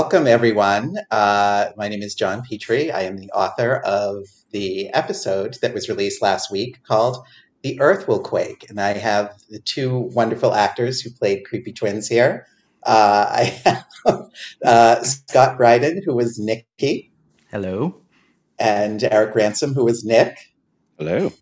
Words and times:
All 0.00 0.06
righty. 0.06 0.22
Well, 0.22 0.40
welcome 0.44 0.60
everyone. 0.60 0.96
Uh, 1.10 1.70
my 1.76 1.88
name 1.88 2.02
is 2.02 2.14
John 2.14 2.42
Petrie. 2.42 2.90
I 2.90 3.02
am 3.02 3.18
the 3.18 3.30
author 3.32 3.76
of 3.76 4.28
the 4.50 4.88
episode 4.94 5.58
that 5.60 5.74
was 5.74 5.88
released 5.88 6.22
last 6.22 6.50
week 6.50 6.82
called 6.84 7.18
The 7.62 7.80
Earth 7.80 8.08
Will 8.08 8.20
Quake. 8.20 8.66
And 8.68 8.80
I 8.80 8.94
have 8.94 9.34
the 9.50 9.58
two 9.58 9.98
wonderful 10.14 10.54
actors 10.54 11.00
who 11.02 11.10
played 11.10 11.44
creepy 11.44 11.72
twins 11.72 12.08
here. 12.08 12.46
Uh, 12.84 13.26
I 13.30 13.44
have 13.64 13.84
uh, 14.64 15.02
Scott 15.02 15.58
Brieden, 15.58 16.02
who 16.04 16.14
was 16.14 16.38
Nikki. 16.38 17.12
Hello. 17.50 18.00
And 18.58 19.04
Erik 19.04 19.34
Ransom, 19.34 19.74
who 19.74 19.84
was 19.84 20.04
Nick. 20.04 20.38
Hello. 20.98 21.32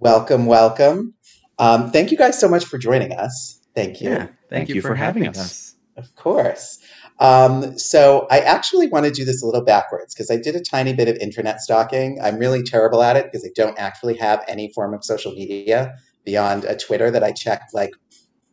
Welcome, 0.00 0.46
welcome. 0.46 1.14
Um, 1.58 1.90
thank 1.90 2.10
you 2.10 2.16
guys 2.16 2.40
so 2.40 2.48
much 2.48 2.64
for 2.64 2.78
joining 2.78 3.12
us. 3.12 3.60
Thank 3.74 4.00
you. 4.00 4.10
Yeah, 4.10 4.16
thank, 4.16 4.30
Thank 4.50 4.68
you, 4.70 4.74
you 4.76 4.82
for, 4.82 4.88
for 4.88 4.94
having 4.94 5.24
having 5.24 5.40
us. 5.40 5.50
us. 5.50 5.74
Of 5.96 6.14
course. 6.16 6.78
Um, 7.20 7.78
so 7.78 8.26
I 8.30 8.40
actually 8.40 8.88
want 8.88 9.06
to 9.06 9.10
do 9.10 9.24
this 9.24 9.42
a 9.42 9.46
little 9.46 9.62
backwards 9.62 10.14
because 10.14 10.30
I 10.30 10.36
did 10.36 10.56
a 10.56 10.60
tiny 10.60 10.92
bit 10.92 11.08
of 11.08 11.16
internet 11.16 11.60
stalking. 11.60 12.18
I'm 12.22 12.38
really 12.38 12.62
terrible 12.62 13.02
at 13.02 13.16
it 13.16 13.26
because 13.26 13.44
I 13.44 13.50
don't 13.54 13.78
actually 13.78 14.16
have 14.16 14.42
any 14.48 14.72
form 14.72 14.94
of 14.94 15.04
social 15.04 15.32
media 15.32 15.94
beyond 16.24 16.64
a 16.64 16.76
Twitter 16.76 17.10
that 17.10 17.22
I 17.22 17.32
check 17.32 17.68
like 17.72 17.92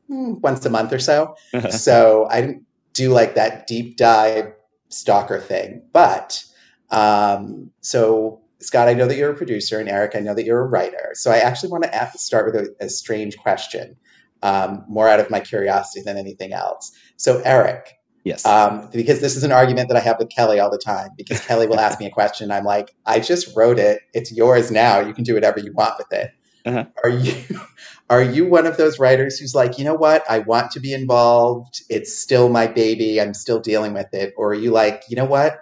hmm, 0.07 0.35
once 0.41 0.65
a 0.65 0.69
month 0.69 0.93
or 0.93 0.99
so. 0.99 1.35
so 1.69 2.27
I 2.29 2.41
didn't 2.41 2.63
do 2.93 3.11
like 3.11 3.35
that 3.35 3.67
deep 3.67 3.97
dive 3.97 4.53
stalker 4.89 5.39
thing. 5.39 5.81
But 5.91 6.43
um, 6.91 7.71
so 7.81 8.41
Scott, 8.59 8.87
I 8.87 8.93
know 8.93 9.07
that 9.07 9.17
you're 9.17 9.31
a 9.31 9.35
producer, 9.35 9.79
and 9.79 9.89
Erik, 9.89 10.15
I 10.15 10.19
know 10.19 10.35
that 10.35 10.45
you're 10.45 10.61
a 10.61 10.67
writer. 10.67 11.11
So 11.13 11.31
I 11.31 11.37
actually 11.37 11.71
want 11.71 11.83
to 11.83 11.95
ask, 11.95 12.19
start 12.19 12.45
with 12.45 12.55
a, 12.55 12.75
a 12.79 12.89
strange 12.89 13.37
question, 13.37 13.95
um, 14.43 14.85
more 14.87 15.07
out 15.07 15.19
of 15.19 15.31
my 15.31 15.39
curiosity 15.39 16.03
than 16.03 16.15
anything 16.15 16.53
else. 16.53 16.91
So 17.17 17.39
Erik, 17.39 17.97
yes. 18.23 18.45
um, 18.45 18.89
because 18.91 19.21
this 19.21 19.35
is 19.35 19.43
an 19.43 19.51
argument 19.51 19.89
that 19.89 19.97
I 19.97 20.01
have 20.01 20.17
with 20.19 20.29
Kelly 20.29 20.59
all 20.59 20.69
the 20.69 20.77
time. 20.77 21.09
Because 21.17 21.45
Kelly 21.45 21.67
will 21.67 21.79
ask 21.79 21.99
me 21.99 22.05
a 22.05 22.11
question, 22.11 22.45
and 22.45 22.53
I'm 22.53 22.65
like, 22.65 22.95
I 23.05 23.19
just 23.19 23.55
wrote 23.55 23.79
it. 23.79 24.01
It's 24.13 24.31
yours 24.31 24.71
now. 24.71 24.99
You 24.99 25.13
can 25.13 25.23
do 25.23 25.33
whatever 25.33 25.59
you 25.59 25.73
want 25.73 25.97
with 25.97 26.11
it. 26.11 26.31
Uh-huh. 26.65 26.85
Are 27.03 27.09
you 27.09 27.43
are 28.09 28.21
you 28.21 28.45
one 28.45 28.65
of 28.65 28.77
those 28.77 28.99
writers 28.99 29.39
who's 29.39 29.55
like, 29.55 29.77
you 29.77 29.83
know 29.83 29.95
what? 29.95 30.23
I 30.29 30.39
want 30.39 30.71
to 30.71 30.79
be 30.79 30.93
involved. 30.93 31.81
It's 31.89 32.15
still 32.15 32.49
my 32.49 32.67
baby. 32.67 33.19
I'm 33.19 33.33
still 33.33 33.59
dealing 33.59 33.93
with 33.93 34.13
it. 34.13 34.33
Or 34.37 34.49
are 34.51 34.55
you 34.55 34.71
like, 34.71 35.03
you 35.09 35.15
know 35.15 35.25
what? 35.25 35.59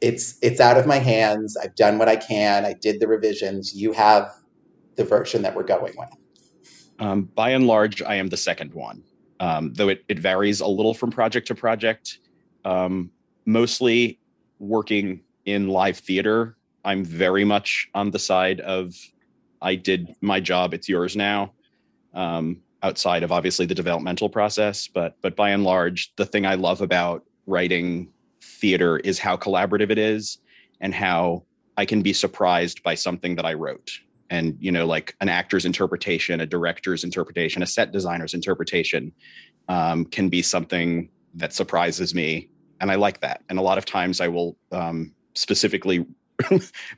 It's 0.00 0.38
it's 0.42 0.60
out 0.60 0.76
of 0.76 0.86
my 0.86 0.98
hands. 0.98 1.56
I've 1.56 1.74
done 1.74 1.98
what 1.98 2.08
I 2.08 2.16
can. 2.16 2.64
I 2.64 2.74
did 2.74 3.00
the 3.00 3.08
revisions. 3.08 3.74
You 3.74 3.92
have 3.92 4.30
the 4.96 5.04
version 5.04 5.42
that 5.42 5.54
we're 5.54 5.64
going 5.64 5.94
with. 5.96 6.08
um, 7.00 7.22
by 7.34 7.50
and 7.50 7.66
large, 7.66 8.02
I 8.02 8.16
am 8.16 8.28
the 8.28 8.36
second 8.36 8.72
one, 8.72 9.02
um, 9.44 9.74
though 9.74 9.88
it, 9.88 10.04
it 10.08 10.18
varies 10.18 10.60
a 10.60 10.66
little 10.66 10.94
from 10.94 11.10
project 11.10 11.48
to 11.48 11.54
project. 11.54 12.18
Um, 12.64 13.10
mostly 13.44 14.18
working 14.58 15.20
in 15.44 15.68
live 15.68 15.98
theater, 15.98 16.56
I'm 16.82 17.04
very 17.04 17.44
much 17.44 17.90
on 17.94 18.10
the 18.10 18.18
side 18.18 18.60
of 18.60 18.94
I 19.60 19.74
did 19.74 20.14
my 20.22 20.40
job, 20.40 20.72
it's 20.72 20.88
yours 20.88 21.14
now. 21.14 21.52
Um, 22.14 22.62
outside 22.82 23.22
of 23.22 23.32
obviously 23.32 23.66
the 23.66 23.74
developmental 23.74 24.30
process, 24.30 24.88
but 24.88 25.16
but 25.20 25.36
by 25.36 25.50
and 25.50 25.62
large, 25.64 26.14
the 26.16 26.26
thing 26.26 26.46
I 26.46 26.54
love 26.54 26.80
about 26.80 27.24
writing 27.46 28.08
theater 28.40 28.98
is 28.98 29.18
how 29.18 29.36
collaborative 29.36 29.90
it 29.90 29.98
is 29.98 30.38
and 30.80 30.94
how 30.94 31.44
I 31.76 31.84
can 31.84 32.00
be 32.00 32.14
surprised 32.14 32.82
by 32.82 32.94
something 32.94 33.36
that 33.36 33.44
I 33.44 33.54
wrote. 33.54 33.90
And, 34.30 34.56
you 34.58 34.72
know, 34.72 34.86
like 34.86 35.14
an 35.20 35.28
actor's 35.28 35.64
interpretation, 35.64 36.40
a 36.40 36.46
director's 36.46 37.04
interpretation, 37.04 37.62
a 37.62 37.66
set 37.66 37.92
designer's 37.92 38.34
interpretation 38.34 39.12
um, 39.68 40.04
can 40.04 40.28
be 40.28 40.42
something 40.42 41.10
that 41.34 41.52
surprises 41.52 42.14
me. 42.14 42.48
And 42.80 42.90
I 42.90 42.96
like 42.96 43.20
that. 43.20 43.42
And 43.48 43.58
a 43.58 43.62
lot 43.62 43.78
of 43.78 43.84
times 43.84 44.20
I 44.20 44.28
will 44.28 44.56
um, 44.72 45.12
specifically 45.34 46.06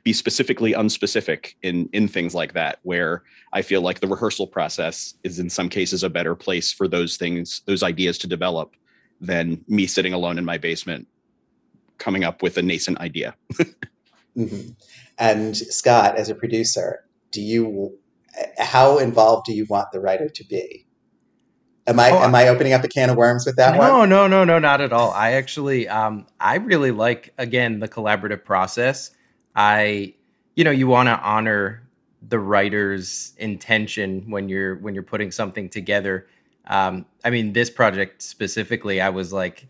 be 0.03 0.13
specifically 0.13 0.73
unspecific 0.73 1.53
in 1.61 1.87
in 1.93 2.07
things 2.07 2.33
like 2.33 2.53
that 2.53 2.79
where 2.81 3.21
i 3.53 3.61
feel 3.61 3.81
like 3.81 3.99
the 3.99 4.07
rehearsal 4.07 4.47
process 4.47 5.13
is 5.23 5.37
in 5.37 5.47
some 5.47 5.69
cases 5.69 6.01
a 6.01 6.09
better 6.09 6.33
place 6.33 6.71
for 6.71 6.87
those 6.87 7.17
things 7.17 7.61
those 7.67 7.83
ideas 7.83 8.17
to 8.17 8.25
develop 8.25 8.75
than 9.21 9.63
me 9.67 9.85
sitting 9.85 10.11
alone 10.11 10.39
in 10.39 10.43
my 10.43 10.57
basement 10.57 11.07
coming 11.99 12.23
up 12.23 12.41
with 12.41 12.57
a 12.57 12.63
nascent 12.63 12.99
idea 12.99 13.35
hmm 14.35 14.69
And 15.17 15.57
Scott, 15.57 16.15
as 16.15 16.29
a 16.29 16.35
producer, 16.35 17.03
do 17.31 17.41
you 17.41 17.97
how 18.57 18.97
involved 18.99 19.45
do 19.45 19.53
you 19.53 19.65
want 19.69 19.91
the 19.91 19.99
writer 19.99 20.29
to 20.29 20.43
be? 20.45 20.85
Am 21.87 21.99
I 21.99 22.11
Oh, 22.11 22.19
am 22.19 22.35
I 22.35 22.49
opening 22.49 22.73
up 22.73 22.83
a 22.83 22.87
can 22.87 23.09
of 23.09 23.15
worms 23.15 23.45
with 23.45 23.55
that 23.55 23.73
no, 23.73 23.99
one? 23.99 24.09
no, 24.09 24.27
no, 24.27 24.43
no, 24.43 24.59
not 24.59 24.81
at 24.81 24.91
all. 24.91 25.11
I 25.11 25.33
actually, 25.33 25.87
um, 25.87 26.27
I 26.39 26.55
really 26.55 26.91
like 26.91 27.33
again 27.37 27.79
the 27.79 27.87
collaborative 27.87 28.43
process. 28.43 29.11
I, 29.55 30.13
you 30.55 30.63
know, 30.63 30.71
you 30.71 30.87
want 30.87 31.07
to 31.07 31.19
honor 31.19 31.87
the 32.27 32.39
writer's 32.39 33.33
intention 33.37 34.29
when 34.29 34.49
you're 34.49 34.75
when 34.77 34.93
you're 34.93 35.03
putting 35.03 35.31
something 35.31 35.69
together. 35.69 36.27
Um, 36.67 37.05
I 37.23 37.29
mean, 37.29 37.53
this 37.53 37.69
project 37.69 38.21
specifically, 38.21 38.99
I 38.99 39.09
was 39.09 39.31
like, 39.31 39.67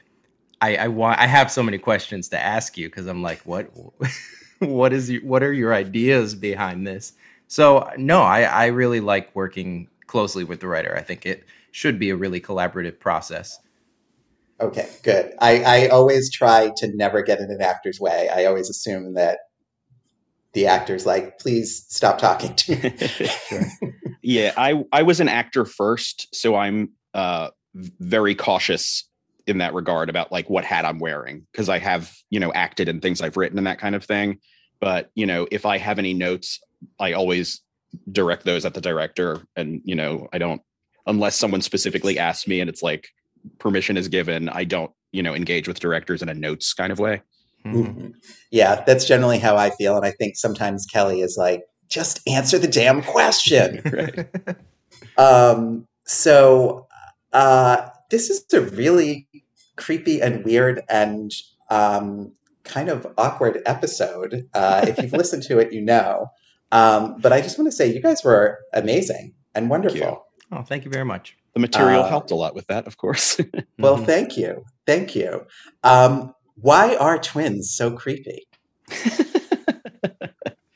I, 0.61 0.75
I 0.77 0.87
want, 0.87 1.19
I 1.19 1.27
have 1.27 1.51
so 1.51 1.61
many 1.61 1.77
questions 1.77 2.29
to 2.29 2.39
ask 2.39 2.77
you 2.77 2.89
because 2.89 3.05
I'm 3.05 3.21
like, 3.21 3.39
what, 3.41 3.69
what 4.59 4.93
is, 4.93 5.09
your, 5.09 5.21
what 5.23 5.43
are 5.43 5.53
your 5.53 5.73
ideas 5.73 6.33
behind 6.33 6.87
this? 6.87 7.13
So 7.47 7.89
no, 7.97 8.21
I, 8.21 8.41
I 8.41 8.65
really 8.67 8.99
like 8.99 9.33
working 9.35 9.87
closely 10.07 10.43
with 10.43 10.59
the 10.59 10.67
writer. 10.67 10.95
I 10.95 11.01
think 11.01 11.25
it 11.25 11.45
should 11.71 11.99
be 11.99 12.09
a 12.09 12.15
really 12.15 12.41
collaborative 12.41 12.99
process. 12.99 13.59
Okay, 14.59 14.89
good. 15.03 15.33
I, 15.39 15.63
I 15.63 15.87
always 15.89 16.31
try 16.31 16.71
to 16.77 16.87
never 16.95 17.21
get 17.21 17.39
in 17.39 17.51
an 17.51 17.61
actor's 17.61 17.99
way. 17.99 18.27
I 18.29 18.45
always 18.45 18.69
assume 18.69 19.13
that 19.13 19.39
the 20.53 20.65
actor's 20.65 21.05
like, 21.05 21.37
please 21.37 21.85
stop 21.89 22.17
talking 22.17 22.55
to 22.55 22.75
me. 22.75 23.69
yeah 24.27 24.51
i 24.57 24.83
i 24.91 25.01
was 25.01 25.21
an 25.21 25.29
actor 25.29 25.63
first 25.63 26.27
so 26.35 26.55
i'm 26.55 26.89
uh 27.13 27.49
very 27.73 28.35
cautious 28.35 29.07
in 29.45 29.59
that 29.59 29.73
regard 29.73 30.09
about 30.09 30.33
like 30.33 30.49
what 30.49 30.65
hat 30.65 30.83
i'm 30.83 30.99
wearing 30.99 31.47
because 31.51 31.69
i 31.69 31.79
have 31.79 32.13
you 32.29 32.39
know 32.39 32.51
acted 32.51 32.89
in 32.89 32.99
things 32.99 33.21
i've 33.21 33.37
written 33.37 33.57
and 33.57 33.65
that 33.65 33.79
kind 33.79 33.95
of 33.95 34.03
thing 34.03 34.37
but 34.81 35.09
you 35.15 35.25
know 35.25 35.47
if 35.49 35.65
i 35.65 35.77
have 35.77 35.97
any 35.97 36.13
notes 36.13 36.59
i 36.99 37.13
always 37.13 37.61
direct 38.11 38.43
those 38.43 38.65
at 38.65 38.73
the 38.73 38.81
director 38.81 39.41
and 39.55 39.81
you 39.83 39.95
know 39.95 40.27
i 40.33 40.37
don't 40.37 40.61
unless 41.05 41.35
someone 41.35 41.61
specifically 41.61 42.19
asks 42.19 42.47
me 42.47 42.59
and 42.59 42.69
it's 42.69 42.83
like 42.83 43.09
permission 43.59 43.97
is 43.97 44.07
given 44.07 44.49
i 44.49 44.63
don't 44.63 44.91
you 45.11 45.23
know 45.23 45.33
engage 45.33 45.67
with 45.67 45.79
directors 45.79 46.21
in 46.21 46.29
a 46.29 46.33
notes 46.33 46.73
kind 46.73 46.91
of 46.91 46.99
way 46.99 47.21
Mhm. 47.73 48.13
Yeah, 48.51 48.83
that's 48.85 49.05
generally 49.05 49.39
how 49.39 49.55
I 49.55 49.71
feel. 49.71 49.95
And 49.95 50.05
I 50.05 50.11
think 50.11 50.37
sometimes 50.37 50.85
Kelly 50.85 51.21
is 51.21 51.37
like, 51.37 51.63
just 51.89 52.19
answer 52.27 52.57
the 52.57 52.67
damn 52.67 53.01
question. 53.01 53.81
right 53.91 54.27
Um, 55.17 55.87
so 56.05 56.87
uh, 57.33 57.89
this 58.11 58.29
is 58.29 58.45
a 58.53 58.61
really 58.61 59.27
creepy 59.75 60.21
and 60.21 60.45
weird 60.45 60.81
and 60.89 61.31
um, 61.71 62.31
kind 62.63 62.89
of 62.89 63.07
awkward 63.17 63.61
episode. 63.65 64.47
Uh, 64.53 64.85
if 64.87 64.99
you've 64.99 65.13
listened 65.13 65.43
to 65.43 65.59
it, 65.59 65.73
you 65.73 65.81
know. 65.81 66.31
Um, 66.71 67.19
but 67.21 67.31
I 67.33 67.41
just 67.41 67.57
want 67.57 67.69
to 67.71 67.75
say, 67.75 67.91
you 67.93 68.01
guys 68.01 68.23
were 68.23 68.59
amazing 68.73 69.33
and 69.55 69.69
wonderful. 69.69 70.25
oh, 70.51 70.61
thank 70.63 70.83
you 70.85 70.91
very 70.91 71.05
much. 71.05 71.35
the 71.53 71.59
material 71.61 72.03
Uh, 72.03 72.09
helped 72.09 72.29
a 72.31 72.35
lot 72.35 72.53
with 72.53 72.67
that 72.67 72.85
of 72.87 72.97
course 72.97 73.39
Well, 73.79 73.97
Mhm. 73.97 74.05
thank 74.05 74.37
you, 74.37 74.63
thank 74.85 75.15
you. 75.15 75.45
Um, 75.83 76.33
why 76.55 76.95
are 76.95 77.17
twins 77.17 77.71
so 77.75 77.91
creepy? 77.91 78.47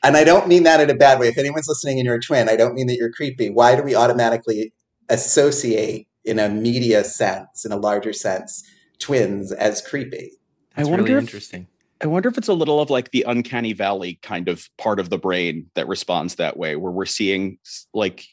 And 0.04 0.16
I 0.16 0.24
don't 0.24 0.48
mean 0.48 0.64
that 0.64 0.80
in 0.80 0.90
a 0.90 0.96
bad 0.96 1.20
way. 1.20 1.28
If 1.28 1.38
anyone's 1.38 1.68
listening 1.68 2.00
and 2.00 2.04
you're 2.06 2.16
a 2.16 2.20
twin, 2.20 2.48
I 2.48 2.56
don't 2.56 2.74
mean 2.74 2.88
that 2.88 2.96
you're 2.96 3.12
creepy. 3.12 3.50
Why 3.50 3.76
do 3.76 3.84
we 3.84 3.94
automatically 3.94 4.72
associate, 5.08 6.08
in 6.24 6.40
a 6.40 6.48
media 6.48 7.04
sense, 7.04 7.64
in 7.64 7.70
a 7.70 7.76
larger 7.76 8.12
sense, 8.12 8.64
twins 8.98 9.52
as 9.52 9.80
creepy? 9.80 10.32
That's 10.74 10.88
I 10.88 10.90
wonder 10.90 11.04
really 11.04 11.18
if- 11.18 11.22
interesting. 11.22 11.68
I 12.02 12.06
wonder 12.06 12.28
if 12.28 12.36
it's 12.36 12.48
a 12.48 12.54
little 12.54 12.80
of 12.80 12.90
like 12.90 13.12
the 13.12 13.24
uncanny 13.28 13.72
valley 13.72 14.18
kind 14.22 14.48
of 14.48 14.68
part 14.76 14.98
of 14.98 15.08
the 15.08 15.18
brain 15.18 15.70
that 15.74 15.86
responds 15.86 16.34
that 16.34 16.56
way, 16.56 16.74
where 16.74 16.90
we're 16.90 17.06
seeing 17.06 17.58
like, 17.94 18.26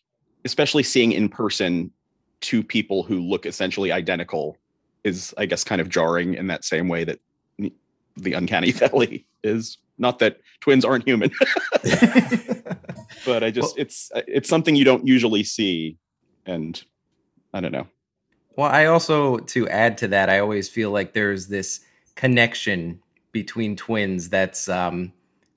especially 0.43 0.81
seeing 0.81 1.11
in 1.11 1.29
person 1.29 1.91
two 2.41 2.63
people 2.63 3.03
who 3.03 3.19
look 3.19 3.45
essentially 3.45 3.91
identical 3.91 4.57
is, 5.03 5.35
I 5.37 5.45
guess, 5.45 5.63
kind 5.63 5.81
of 5.81 5.89
jarring 5.89 6.33
in 6.33 6.47
that 6.47 6.65
same 6.65 6.87
way 6.87 7.03
that 7.03 7.19
the 8.17 8.33
uncanny 8.33 8.71
valley 8.73 9.27
is. 9.43 9.77
Not 10.01 10.19
that 10.19 10.37
twins 10.61 10.85
aren't 10.85 11.05
human, 11.05 11.29
but 13.25 13.43
I 13.43 13.51
just 13.51 13.75
Well- 13.75 13.81
it's 13.81 14.09
uh, 14.15 14.21
it's 14.27 14.47
something 14.47 14.75
you 14.77 14.85
don't 14.85 15.05
usually 15.05 15.43
see, 15.43 15.97
and 16.45 16.81
I 17.53 17.59
don't 17.59 17.73
know. 17.73 17.85
Well, 18.55 18.71
I 18.71 18.85
also 18.85 19.39
to 19.39 19.67
add 19.67 19.97
to 19.97 20.07
that, 20.07 20.29
I 20.29 20.39
always 20.39 20.69
feel 20.69 20.91
like 20.91 21.11
there's 21.11 21.47
this 21.47 21.81
connection 22.15 23.01
between 23.31 23.75
twins 23.75 24.29
that's 24.29 24.69
um 24.69 25.13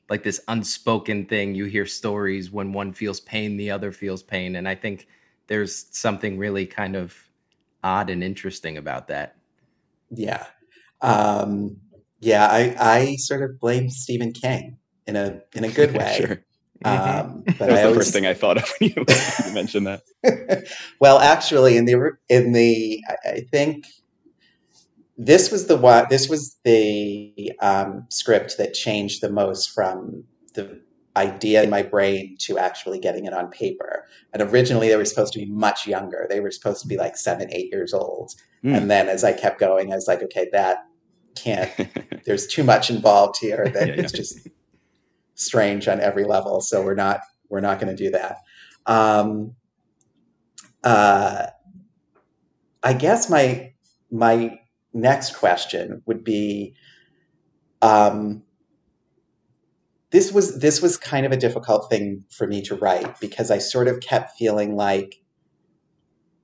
like 0.08 0.22
this 0.22 0.40
unspoken 0.48 1.26
thing. 1.26 1.54
You 1.54 1.66
hear 1.66 1.86
stories 1.86 2.50
when 2.50 2.72
one 2.72 2.92
feels 2.92 3.20
pain, 3.20 3.56
the 3.56 3.70
other 3.70 3.92
feels 3.92 4.22
pain, 4.22 4.56
and 4.56 4.68
I 4.68 4.74
think 4.74 5.08
there's 5.48 5.86
something 5.96 6.38
really 6.38 6.66
kind 6.66 6.96
of 6.96 7.16
odd 7.84 8.10
and 8.10 8.22
interesting 8.24 8.78
about 8.78 9.08
that. 9.08 9.36
Yeah. 10.10 10.46
Um, 11.00 11.78
yeah, 12.20 12.46
I, 12.50 12.76
I 12.78 13.16
sort 13.16 13.42
of 13.42 13.58
blame 13.58 13.90
Stephen 13.90 14.32
King 14.32 14.78
in 15.06 15.16
a 15.16 15.42
in 15.54 15.64
a 15.64 15.70
good 15.70 15.92
way. 15.94 16.16
sure. 16.16 16.44
Um, 16.84 17.44
but 17.58 17.68
That 17.68 17.72
was 17.72 17.80
I 17.82 17.84
the 17.84 17.88
always, 17.88 17.98
first 17.98 18.12
thing 18.12 18.26
I 18.26 18.34
thought 18.34 18.58
of 18.58 18.70
when 18.80 18.90
you, 18.90 19.06
you 19.46 19.52
mentioned 19.52 19.86
that. 19.86 20.02
well, 21.00 21.18
actually, 21.18 21.76
in 21.76 21.84
the 21.84 22.12
in 22.28 22.52
the 22.52 23.02
I 23.08 23.30
I 23.30 23.40
think 23.50 23.86
this 25.24 25.50
was 25.50 25.66
the 25.66 25.76
one. 25.76 26.06
This 26.10 26.28
was 26.28 26.56
the 26.64 27.52
um, 27.60 28.06
script 28.08 28.58
that 28.58 28.74
changed 28.74 29.20
the 29.20 29.30
most 29.30 29.70
from 29.70 30.24
the 30.54 30.80
idea 31.16 31.62
in 31.62 31.70
my 31.70 31.82
brain 31.82 32.36
to 32.40 32.58
actually 32.58 32.98
getting 32.98 33.26
it 33.26 33.32
on 33.32 33.50
paper. 33.50 34.06
And 34.32 34.42
originally, 34.42 34.88
they 34.88 34.96
were 34.96 35.04
supposed 35.04 35.32
to 35.34 35.38
be 35.38 35.46
much 35.46 35.86
younger. 35.86 36.26
They 36.28 36.40
were 36.40 36.50
supposed 36.50 36.82
to 36.82 36.88
be 36.88 36.96
like 36.96 37.16
seven, 37.16 37.48
eight 37.52 37.70
years 37.70 37.94
old. 37.94 38.32
Hmm. 38.62 38.74
And 38.74 38.90
then 38.90 39.08
as 39.08 39.22
I 39.22 39.32
kept 39.32 39.60
going, 39.60 39.92
I 39.92 39.94
was 39.94 40.08
like, 40.08 40.22
okay, 40.22 40.48
that 40.52 40.78
can't. 41.36 41.70
There's 42.24 42.46
too 42.46 42.64
much 42.64 42.90
involved 42.90 43.36
here. 43.40 43.70
That 43.74 43.88
Yeah, 43.88 43.94
yeah. 43.94 44.02
it's 44.02 44.12
just 44.12 44.48
strange 45.34 45.86
on 45.86 46.00
every 46.00 46.24
level. 46.24 46.60
So 46.60 46.82
we're 46.82 46.94
not 46.94 47.20
we're 47.48 47.60
not 47.60 47.78
going 47.78 47.94
to 47.94 48.04
do 48.04 48.10
that. 48.10 48.38
Um, 48.86 49.54
uh, 50.82 51.46
I 52.82 52.92
guess 52.94 53.30
my 53.30 53.72
my 54.10 54.58
next 54.94 55.36
question 55.36 56.02
would 56.06 56.24
be 56.24 56.74
um, 57.80 58.42
this 60.10 60.30
was 60.30 60.60
this 60.60 60.80
was 60.80 60.96
kind 60.96 61.26
of 61.26 61.32
a 61.32 61.36
difficult 61.36 61.90
thing 61.90 62.24
for 62.30 62.46
me 62.46 62.62
to 62.62 62.76
write 62.76 63.18
because 63.18 63.50
I 63.50 63.58
sort 63.58 63.88
of 63.88 64.00
kept 64.00 64.36
feeling 64.38 64.76
like 64.76 65.22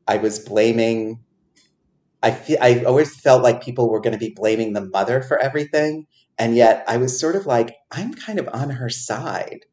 I 0.07 0.17
was 0.17 0.39
blaming 0.39 1.21
I 2.23 2.33
feel 2.33 2.59
I 2.61 2.83
always 2.85 3.15
felt 3.21 3.43
like 3.43 3.63
people 3.63 3.89
were 3.89 4.01
going 4.01 4.15
to 4.15 4.19
be 4.19 4.35
blaming 4.35 4.73
the 4.73 4.85
mother 4.87 5.23
for 5.23 5.39
everything 5.39 6.07
and 6.39 6.57
yet 6.57 6.85
I 6.89 6.97
was 6.97 7.19
sort 7.19 7.37
of 7.37 7.47
like 7.47 7.77
I'm 7.93 8.15
kind 8.15 8.39
of 8.39 8.49
on 8.53 8.71
her 8.71 8.89
side. 8.89 9.67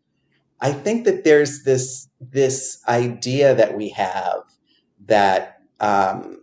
I 0.62 0.72
think 0.72 1.06
that 1.06 1.24
there's 1.24 1.64
this 1.64 2.08
this 2.20 2.82
idea 2.88 3.56
that 3.56 3.76
we 3.78 3.90
have 3.90 4.42
that 5.06 5.62
um, 5.80 6.40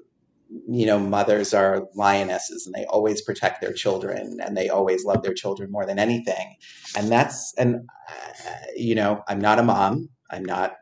you 0.69 0.87
know 0.87 0.99
mothers 0.99 1.55
are 1.55 1.85
lionesses 1.95 2.67
and 2.67 2.75
they 2.75 2.85
always 2.87 3.23
protect 3.23 3.61
their 3.61 3.73
children 3.73 4.39
and 4.45 4.57
they 4.57 4.69
always 4.69 5.05
love 5.05 5.23
their 5.23 5.35
children 5.35 5.71
more 5.71 5.87
than 5.87 5.99
anything. 5.99 6.57
And 6.97 7.11
that's 7.11 7.55
and 7.59 7.89
uh, 8.09 8.51
you 8.77 8.95
know 8.95 9.23
i'm 9.29 9.41
not 9.41 9.59
a 9.59 9.63
mom. 9.63 10.11
I'm 10.31 10.45
not 10.45 10.75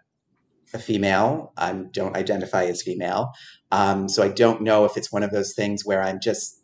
a 0.74 0.78
female. 0.78 1.52
I 1.56 1.72
don't 1.72 2.16
identify 2.16 2.66
as 2.66 2.82
female. 2.82 3.32
Um, 3.72 4.08
so 4.08 4.22
i 4.22 4.28
don't 4.28 4.62
know 4.62 4.84
if 4.86 4.96
it's 4.96 5.12
one 5.12 5.22
of 5.24 5.30
those 5.32 5.54
things 5.54 5.84
where 5.84 6.02
i'm 6.02 6.20
just 6.22 6.62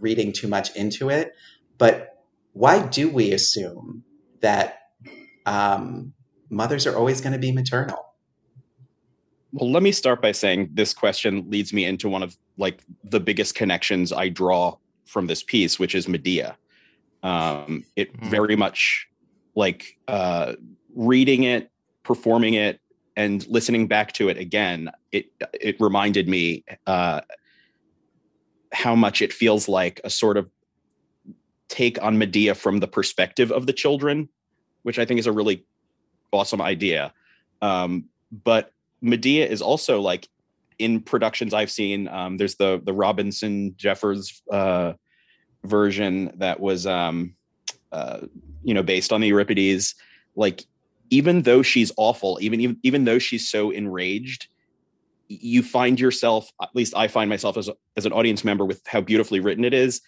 reading 0.00 0.32
too 0.32 0.48
much 0.48 0.74
into 0.76 1.10
it. 1.10 1.32
But 1.78 2.10
why 2.52 2.86
do 2.86 3.10
we 3.10 3.32
assume 3.32 4.04
that 4.40 4.78
um, 5.46 6.14
mothers 6.50 6.86
are 6.86 6.96
always 6.96 7.20
going 7.20 7.32
to 7.34 7.38
be 7.38 7.52
maternal 7.52 8.09
Well, 9.52 9.70
let 9.70 9.82
me 9.82 9.92
start 9.92 10.22
by 10.22 10.32
saying 10.32 10.70
this 10.74 10.94
question 10.94 11.50
leads 11.50 11.72
me 11.72 11.84
into 11.84 12.08
one 12.08 12.22
of 12.22 12.36
like 12.56 12.82
the 13.04 13.20
biggest 13.20 13.54
connections 13.54 14.12
I 14.12 14.28
draw 14.28 14.76
from 15.06 15.26
this 15.26 15.42
piece, 15.42 15.78
which 15.78 15.94
is 15.94 16.08
Medea. 16.08 16.56
Um, 17.22 17.84
it 17.96 18.12
Mhm. 18.16 18.30
very 18.30 18.56
much 18.56 19.08
like 19.54 19.98
uh, 20.08 20.54
reading 20.94 21.42
it, 21.42 21.70
performing 22.04 22.54
it, 22.54 22.80
and 23.16 23.46
listening 23.48 23.88
back 23.88 24.12
to 24.12 24.28
it 24.28 24.38
again. 24.38 24.90
It 25.10 25.26
it 25.52 25.76
reminded 25.80 26.28
me 26.28 26.64
uh, 26.86 27.22
how 28.72 28.94
much 28.94 29.20
it 29.20 29.32
feels 29.32 29.68
like 29.68 30.00
a 30.04 30.10
sort 30.10 30.36
of 30.36 30.48
take 31.68 32.02
on 32.02 32.18
Medea 32.18 32.54
from 32.54 32.78
the 32.78 32.88
perspective 32.88 33.50
of 33.50 33.66
the 33.66 33.72
children, 33.72 34.28
which 34.82 34.98
I 34.98 35.04
think 35.04 35.18
is 35.20 35.26
a 35.26 35.32
really 35.32 35.66
awesome 36.32 36.60
idea. 36.62 37.12
Um, 37.60 38.06
but 38.30 38.72
Medea 39.00 39.46
is 39.46 39.62
also 39.62 40.00
like 40.00 40.28
in 40.78 41.00
productions 41.00 41.54
I've 41.54 41.70
seen. 41.70 42.08
Um, 42.08 42.36
there's 42.36 42.56
the 42.56 42.80
the 42.82 42.92
Robinson 42.92 43.74
Jeffers 43.76 44.42
uh, 44.50 44.94
version 45.64 46.32
that 46.36 46.60
was 46.60 46.86
um, 46.86 47.34
uh, 47.92 48.20
you 48.62 48.74
know 48.74 48.82
based 48.82 49.12
on 49.12 49.20
the 49.20 49.28
Euripides. 49.28 49.94
Like 50.34 50.64
even 51.10 51.42
though 51.42 51.62
she's 51.62 51.92
awful, 51.96 52.38
even 52.40 52.60
even 52.60 52.78
even 52.82 53.04
though 53.04 53.18
she's 53.18 53.48
so 53.48 53.70
enraged, 53.70 54.48
you 55.28 55.62
find 55.62 56.00
yourself. 56.00 56.50
At 56.62 56.70
least 56.74 56.96
I 56.96 57.08
find 57.08 57.28
myself 57.28 57.56
as 57.56 57.68
a, 57.68 57.76
as 57.96 58.06
an 58.06 58.12
audience 58.12 58.44
member 58.44 58.64
with 58.64 58.80
how 58.86 59.00
beautifully 59.00 59.40
written 59.40 59.64
it 59.64 59.74
is, 59.74 60.00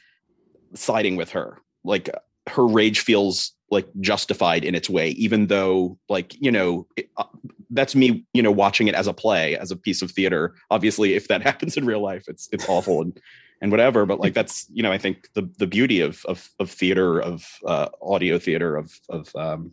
siding 0.75 1.17
with 1.17 1.31
her. 1.31 1.59
Like 1.85 2.09
her 2.49 2.67
rage 2.67 3.01
feels 3.01 3.53
like 3.71 3.89
justified 4.01 4.65
in 4.65 4.75
its 4.75 4.89
way, 4.89 5.11
even 5.11 5.49
though 5.49 5.99
like 6.09 6.35
you 6.41 6.51
know 6.51 6.87
it, 6.97 7.11
uh, 7.17 7.25
that's 7.73 7.95
me 7.95 8.25
you 8.33 8.43
know 8.43 8.51
watching 8.53 8.89
it 8.89 8.95
as 8.95 9.07
a 9.07 9.13
play 9.13 9.57
as 9.57 9.71
a 9.71 9.77
piece 9.77 10.03
of 10.03 10.11
theater. 10.11 10.55
Obviously 10.71 11.15
if 11.15 11.29
that 11.29 11.43
happens 11.49 11.77
in 11.77 11.85
real 11.85 12.01
life 12.01 12.25
it's 12.29 12.49
it's 12.53 12.69
awful 12.69 13.03
and 13.03 13.21
and 13.61 13.71
whatever 13.71 14.07
but 14.07 14.19
like 14.19 14.35
that's 14.35 14.67
you 14.71 14.83
know 14.83 14.91
i 14.91 14.99
think 14.99 15.29
the 15.35 15.49
the 15.59 15.67
beauty 15.67 16.01
of 16.01 16.25
of, 16.27 16.51
of 16.59 16.71
theater 16.71 17.21
of 17.21 17.47
uh, 17.67 17.89
audio 18.01 18.39
theater 18.39 18.77
of 18.77 18.99
of 19.09 19.35
um, 19.37 19.73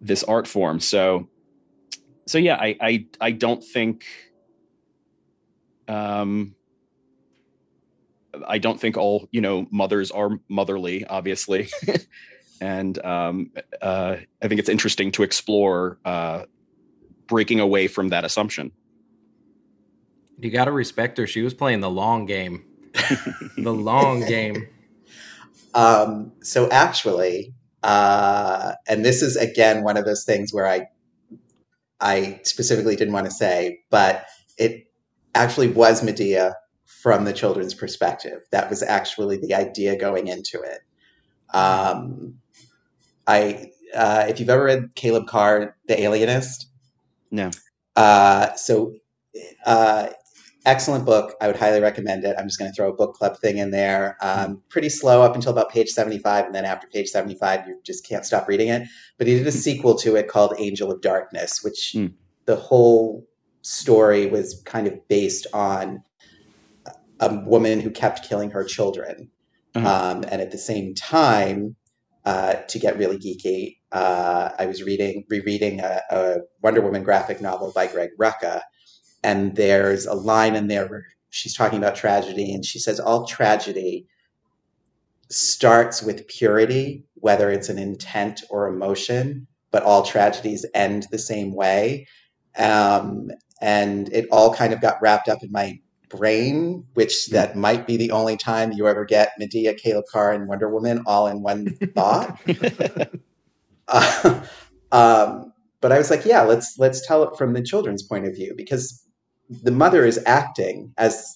this 0.00 0.22
art 0.24 0.46
form. 0.46 0.80
So 0.80 1.28
so 2.28 2.36
yeah 2.36 2.56
i 2.56 2.76
i 2.80 3.06
i 3.22 3.30
don't 3.30 3.64
think 3.64 4.04
um 5.88 6.54
i 8.46 8.58
don't 8.58 8.78
think 8.78 8.98
all 8.98 9.28
you 9.32 9.40
know 9.40 9.66
mothers 9.70 10.10
are 10.10 10.38
motherly 10.48 11.06
obviously 11.06 11.68
and 12.60 13.04
um, 13.04 13.50
uh, 13.80 14.16
I 14.42 14.48
think 14.48 14.58
it's 14.58 14.68
interesting 14.68 15.12
to 15.12 15.22
explore 15.22 15.98
uh, 16.04 16.44
breaking 17.26 17.60
away 17.60 17.88
from 17.88 18.08
that 18.08 18.24
assumption. 18.24 18.72
You 20.38 20.50
got 20.50 20.66
to 20.66 20.72
respect 20.72 21.18
her. 21.18 21.26
She 21.26 21.42
was 21.42 21.54
playing 21.54 21.80
the 21.80 21.90
long 21.90 22.26
game. 22.26 22.64
The 23.56 23.74
long 23.74 24.20
game. 24.20 24.68
Um, 25.74 26.32
so 26.42 26.68
actually, 26.70 27.54
uh, 27.82 28.74
and 28.88 29.04
this 29.04 29.20
is 29.20 29.36
again 29.36 29.82
one 29.82 29.96
of 29.96 30.04
those 30.04 30.24
things 30.24 30.52
where 30.52 30.66
I, 30.66 30.88
I 32.00 32.40
specifically 32.44 32.94
didn't 32.94 33.14
want 33.14 33.26
to 33.26 33.32
say, 33.32 33.80
but 33.90 34.26
it 34.56 34.90
actually 35.34 35.68
was 35.68 36.02
Medea 36.02 36.56
from 36.84 37.24
the 37.24 37.32
children's 37.32 37.74
perspective. 37.74 38.40
That 38.50 38.70
was 38.70 38.82
actually 38.82 39.38
the 39.38 39.54
idea 39.54 39.96
going 39.96 40.28
into 40.28 40.60
it. 40.62 40.80
Um, 41.56 42.34
I, 43.28 43.70
uh, 43.94 44.24
if 44.28 44.40
you've 44.40 44.50
ever 44.50 44.64
read 44.64 44.94
Caleb 44.96 45.26
Carr, 45.28 45.76
The 45.86 46.00
Alienist, 46.00 46.68
No. 47.30 47.50
uh, 47.94 48.54
so 48.54 48.94
uh, 49.66 50.08
excellent 50.66 51.04
book. 51.04 51.34
I 51.40 51.46
would 51.46 51.56
highly 51.56 51.80
recommend 51.80 52.24
it. 52.24 52.34
I'm 52.38 52.46
just 52.48 52.58
going 52.58 52.70
to 52.70 52.74
throw 52.74 52.90
a 52.90 52.94
book 52.96 53.14
club 53.14 53.38
thing 53.38 53.58
in 53.58 53.70
there. 53.70 54.16
Um, 54.20 54.62
pretty 54.68 54.88
slow 54.88 55.22
up 55.22 55.34
until 55.34 55.52
about 55.52 55.70
page 55.70 55.90
75, 55.90 56.46
and 56.46 56.54
then 56.54 56.64
after 56.64 56.86
page 56.88 57.08
75, 57.08 57.68
you 57.68 57.78
just 57.84 58.06
can't 58.06 58.24
stop 58.26 58.48
reading 58.48 58.68
it. 58.68 58.88
But 59.18 59.26
he 59.26 59.36
did 59.38 59.46
a 59.46 59.52
sequel 59.52 59.94
to 59.98 60.16
it 60.16 60.26
called 60.28 60.54
Angel 60.58 60.90
of 60.90 61.00
Darkness, 61.00 61.62
which 61.62 61.92
Hmm. 61.94 62.06
the 62.46 62.56
whole 62.56 63.26
story 63.62 64.26
was 64.26 64.62
kind 64.64 64.86
of 64.86 65.06
based 65.08 65.46
on 65.52 66.02
a 67.20 67.34
woman 67.44 67.80
who 67.80 67.90
kept 67.90 68.26
killing 68.28 68.50
her 68.50 68.64
children. 68.64 69.30
Uh-huh. 69.74 69.86
Um, 69.88 70.24
and 70.28 70.40
at 70.40 70.50
the 70.50 70.58
same 70.58 70.94
time, 70.94 71.76
uh, 72.28 72.62
to 72.68 72.78
get 72.78 72.98
really 72.98 73.16
geeky, 73.16 73.78
uh, 73.90 74.50
I 74.58 74.66
was 74.66 74.82
reading, 74.82 75.24
rereading 75.30 75.80
a, 75.80 76.02
a 76.10 76.36
Wonder 76.62 76.82
Woman 76.82 77.02
graphic 77.02 77.40
novel 77.40 77.72
by 77.74 77.86
Greg 77.86 78.10
Rucka, 78.20 78.60
and 79.24 79.56
there's 79.56 80.04
a 80.04 80.12
line 80.12 80.54
in 80.54 80.68
there 80.68 80.86
where 80.86 81.06
she's 81.30 81.56
talking 81.56 81.78
about 81.78 81.96
tragedy, 81.96 82.52
and 82.52 82.66
she 82.66 82.78
says 82.78 83.00
all 83.00 83.26
tragedy 83.26 84.06
starts 85.30 86.02
with 86.02 86.28
purity, 86.28 87.02
whether 87.14 87.50
it's 87.50 87.70
an 87.70 87.78
intent 87.78 88.42
or 88.50 88.68
emotion, 88.68 89.46
but 89.70 89.82
all 89.82 90.02
tragedies 90.02 90.66
end 90.74 91.06
the 91.10 91.18
same 91.18 91.54
way. 91.54 92.06
Um, 92.58 93.28
and 93.62 94.12
it 94.12 94.28
all 94.30 94.52
kind 94.52 94.74
of 94.74 94.82
got 94.82 95.00
wrapped 95.00 95.30
up 95.30 95.42
in 95.42 95.50
my 95.50 95.80
brain, 96.08 96.84
which 96.94 97.28
that 97.28 97.56
might 97.56 97.86
be 97.86 97.96
the 97.96 98.10
only 98.10 98.36
time 98.36 98.72
you 98.72 98.86
ever 98.88 99.04
get 99.04 99.32
Medea, 99.38 99.74
Caleb 99.74 100.04
Carr, 100.10 100.32
and 100.32 100.48
Wonder 100.48 100.68
Woman 100.70 101.02
all 101.06 101.26
in 101.26 101.42
one 101.42 101.66
thought. 101.94 102.40
Uh, 103.88 104.44
um, 104.92 105.52
but 105.80 105.92
I 105.92 105.98
was 105.98 106.10
like, 106.10 106.24
yeah, 106.24 106.42
let's 106.42 106.76
let's 106.78 107.06
tell 107.06 107.22
it 107.22 107.36
from 107.38 107.54
the 107.54 107.62
children's 107.62 108.02
point 108.02 108.26
of 108.26 108.34
view 108.34 108.52
because 108.56 109.02
the 109.48 109.70
mother 109.70 110.04
is 110.04 110.20
acting 110.26 110.92
as 110.98 111.34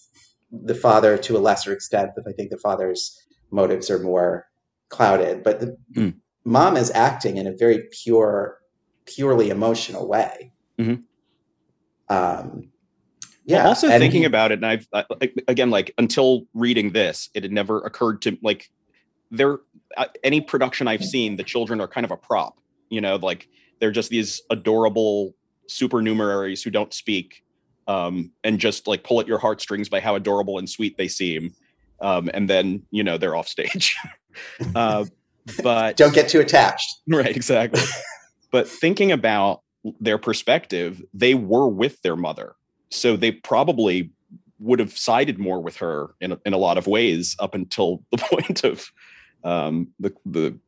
the 0.50 0.75
father 0.75 1.17
to 1.17 1.37
a 1.37 1.41
lesser 1.41 1.73
extent, 1.73 2.11
but 2.14 2.25
I 2.29 2.33
think 2.33 2.50
the 2.50 2.59
father's 2.59 3.19
motives 3.50 3.91
are 3.91 3.99
more 3.99 4.47
clouded. 4.91 5.43
But 5.43 5.61
the 5.61 5.76
Mm. 5.97 6.14
mom 6.45 6.76
is 6.76 6.91
acting 6.95 7.37
in 7.38 7.47
a 7.47 7.57
very 7.57 7.88
pure, 8.05 8.59
purely 9.07 9.49
emotional 9.50 10.07
way. 10.09 10.52
Mhm. 10.79 11.05
Um, 12.09 12.72
yeah. 13.44 13.58
Well, 13.58 13.68
also 13.68 13.88
and 13.88 14.00
thinking 14.00 14.22
he- 14.22 14.26
about 14.26 14.52
it, 14.52 14.56
and 14.56 14.66
I've 14.66 14.88
I, 14.92 15.04
again 15.49 15.70
like 15.70 15.92
until 15.99 16.46
reading 16.54 16.92
this, 16.92 17.28
it 17.34 17.42
had 17.42 17.52
never 17.52 17.78
occurred 17.80 18.22
to 18.22 18.38
like 18.42 18.70
there 19.30 19.58
uh, 19.96 20.06
any 20.22 20.40
production 20.40 20.88
I've 20.88 21.04
seen, 21.04 21.37
the 21.37 21.44
children 21.44 21.80
are 21.80 21.88
kind 21.88 22.04
of 22.04 22.11
a 22.11 22.16
prop. 22.16 22.58
You 22.88 23.00
know, 23.00 23.16
like 23.16 23.49
they're 23.80 23.90
just 23.90 24.11
these 24.11 24.42
adorable 24.50 25.34
supernumeraries 25.68 26.62
who 26.62 26.70
don't 26.70 26.92
speak, 26.92 27.42
um, 27.88 28.32
and 28.44 28.58
just 28.58 28.87
like 28.87 29.04
pull 29.04 29.20
at 29.20 29.26
your 29.26 29.38
heartstrings 29.38 29.88
by 29.88 30.00
how 30.00 30.14
adorable 30.14 30.58
and 30.58 30.68
sweet 30.68 30.96
they 30.96 31.08
seem, 31.08 31.54
um, 32.00 32.30
and 32.34 32.49
then 32.49 32.82
you 32.90 33.02
know 33.02 33.18
they're 33.18 33.37
off 33.37 33.49
stage. 33.49 33.96
uh, 34.75 35.04
but 35.62 35.96
don't 35.96 36.14
get 36.14 36.28
too 36.28 36.40
attached. 36.40 36.88
right 37.08 37.34
exactly 37.34 37.82
but 38.50 38.68
thinking 38.68 39.11
about 39.11 39.62
their 40.00 40.18
perspective 40.18 41.02
they 41.12 41.34
were 41.34 41.68
with 41.68 42.00
their 42.02 42.16
mother 42.16 42.54
so 42.92 43.16
they 43.16 43.32
probably 43.32 44.11
would 44.58 44.78
have 44.78 44.96
sided 44.96 45.38
more 45.38 45.61
with 45.61 45.76
her 45.76 46.14
in 46.20 46.32
a, 46.32 46.38
in 46.46 46.52
a 46.52 46.58
lot 46.58 46.78
of 46.78 46.87
ways 46.87 47.37
up 47.40 47.54
until 47.54 48.02
the 48.11 48.18
point 48.18 48.64
of 48.64 48.87
um, 49.44 49.88
the 49.99 50.12
the 50.26 50.58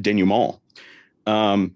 denouement 0.00 0.58
um, 1.26 1.74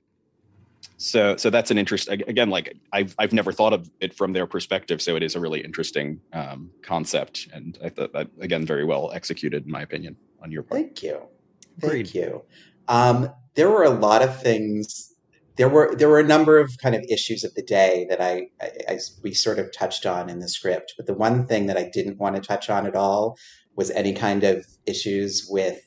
so 0.97 1.37
so 1.37 1.51
that's 1.51 1.71
an 1.71 1.79
interest 1.79 2.09
again 2.09 2.51
like 2.51 2.77
I've 2.93 3.15
I've 3.19 3.33
never 3.33 3.53
thought 3.53 3.73
of 3.73 3.91
it 4.01 4.15
from 4.15 4.33
their 4.33 4.47
perspective 4.47 5.01
so 5.03 5.17
it 5.17 5.23
is 5.23 5.35
a 5.35 5.41
really 5.41 5.61
interesting 5.61 6.21
um, 6.33 6.71
concept 6.83 7.49
and 7.53 7.79
I 7.83 7.89
thought 7.89 8.13
that 8.13 8.29
again 8.41 8.67
very 8.67 8.85
well 8.85 9.11
executed 9.13 9.65
in 9.65 9.71
my 9.71 9.83
opinion 9.83 10.17
on 10.43 10.53
your 10.53 10.63
part 10.63 10.81
Thank 10.81 11.03
you. 11.03 11.23
Thank 11.81 11.93
Agreed. 11.93 12.15
you. 12.15 12.43
Um, 12.89 13.31
there 13.55 13.71
were 13.71 13.85
a 13.85 13.91
lot 13.91 14.23
of 14.23 14.41
things. 14.41 15.12
There 15.63 15.69
were 15.69 15.95
there 15.95 16.09
were 16.09 16.19
a 16.19 16.25
number 16.25 16.59
of 16.59 16.77
kind 16.79 16.97
of 16.97 17.05
issues 17.09 17.45
of 17.45 17.55
the 17.55 17.63
day 17.63 18.05
that 18.11 18.21
I, 18.21 18.49
I, 18.61 18.71
I 18.89 18.99
we 19.23 19.33
sort 19.33 19.61
of 19.61 19.73
touched 19.73 20.05
on 20.07 20.29
in 20.29 20.41
the 20.41 20.49
script. 20.49 20.95
But 20.97 21.07
the 21.07 21.15
one 21.15 21.47
thing 21.47 21.67
that 21.67 21.77
I 21.77 21.89
didn't 21.89 22.19
want 22.19 22.35
to 22.35 22.43
touch 22.43 22.69
on 22.69 22.85
at 22.85 22.97
all 22.97 23.39
was 23.77 23.93
any 23.93 24.13
kind 24.13 24.43
of 24.43 24.67
issues 24.87 25.47
with 25.49 25.81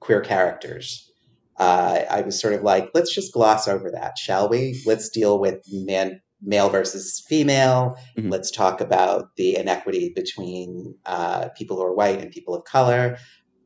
queer 0.00 0.20
characters. 0.22 1.08
Uh, 1.56 2.00
I 2.10 2.22
was 2.22 2.40
sort 2.40 2.54
of 2.54 2.64
like, 2.64 2.90
let's 2.94 3.14
just 3.14 3.32
gloss 3.32 3.68
over 3.68 3.92
that, 3.92 4.18
shall 4.18 4.48
we? 4.48 4.82
Let's 4.84 5.08
deal 5.08 5.38
with 5.38 5.62
man, 5.70 6.20
male 6.42 6.68
versus 6.68 7.24
female. 7.28 7.96
Mhm. 8.18 8.32
Let's 8.32 8.50
talk 8.50 8.80
about 8.80 9.36
the 9.36 9.56
inequity 9.56 10.12
between 10.16 10.96
uh, 11.06 11.50
people 11.50 11.76
who 11.76 11.84
are 11.84 11.94
white 11.94 12.20
and 12.20 12.32
people 12.32 12.56
of 12.56 12.64
color 12.64 13.18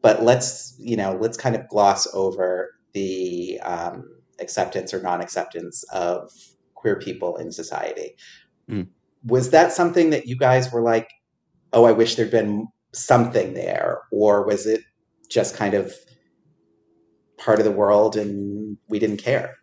but 0.03 0.23
let's 0.23 0.75
you 0.79 0.97
know 0.97 1.19
let's 1.21 1.37
kind 1.37 1.55
of 1.55 1.69
gloss 1.69 2.07
over 2.15 2.71
the 2.95 3.61
um, 3.61 4.03
acceptance 4.41 4.93
or 4.95 5.03
non-acceptance 5.03 5.85
of 5.93 6.31
queer 6.75 6.97
people 6.99 7.37
in 7.37 7.53
society 7.53 8.17
Mm. 8.71 8.89
was 9.25 9.51
that 9.51 9.73
something 9.73 10.11
that 10.11 10.27
you 10.27 10.37
guys 10.37 10.71
were 10.73 10.83
like 10.83 11.09
oh 11.73 11.85
i 11.85 11.93
wish 11.93 12.15
there'd 12.15 12.31
been 12.31 12.69
something 12.93 13.55
there 13.55 14.03
or 14.13 14.47
was 14.47 14.67
it 14.67 14.83
just 15.29 15.57
kind 15.57 15.75
of 15.75 15.93
part 17.39 17.59
of 17.59 17.65
the 17.65 17.71
world 17.73 18.17
and 18.17 18.77
we 18.89 18.99
didn't 18.99 19.17
care 19.19 19.57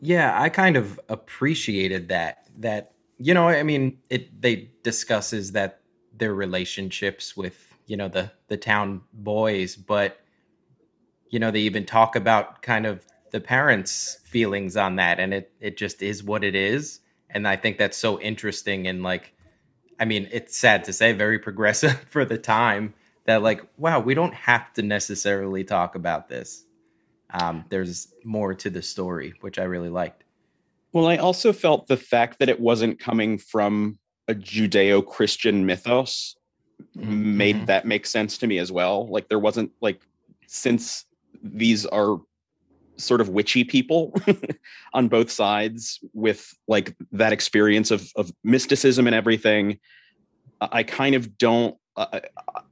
Yeah, 0.00 0.40
I 0.40 0.48
kind 0.50 0.76
of 0.76 1.00
appreciated 1.08 2.08
that. 2.08 2.48
That 2.58 2.92
you 3.18 3.32
know, 3.34 3.48
I 3.48 3.62
mean, 3.62 3.98
it 4.10 4.40
they 4.42 4.70
discusses 4.82 5.52
that 5.52 5.80
their 6.14 6.34
relationships 6.34 7.36
with 7.36 7.74
you 7.86 7.96
know 7.96 8.08
the 8.08 8.30
the 8.48 8.56
town 8.56 9.02
boys, 9.12 9.76
but 9.76 10.20
you 11.30 11.38
know 11.38 11.50
they 11.50 11.60
even 11.60 11.84
talk 11.86 12.14
about 12.16 12.62
kind 12.62 12.86
of 12.86 13.06
the 13.30 13.40
parents' 13.40 14.18
feelings 14.24 14.76
on 14.76 14.96
that, 14.96 15.18
and 15.20 15.32
it 15.34 15.52
it 15.60 15.76
just 15.76 16.02
is 16.02 16.22
what 16.22 16.44
it 16.44 16.54
is. 16.54 17.00
And 17.30 17.46
I 17.46 17.56
think 17.56 17.76
that's 17.78 17.96
so 17.98 18.20
interesting 18.20 18.86
and 18.86 19.02
like, 19.02 19.32
I 19.98 20.04
mean, 20.04 20.28
it's 20.30 20.56
sad 20.56 20.84
to 20.84 20.92
say, 20.92 21.12
very 21.12 21.38
progressive 21.38 21.98
for 22.10 22.24
the 22.24 22.38
time. 22.38 22.94
That 23.24 23.42
like, 23.42 23.62
wow, 23.76 23.98
we 24.00 24.14
don't 24.14 24.34
have 24.34 24.72
to 24.74 24.82
necessarily 24.82 25.64
talk 25.64 25.96
about 25.96 26.28
this. 26.28 26.64
Um, 27.30 27.64
there's 27.68 28.08
more 28.24 28.54
to 28.54 28.70
the 28.70 28.82
story, 28.82 29.34
which 29.40 29.58
I 29.58 29.64
really 29.64 29.88
liked. 29.88 30.22
Well, 30.92 31.08
I 31.08 31.16
also 31.16 31.52
felt 31.52 31.88
the 31.88 31.96
fact 31.96 32.38
that 32.38 32.48
it 32.48 32.60
wasn't 32.60 33.00
coming 33.00 33.36
from 33.36 33.98
a 34.28 34.34
Judeo 34.34 35.04
Christian 35.04 35.66
mythos 35.66 36.36
made 36.94 37.56
Mhm. 37.56 37.66
that 37.66 37.84
make 37.86 38.06
sense 38.06 38.38
to 38.38 38.46
me 38.46 38.58
as 38.58 38.70
well. 38.70 39.08
Like, 39.08 39.28
there 39.28 39.38
wasn't, 39.40 39.72
like, 39.80 40.00
since 40.46 41.04
these 41.42 41.84
are 41.86 42.18
sort 42.96 43.20
of 43.20 43.28
witchy 43.28 43.64
people 43.64 44.14
on 44.94 45.08
both 45.08 45.30
sides 45.30 46.00
with 46.12 46.54
like 46.66 46.96
that 47.12 47.32
experience 47.32 47.90
of, 47.90 48.10
of 48.16 48.32
mysticism 48.44 49.06
and 49.06 49.14
everything, 49.14 49.78
I 50.60 50.82
kind 50.82 51.14
of 51.14 51.38
don't. 51.38 51.76
I, 51.98 52.20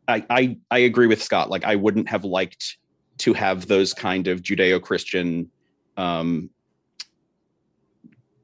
I 0.09 0.59
I 0.71 0.79
agree 0.79 1.07
with 1.07 1.23
Scott. 1.23 1.49
Like, 1.49 1.65
I 1.65 1.77
wouldn't 1.77 2.09
have 2.09 2.25
liked 2.25 2.77
to 3.19 3.33
have 3.33 3.69
those 3.69 3.95
kind 3.95 4.27
of 4.29 4.43
Judeo 4.43 4.81
Christian 4.83 5.51
um, 5.97 6.51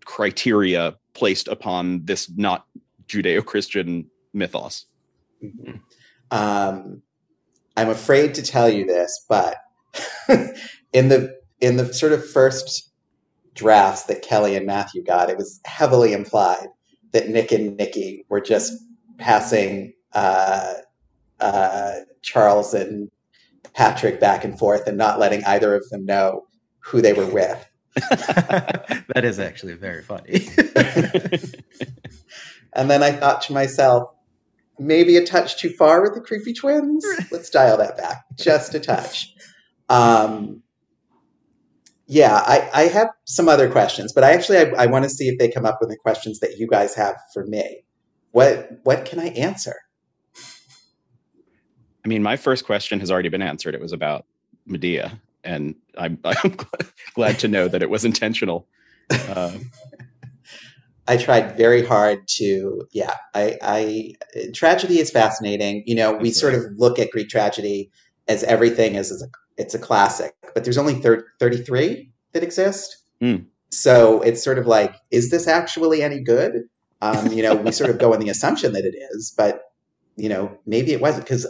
criteria 0.05 0.97
placed 1.15 1.49
upon 1.49 2.05
this 2.05 2.31
not 2.37 2.67
Judeo-Christian 3.07 4.07
mythos. 4.33 4.87
Um, 6.31 7.03
I'm 7.77 7.91
afraid 7.91 8.35
to 8.35 8.43
tell 8.43 8.69
you 8.69 8.87
this, 8.87 9.25
but 9.29 9.57
in 10.93 11.09
the 11.09 11.40
in 11.61 11.77
the 11.77 11.93
sort 11.93 12.13
of 12.13 12.29
first 12.29 12.91
drafts 13.55 14.05
that 14.05 14.23
Kelly 14.23 14.57
and 14.57 14.67
Matthew 14.67 15.03
got, 15.03 15.31
it 15.31 15.37
was 15.37 15.61
heavily 15.65 16.13
implied 16.13 16.69
that 17.13 17.29
Nick 17.29 17.53
and 17.53 17.77
Nikki 17.77 18.25
were 18.29 18.41
just 18.41 18.73
passing 19.19 19.93
uh, 20.13 20.75
uh, 21.41 21.95
Charles 22.23 22.75
and 22.75 23.11
Patrick 23.75 24.21
back 24.21 24.45
and 24.45 24.59
forth 24.59 24.87
and 24.87 24.97
not 24.97 25.19
letting 25.19 25.45
either 25.45 25.75
of 25.75 25.89
them 25.91 26.05
know 26.05 26.47
who 26.79 27.01
they 27.01 27.13
were 27.13 27.27
with. 27.27 27.67
that 28.11 29.23
is 29.25 29.39
actually 29.39 29.75
very 29.75 30.03
funny. 30.03 30.49
And 32.73 32.91
then 32.91 33.03
I 33.03 33.13
thought 33.13 33.43
to 33.43 33.53
myself, 33.53 34.11
maybe 34.79 35.17
a 35.17 35.25
touch 35.25 35.59
too 35.59 35.71
far 35.71 36.03
with 36.03 36.15
the 36.15 36.21
creepy 36.21 36.53
twins. 36.53 37.05
Let's 37.31 37.51
dial 37.51 37.77
that 37.79 37.97
back 37.97 38.25
just 38.37 38.75
a 38.75 38.81
touch. 38.81 39.35
Um, 39.89 40.63
yeah, 42.11 42.43
I, 42.45 42.69
I 42.75 42.83
have 42.89 43.09
some 43.25 43.49
other 43.49 43.71
questions, 43.71 44.13
but 44.13 44.25
I 44.25 44.33
actually 44.33 44.59
I, 44.59 44.73
I 44.77 44.87
want 44.87 45.05
to 45.05 45.09
see 45.09 45.29
if 45.29 45.39
they 45.39 45.49
come 45.49 45.65
up 45.65 45.79
with 45.81 45.91
the 45.91 45.97
questions 45.97 46.41
that 46.41 46.59
you 46.59 46.67
guys 46.67 46.97
have 46.97 47.15
for 47.33 47.47
me. 47.47 47.85
What 48.33 48.69
what 48.83 49.05
can 49.05 49.21
I 49.21 49.29
answer? 49.29 49.77
I 52.05 52.09
mean, 52.09 52.21
my 52.23 52.37
first 52.37 52.65
question 52.65 52.99
has 52.99 53.13
already 53.13 53.29
been 53.29 53.43
answered. 53.43 53.77
It 53.77 53.81
was 53.81 53.93
about 53.93 54.27
Medea, 54.67 55.21
and 55.45 55.77
I'm, 55.97 56.19
I'm 56.25 56.57
glad 57.15 57.39
to 57.41 57.49
know 57.49 57.69
that 57.69 57.81
it 57.81 57.91
was 57.91 58.05
intentional. 58.05 58.67
Uh, 59.11 59.59
I 61.07 61.17
tried 61.17 61.57
very 61.57 61.85
hard 61.85 62.27
to, 62.37 62.89
yeah. 62.93 63.15
I, 63.35 63.57
I 63.63 64.15
tragedy 64.55 64.99
is 64.99 65.11
fascinating. 65.11 65.83
You 65.87 65.95
know, 65.95 66.13
we 66.13 66.31
sort 66.31 66.55
of 66.55 66.63
look 66.77 66.99
at 66.99 67.11
Greek 67.11 67.29
tragedy 67.29 67.91
as 68.29 68.45
everything 68.45 68.97
as, 68.97 69.11
as 69.11 69.23
a, 69.23 69.27
it's 69.61 69.75
a 69.75 69.79
classic, 69.79 70.35
but 70.55 70.65
there's 70.65 70.79
only 70.79 70.95
thir- 70.95 71.27
33 71.39 72.11
that 72.33 72.43
exist. 72.43 72.97
Hmm. 73.21 73.37
So 73.71 74.23
it's 74.23 74.43
sort 74.43 74.59
of 74.59 74.67
like, 74.67 74.97
is 75.11 75.31
this 75.31 75.47
actually 75.47 76.03
any 76.03 76.21
good? 76.21 76.65
Um, 77.03 77.31
you 77.31 77.43
know, 77.43 77.55
we 77.55 77.71
sort 77.71 77.91
of 77.91 77.99
go 77.99 78.13
on 78.15 78.21
the 78.21 78.31
assumption 78.31 78.73
that 78.73 78.85
it 78.85 78.95
is, 79.13 79.33
but 79.37 79.65
you 80.17 80.29
know, 80.29 80.57
maybe 80.67 80.93
it 80.93 81.01
wasn't 81.01 81.25
because 81.25 81.47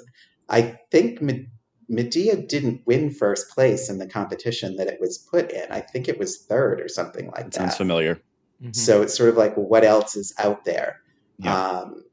I 0.48 0.78
think 0.90 1.22
Me- 1.22 1.48
Medea 1.88 2.36
didn't 2.36 2.82
win 2.84 3.10
first 3.10 3.50
place 3.50 3.88
in 3.88 3.98
the 3.98 4.06
competition 4.06 4.76
that 4.76 4.88
it 4.88 5.00
was 5.00 5.16
put 5.18 5.50
in. 5.52 5.70
I 5.70 5.80
think 5.80 6.08
it 6.08 6.18
was 6.18 6.36
third 6.36 6.80
or 6.80 6.88
something 6.88 7.26
like 7.26 7.36
that 7.36 7.52
that. 7.52 7.54
sounds 7.54 7.76
familiar. 7.76 8.20
Mhm. 8.62 8.76
So 8.76 9.02
it's 9.02 9.16
sort 9.16 9.28
of 9.30 9.36
like, 9.36 9.54
what 9.54 9.84
else 9.84 10.16
is 10.16 10.34
out 10.38 10.64
there? 10.64 11.00
Yeah. 11.38 11.56
Um, 11.56 12.04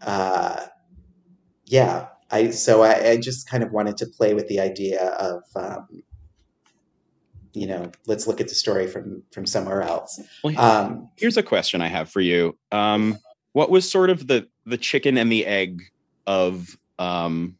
uh, 0.00 0.66
yeah. 1.66 2.08
I 2.32 2.50
so 2.50 2.82
I, 2.82 3.10
I 3.10 3.16
just 3.18 3.48
kind 3.48 3.62
of 3.62 3.72
wanted 3.72 3.96
to 3.98 4.06
play 4.06 4.34
with 4.34 4.48
the 4.48 4.58
idea 4.58 5.08
of, 5.10 5.42
um, 5.54 6.02
you 7.52 7.66
know, 7.66 7.92
let's 8.06 8.26
look 8.26 8.40
at 8.40 8.48
the 8.48 8.54
story 8.54 8.86
from 8.86 9.22
from 9.32 9.44
somewhere 9.46 9.82
else. 9.82 10.18
Well, 10.42 10.58
Um, 10.58 11.10
here's 11.16 11.36
a 11.36 11.42
question 11.42 11.82
I 11.82 11.88
have 11.88 12.08
for 12.10 12.20
you. 12.20 12.56
Um, 12.72 13.18
what 13.52 13.70
was 13.70 13.88
sort 13.88 14.08
of 14.10 14.26
the 14.26 14.48
the 14.64 14.78
chicken 14.78 15.18
and 15.18 15.30
the 15.30 15.44
egg 15.44 15.82
of 16.26 16.78
um, 16.98 17.56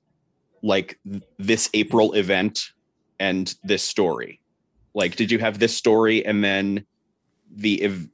like 0.62 0.98
th- 1.08 1.22
this 1.38 1.68
April 1.74 2.14
event 2.14 2.70
and 3.20 3.54
this 3.62 3.82
story? 3.82 4.40
Like, 4.94 5.16
did 5.16 5.30
you 5.30 5.38
have 5.38 5.58
this 5.58 5.76
story 5.76 6.24
and 6.24 6.42
then 6.42 6.86
the 7.54 7.82
ev- 7.82 8.08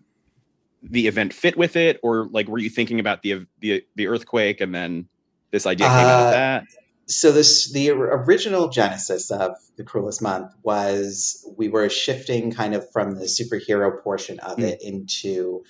the 0.82 1.06
event 1.06 1.32
fit 1.32 1.56
with 1.56 1.76
it, 1.76 2.00
or 2.02 2.26
like 2.32 2.48
were 2.48 2.58
you 2.58 2.70
thinking 2.70 2.98
about 2.98 3.22
the 3.22 3.46
the 3.60 3.84
the 3.94 4.08
earthquake 4.08 4.60
and 4.60 4.74
then 4.74 5.08
this 5.50 5.66
idea 5.66 5.86
came 5.86 5.96
out 5.96 6.22
Uh, 6.22 6.26
of 6.26 6.32
that? 6.32 6.64
so 7.06 7.32
this 7.32 7.72
the 7.72 7.90
original 7.90 8.68
genesis 8.68 9.30
of 9.30 9.52
the 9.76 9.84
cruelest 9.84 10.20
month 10.20 10.52
was 10.62 11.44
we 11.56 11.68
were 11.68 11.88
shifting 11.88 12.50
kind 12.52 12.74
of 12.74 12.88
from 12.92 13.14
the 13.14 13.24
superhero 13.24 14.02
portion 14.02 14.38
of 14.40 14.58
Mm. 14.58 14.64
it 14.64 14.82
into 14.82 15.62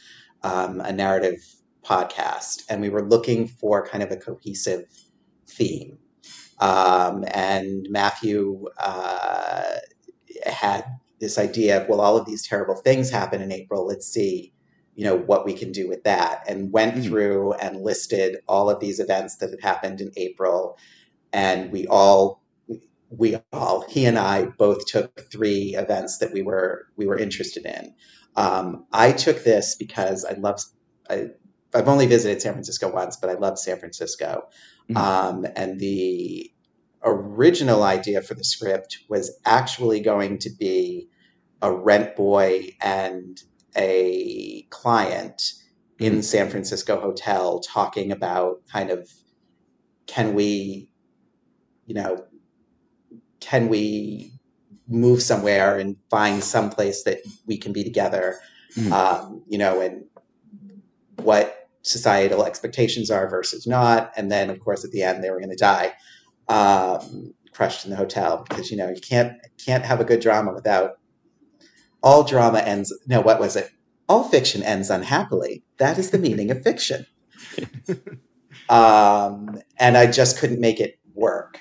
um, 0.42 0.80
a 0.80 0.92
narrative 0.92 1.38
podcast, 1.84 2.62
and 2.68 2.80
we 2.80 2.88
were 2.90 3.02
looking 3.08 3.46
for 3.48 3.86
kind 3.86 4.02
of 4.02 4.10
a 4.10 4.16
cohesive 4.16 4.84
theme. 5.46 5.98
Um, 6.60 7.24
and 7.32 7.86
Matthew 7.90 8.66
uh, 8.78 9.76
had 10.44 10.84
this 11.20 11.38
idea 11.38 11.80
of, 11.82 11.88
well, 11.88 12.00
all 12.00 12.16
of 12.16 12.26
these 12.26 12.46
terrible 12.46 12.76
things 12.76 13.10
happen 13.10 13.40
in 13.42 13.50
April. 13.52 13.86
Let's 13.86 14.06
see, 14.06 14.52
you 14.98 15.04
know, 15.04 15.16
what 15.16 15.46
we 15.46 15.54
can 15.54 15.70
do 15.70 15.88
with 15.88 16.02
that. 16.02 16.42
And 16.48 16.72
went 16.72 16.94
mm-hmm. 16.94 17.04
through 17.04 17.52
and 17.52 17.82
listed 17.82 18.38
all 18.48 18.68
of 18.68 18.80
these 18.80 18.98
events 18.98 19.36
that 19.36 19.50
had 19.50 19.60
happened 19.62 20.00
in 20.00 20.10
April. 20.16 20.76
And 21.32 21.70
we 21.70 21.86
all, 21.86 22.42
we 23.08 23.36
all, 23.52 23.84
he 23.88 24.06
and 24.06 24.18
I 24.18 24.46
both 24.46 24.86
took 24.86 25.30
three 25.30 25.76
events 25.76 26.18
that 26.18 26.32
we 26.32 26.42
were 26.42 26.88
we 26.96 27.06
were 27.06 27.16
interested 27.16 27.64
in. 27.64 27.94
Um, 28.34 28.86
I 28.92 29.12
took 29.12 29.44
this 29.44 29.76
because 29.76 30.24
I 30.24 30.32
love. 30.32 30.60
I, 31.08 31.28
I've 31.72 31.86
only 31.86 32.06
visited 32.06 32.42
San 32.42 32.54
Francisco 32.54 32.90
once, 32.90 33.16
but 33.16 33.30
I 33.30 33.34
love 33.34 33.56
San 33.56 33.78
Francisco. 33.78 34.48
Mm-hmm. 34.90 34.96
Um, 34.96 35.46
and 35.54 35.78
the 35.78 36.50
original 37.04 37.84
idea 37.84 38.20
for 38.20 38.34
the 38.34 38.42
script 38.42 38.98
was 39.08 39.38
actually 39.44 40.00
going 40.00 40.38
to 40.38 40.50
be 40.50 41.08
a 41.62 41.72
rent 41.72 42.16
boy 42.16 42.70
and 42.80 43.40
a 43.76 44.57
client 44.70 45.52
in 45.98 46.14
mm-hmm. 46.14 46.20
San 46.22 46.50
Francisco 46.50 47.00
hotel 47.00 47.60
talking 47.60 48.12
about 48.12 48.62
kind 48.72 48.90
of 48.90 49.10
can 50.06 50.34
we, 50.34 50.88
you 51.86 51.94
know, 51.94 52.24
can 53.40 53.68
we 53.68 54.32
move 54.88 55.22
somewhere 55.22 55.78
and 55.78 55.96
find 56.10 56.42
some 56.42 56.70
place 56.70 57.04
that 57.04 57.18
we 57.46 57.58
can 57.58 57.72
be 57.72 57.84
together, 57.84 58.38
mm-hmm. 58.74 58.92
um, 58.92 59.42
you 59.46 59.58
know, 59.58 59.80
and 59.80 60.04
what 61.16 61.68
societal 61.82 62.44
expectations 62.44 63.10
are 63.10 63.28
versus 63.28 63.66
not. 63.66 64.12
And 64.16 64.30
then, 64.30 64.50
of 64.50 64.60
course, 64.60 64.84
at 64.84 64.90
the 64.90 65.02
end, 65.02 65.22
they 65.22 65.30
were 65.30 65.40
going 65.40 65.50
to 65.50 65.56
die, 65.56 65.92
um, 66.48 67.34
crushed 67.52 67.84
in 67.84 67.90
the 67.90 67.96
hotel 67.96 68.44
because 68.48 68.70
you 68.70 68.76
know 68.76 68.88
you 68.88 69.00
can't 69.00 69.32
can't 69.64 69.84
have 69.84 70.00
a 70.00 70.04
good 70.04 70.20
drama 70.20 70.52
without 70.54 70.98
all 72.02 72.22
drama 72.22 72.60
ends. 72.60 72.96
No, 73.06 73.20
what 73.20 73.40
was 73.40 73.56
it? 73.56 73.70
All 74.08 74.24
fiction 74.24 74.62
ends 74.62 74.90
unhappily. 74.90 75.62
That 75.78 75.98
is 75.98 76.10
the 76.10 76.18
meaning 76.18 76.50
of 76.50 76.62
fiction. 76.62 77.06
um, 78.68 79.60
and 79.78 79.96
I 79.96 80.10
just 80.10 80.38
couldn't 80.38 80.60
make 80.60 80.80
it 80.80 80.98
work. 81.14 81.58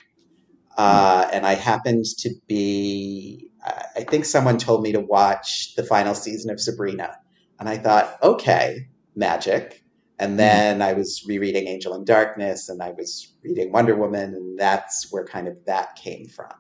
Uh, 0.78 1.28
and 1.34 1.46
I 1.46 1.56
happened 1.56 2.06
to 2.20 2.30
be, 2.48 3.50
I 3.96 4.04
think 4.04 4.26
someone 4.26 4.58
told 4.58 4.84
me 4.84 4.92
to 4.92 5.00
watch 5.00 5.76
the 5.76 5.84
final 5.84 6.14
season 6.14 6.52
of 6.52 6.62
Sabrina. 6.62 7.18
And 7.60 7.68
I 7.68 7.78
thought, 7.78 8.18
okay, 8.22 8.88
magic. 9.16 9.84
And 10.20 10.32
hmm. 10.32 10.38
then 10.38 10.82
I 10.82 10.94
was 10.94 11.24
rereading 11.28 11.68
Angel 11.68 11.96
in 11.96 12.06
Darkness 12.06 12.70
and 12.70 12.82
I 12.82 12.92
was 12.92 13.34
reading 13.44 13.72
Wonder 13.72 13.96
Woman, 13.96 14.34
and 14.36 14.58
that's 14.58 15.12
where 15.12 15.26
kind 15.26 15.48
of 15.48 15.58
that 15.66 15.96
came 15.96 16.28
from. 16.28 16.54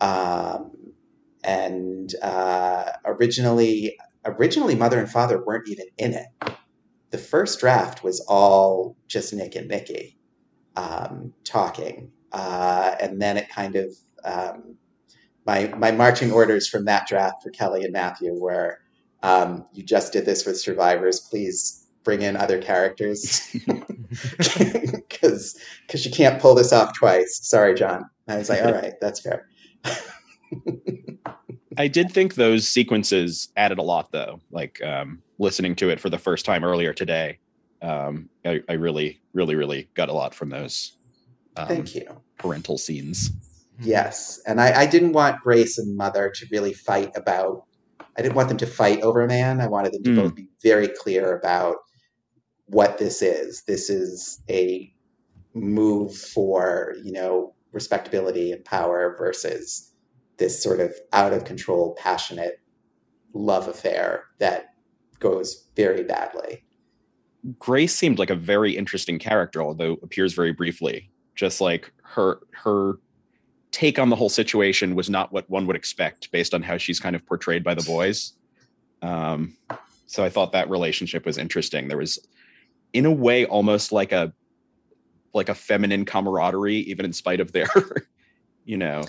Um, 0.00 0.92
and 1.42 2.14
uh, 2.22 2.92
originally, 3.04 3.96
originally, 4.38 4.74
Mother 4.74 4.98
and 4.98 5.10
Father 5.10 5.44
weren't 5.44 5.68
even 5.68 5.86
in 5.98 6.14
it. 6.14 6.26
The 7.10 7.18
first 7.18 7.60
draft 7.60 8.02
was 8.04 8.20
all 8.28 8.96
just 9.06 9.32
Nick 9.32 9.56
and 9.56 9.68
Nikki 9.68 10.18
um, 10.76 11.32
talking, 11.44 12.10
uh, 12.32 12.94
and 13.00 13.20
then 13.20 13.36
it 13.36 13.48
kind 13.48 13.76
of 13.76 13.94
um, 14.24 14.76
my 15.46 15.68
my 15.76 15.90
marching 15.90 16.30
orders 16.32 16.68
from 16.68 16.84
that 16.84 17.06
draft 17.08 17.42
for 17.42 17.50
Kelly 17.50 17.84
and 17.84 17.92
Matthew 17.92 18.34
were 18.34 18.78
um, 19.22 19.66
you 19.72 19.82
just 19.82 20.12
did 20.12 20.26
this 20.26 20.46
with 20.46 20.60
survivors. 20.60 21.20
Please 21.20 21.86
bring 22.04 22.22
in 22.22 22.36
other 22.36 22.60
characters 22.60 23.54
because 24.38 25.58
because 25.86 26.04
you 26.04 26.10
can't 26.10 26.40
pull 26.40 26.54
this 26.54 26.72
off 26.72 26.94
twice. 26.96 27.40
Sorry, 27.42 27.74
John. 27.74 28.04
I 28.28 28.36
was 28.38 28.48
like, 28.48 28.62
all 28.62 28.72
right, 28.72 28.94
that's 29.00 29.20
fair. 29.20 29.48
I 31.78 31.88
did 31.88 32.10
think 32.10 32.34
those 32.34 32.66
sequences 32.68 33.50
added 33.56 33.78
a 33.78 33.82
lot, 33.82 34.10
though. 34.10 34.40
Like 34.50 34.82
um, 34.82 35.22
listening 35.38 35.76
to 35.76 35.90
it 35.90 36.00
for 36.00 36.10
the 36.10 36.18
first 36.18 36.44
time 36.44 36.64
earlier 36.64 36.92
today, 36.92 37.38
um, 37.80 38.28
I, 38.44 38.60
I, 38.68 38.72
really, 38.72 39.20
really, 39.32 39.54
really 39.54 39.88
got 39.94 40.08
a 40.08 40.12
lot 40.12 40.34
from 40.34 40.50
those. 40.50 40.96
Um, 41.56 41.68
Thank 41.68 41.94
you. 41.94 42.20
Parental 42.36 42.78
scenes. 42.78 43.30
Yes, 43.80 44.40
and 44.44 44.60
I, 44.60 44.80
I 44.80 44.86
didn't 44.86 45.12
want 45.12 45.40
Grace 45.40 45.78
and 45.78 45.96
Mother 45.96 46.32
to 46.34 46.46
really 46.50 46.72
fight 46.72 47.16
about 47.16 47.64
I 48.18 48.22
didn't 48.22 48.34
want 48.34 48.48
them 48.48 48.58
to 48.58 48.66
fight 48.66 49.00
over 49.02 49.20
a 49.20 49.28
man. 49.28 49.60
I 49.60 49.68
wanted 49.68 49.92
them 49.92 50.02
to 50.02 50.10
mm. 50.10 50.16
both 50.16 50.34
be 50.34 50.48
very 50.60 50.88
clear 50.88 51.38
about 51.38 51.76
what 52.66 52.98
this 52.98 53.22
is. 53.22 53.62
This 53.62 53.88
is 53.88 54.42
a 54.50 54.92
move 55.54 56.16
for, 56.16 56.96
you 57.04 57.12
know, 57.12 57.54
respectability 57.70 58.50
and 58.50 58.64
power 58.64 59.14
versus 59.16 59.87
this 60.38 60.62
sort 60.62 60.80
of 60.80 60.94
out 61.12 61.32
of 61.32 61.44
control, 61.44 61.94
passionate 61.98 62.60
love 63.34 63.68
affair 63.68 64.24
that 64.38 64.74
goes 65.18 65.68
very 65.76 66.02
badly. 66.02 66.64
Grace 67.58 67.94
seemed 67.94 68.18
like 68.18 68.30
a 68.30 68.34
very 68.34 68.76
interesting 68.76 69.18
character, 69.18 69.62
although 69.62 69.98
appears 70.02 70.32
very 70.32 70.52
briefly. 70.52 71.10
Just 71.34 71.60
like 71.60 71.92
her 72.02 72.40
her 72.52 72.98
take 73.70 73.98
on 73.98 74.08
the 74.08 74.16
whole 74.16 74.28
situation 74.28 74.94
was 74.94 75.08
not 75.08 75.32
what 75.32 75.48
one 75.48 75.66
would 75.66 75.76
expect 75.76 76.32
based 76.32 76.54
on 76.54 76.62
how 76.62 76.76
she's 76.76 76.98
kind 76.98 77.14
of 77.14 77.24
portrayed 77.26 77.62
by 77.62 77.74
the 77.74 77.82
boys. 77.82 78.32
Um, 79.02 79.56
so 80.06 80.24
I 80.24 80.30
thought 80.30 80.52
that 80.52 80.70
relationship 80.70 81.26
was 81.26 81.38
interesting. 81.38 81.86
There 81.86 81.98
was, 81.98 82.18
in 82.92 83.06
a 83.06 83.12
way, 83.12 83.44
almost 83.44 83.92
like 83.92 84.12
a 84.12 84.32
like 85.34 85.48
a 85.48 85.54
feminine 85.54 86.04
camaraderie, 86.04 86.78
even 86.78 87.04
in 87.04 87.12
spite 87.12 87.38
of 87.40 87.52
their, 87.52 87.68
you 88.64 88.76
know. 88.76 89.04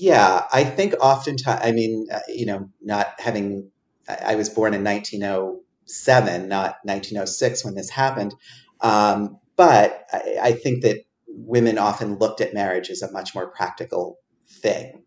Yeah, 0.00 0.44
I 0.52 0.62
think 0.62 0.94
oftentimes, 1.00 1.60
I 1.60 1.72
mean, 1.72 2.06
uh, 2.12 2.20
you 2.28 2.46
know, 2.46 2.70
not 2.80 3.18
having, 3.18 3.68
I 4.08 4.36
was 4.36 4.48
born 4.48 4.72
in 4.72 4.84
1907, 4.84 6.48
not 6.48 6.76
1906 6.84 7.64
when 7.64 7.74
this 7.74 7.90
happened. 7.90 8.32
Um, 8.80 9.38
but 9.56 10.06
I, 10.12 10.38
I 10.40 10.52
think 10.52 10.82
that 10.82 10.98
women 11.26 11.78
often 11.78 12.16
looked 12.18 12.40
at 12.40 12.54
marriage 12.54 12.90
as 12.90 13.02
a 13.02 13.10
much 13.10 13.34
more 13.34 13.48
practical 13.48 14.18
thing 14.48 15.02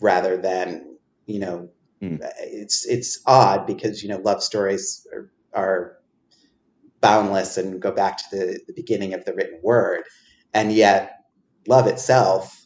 rather 0.00 0.36
than 0.36 0.96
you 1.26 1.38
know 1.38 1.68
mm. 2.02 2.18
it's 2.40 2.86
it's 2.86 3.20
odd 3.26 3.66
because 3.66 4.02
you 4.02 4.08
know 4.08 4.18
love 4.18 4.42
stories 4.42 5.06
are, 5.12 5.30
are 5.52 5.96
boundless 7.00 7.56
and 7.56 7.80
go 7.80 7.90
back 7.90 8.18
to 8.18 8.36
the, 8.36 8.60
the 8.66 8.72
beginning 8.74 9.14
of 9.14 9.24
the 9.24 9.34
written 9.34 9.58
word 9.62 10.02
and 10.54 10.72
yet 10.72 11.24
love 11.66 11.86
itself 11.86 12.59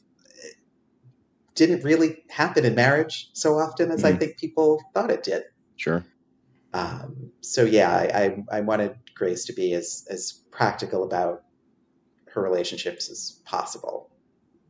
didn't 1.55 1.85
really 1.85 2.25
happen 2.29 2.65
in 2.65 2.75
marriage 2.75 3.31
so 3.33 3.59
often 3.59 3.91
as 3.91 4.03
mm. 4.03 4.07
I 4.07 4.17
think 4.17 4.37
people 4.39 4.83
thought 4.93 5.11
it 5.11 5.23
did. 5.23 5.45
Sure. 5.77 6.05
Um, 6.73 7.31
so 7.41 7.65
yeah, 7.65 7.91
I, 7.91 8.03
I, 8.03 8.59
I 8.59 8.61
wanted 8.61 8.97
Grace 9.15 9.45
to 9.45 9.53
be 9.53 9.75
as 9.75 10.07
as 10.11 10.41
practical 10.51 11.05
about 11.05 11.45
her 12.27 12.43
relationships 12.43 13.09
as 13.09 13.41
possible. 13.45 14.11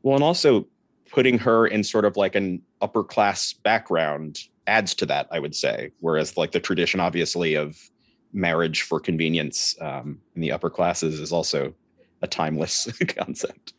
Well, 0.02 0.14
and 0.14 0.24
also 0.24 0.66
putting 1.10 1.38
her 1.38 1.66
in 1.66 1.82
sort 1.82 2.04
of 2.04 2.16
like 2.16 2.34
an 2.34 2.60
upper 2.82 3.02
class 3.02 3.52
background 3.52 4.40
adds 4.66 4.94
to 4.96 5.06
that, 5.06 5.28
I 5.30 5.38
would 5.38 5.54
say. 5.54 5.92
Whereas 6.00 6.36
like 6.36 6.52
the 6.52 6.60
tradition, 6.60 7.00
obviously, 7.00 7.54
of 7.54 7.90
marriage 8.32 8.82
for 8.82 9.00
convenience 9.00 9.76
um, 9.80 10.20
in 10.34 10.42
the 10.42 10.52
upper 10.52 10.68
classes 10.68 11.20
is 11.20 11.32
also 11.32 11.72
a 12.20 12.26
timeless 12.26 12.88
concept. 13.08 13.72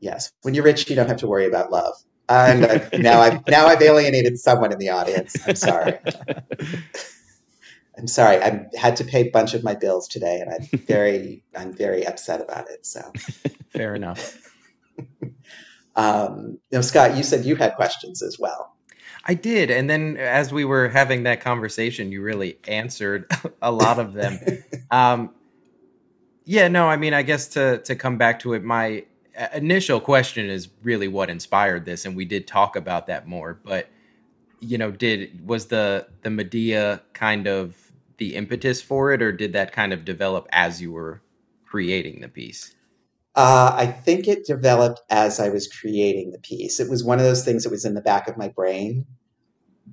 Yes, 0.00 0.32
when 0.42 0.54
you're 0.54 0.64
rich, 0.64 0.88
you 0.90 0.96
don't 0.96 1.08
have 1.08 1.18
to 1.18 1.26
worry 1.26 1.46
about 1.46 1.70
love. 1.70 1.94
And 2.28 2.62
now 3.02 3.20
I've 3.20 3.46
now 3.48 3.66
I've 3.66 3.82
alienated 3.82 4.38
someone 4.38 4.72
in 4.72 4.78
the 4.78 4.88
audience. 4.88 5.36
I'm 5.46 5.56
sorry. 5.56 5.98
I'm 7.96 8.08
sorry. 8.08 8.42
I 8.42 8.66
had 8.76 8.96
to 8.96 9.04
pay 9.04 9.28
a 9.28 9.30
bunch 9.30 9.54
of 9.54 9.62
my 9.62 9.74
bills 9.74 10.08
today, 10.08 10.40
and 10.40 10.50
I'm 10.52 10.78
very, 10.80 11.44
I'm 11.56 11.72
very 11.72 12.06
upset 12.06 12.40
about 12.40 12.68
it. 12.68 12.84
So, 12.84 13.00
fair 13.68 13.94
enough. 13.94 14.52
um, 15.96 16.58
now, 16.72 16.80
Scott, 16.80 17.16
you 17.16 17.22
said 17.22 17.44
you 17.44 17.56
had 17.56 17.76
questions 17.76 18.22
as 18.22 18.38
well. 18.38 18.74
I 19.26 19.34
did, 19.34 19.70
and 19.70 19.88
then 19.88 20.16
as 20.16 20.52
we 20.52 20.64
were 20.64 20.88
having 20.88 21.22
that 21.22 21.40
conversation, 21.40 22.10
you 22.10 22.20
really 22.20 22.58
answered 22.66 23.30
a 23.62 23.70
lot 23.70 23.98
of 23.98 24.12
them. 24.12 24.38
um, 24.90 25.30
yeah, 26.44 26.68
no, 26.68 26.88
I 26.88 26.96
mean, 26.96 27.14
I 27.14 27.22
guess 27.22 27.48
to 27.48 27.78
to 27.78 27.94
come 27.94 28.18
back 28.18 28.40
to 28.40 28.54
it, 28.54 28.64
my 28.64 29.04
initial 29.54 30.00
question 30.00 30.48
is 30.48 30.68
really 30.82 31.08
what 31.08 31.30
inspired 31.30 31.84
this, 31.84 32.04
and 32.04 32.16
we 32.16 32.24
did 32.24 32.46
talk 32.46 32.76
about 32.76 33.06
that 33.06 33.26
more, 33.26 33.58
but 33.64 33.88
you 34.60 34.78
know 34.78 34.90
did 34.90 35.46
was 35.46 35.66
the 35.66 36.06
the 36.22 36.30
Medea 36.30 37.02
kind 37.12 37.46
of 37.46 37.76
the 38.18 38.34
impetus 38.36 38.80
for 38.80 39.12
it, 39.12 39.22
or 39.22 39.32
did 39.32 39.52
that 39.52 39.72
kind 39.72 39.92
of 39.92 40.04
develop 40.04 40.46
as 40.50 40.80
you 40.80 40.92
were 40.92 41.20
creating 41.64 42.20
the 42.20 42.28
piece? 42.28 42.74
Uh, 43.34 43.74
I 43.74 43.86
think 43.86 44.28
it 44.28 44.46
developed 44.46 45.00
as 45.10 45.40
I 45.40 45.48
was 45.48 45.66
creating 45.66 46.30
the 46.30 46.38
piece. 46.38 46.78
It 46.78 46.88
was 46.88 47.02
one 47.02 47.18
of 47.18 47.24
those 47.24 47.44
things 47.44 47.64
that 47.64 47.70
was 47.70 47.84
in 47.84 47.94
the 47.94 48.00
back 48.00 48.28
of 48.28 48.36
my 48.36 48.48
brain, 48.48 49.06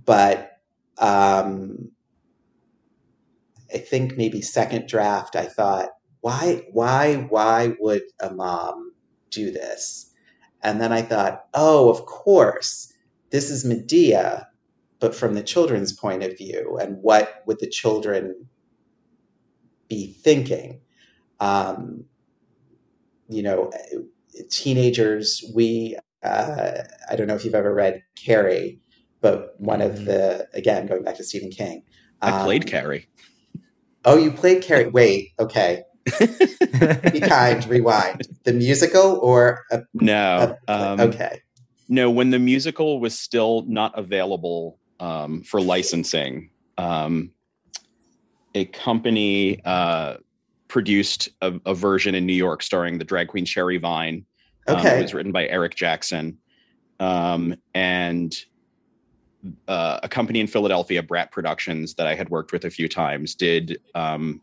but 0.06 0.60
um, 1.00 1.90
I 3.74 3.80
think 3.80 4.16
maybe 4.16 4.42
second 4.42 4.88
draft, 4.88 5.36
I 5.36 5.46
thought, 5.46 5.90
why, 6.20 6.68
why, 6.72 7.16
why 7.16 7.76
would 7.80 8.04
a 8.20 8.32
mom 8.32 8.91
do 9.32 9.52
this? 9.52 10.12
And 10.64 10.80
then 10.80 10.92
I 10.92 11.02
thought, 11.02 11.46
oh, 11.54 11.90
of 11.90 12.06
course, 12.06 12.94
this 13.32 13.50
is 13.50 13.66
Medea, 13.66 14.48
but 15.00 15.16
from 15.16 15.34
the 15.34 15.44
children's 15.44 15.92
point 15.92 16.24
of 16.24 16.38
view, 16.38 16.78
and 16.80 16.98
what 17.02 17.44
would 17.48 17.60
the 17.60 17.70
children 17.70 18.48
be 19.90 20.14
thinking? 20.14 20.82
Um, 21.40 22.06
you 23.28 23.42
know, 23.42 23.72
teenagers, 24.50 25.44
we, 25.56 25.98
uh, 26.24 26.74
I 27.10 27.16
don't 27.16 27.28
know 27.28 27.36
if 27.36 27.44
you've 27.44 27.56
ever 27.56 27.74
read 27.74 28.04
Carrie, 28.16 28.80
but 29.22 29.56
one 29.60 29.82
of 29.82 29.94
mm-hmm. 29.94 30.06
the, 30.06 30.48
again, 30.54 30.86
going 30.86 31.04
back 31.04 31.16
to 31.16 31.24
Stephen 31.24 31.50
King. 31.50 31.84
I 32.22 32.44
played 32.44 32.64
um, 32.64 32.70
Carrie. 32.70 33.08
Oh, 34.06 34.18
you 34.18 34.32
played 34.32 34.62
Carrie. 34.62 34.88
Wait, 34.94 35.30
okay. 35.40 35.84
Be 36.20 37.20
kind, 37.20 37.66
rewind. 37.68 38.28
The 38.44 38.54
musical 38.54 39.20
or 39.22 39.64
a, 39.72 39.82
no? 39.94 40.58
A, 40.68 40.74
um, 40.74 41.00
okay. 41.00 41.42
No, 41.90 42.10
when 42.10 42.30
the 42.30 42.40
musical 42.40 43.00
was 43.00 43.18
still 43.18 43.66
not 43.68 43.98
available 43.98 44.80
um, 45.00 45.44
for 45.44 45.62
licensing, 45.62 46.50
um, 46.78 47.32
a 48.56 48.66
company 48.66 49.64
uh, 49.66 50.16
produced 50.68 51.30
a, 51.42 51.54
a, 51.66 51.74
version 51.74 52.16
in 52.16 52.26
New 52.26 52.34
York 52.34 52.64
starring 52.64 52.98
the 52.98 53.04
drag 53.04 53.28
queen 53.28 53.46
Sherry 53.46 53.78
Vine. 53.78 54.26
Um, 54.68 54.78
okay. 54.78 55.00
it 55.00 55.02
was 55.02 55.14
written 55.14 55.32
by 55.32 55.48
Erik 55.48 55.76
Jackson. 55.76 56.38
Um, 57.00 57.56
and 57.74 58.36
uh, 59.68 60.00
a 60.04 60.08
company 60.08 60.40
in 60.40 60.48
Philadelphia, 60.48 61.02
Brat 61.02 61.32
Productions, 61.32 61.96
that 61.96 62.08
I 62.08 62.16
had 62.16 62.30
worked 62.30 62.52
with 62.52 62.66
a 62.66 62.70
few 62.70 62.88
times, 62.88 63.36
did 63.36 63.80
um, 63.96 64.42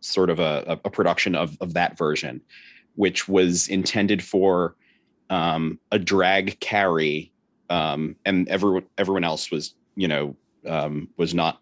sort 0.00 0.30
of 0.30 0.38
a, 0.40 0.80
a, 0.84 0.90
production 0.90 1.34
of, 1.34 1.56
of 1.60 1.74
that 1.74 1.96
version, 1.96 2.40
which 2.94 3.28
was 3.28 3.68
intended 3.68 4.22
for 4.22 4.74
um, 5.28 5.78
a 5.92 5.98
drag 5.98 6.58
Carrie, 6.60 7.32
um, 7.68 8.16
and 8.24 8.48
everyone 8.48 8.84
everyone 8.98 9.24
else 9.24 9.50
was 9.50 9.74
you 9.94 10.08
know 10.08 10.36
um, 10.66 11.08
was 11.16 11.34
not 11.34 11.60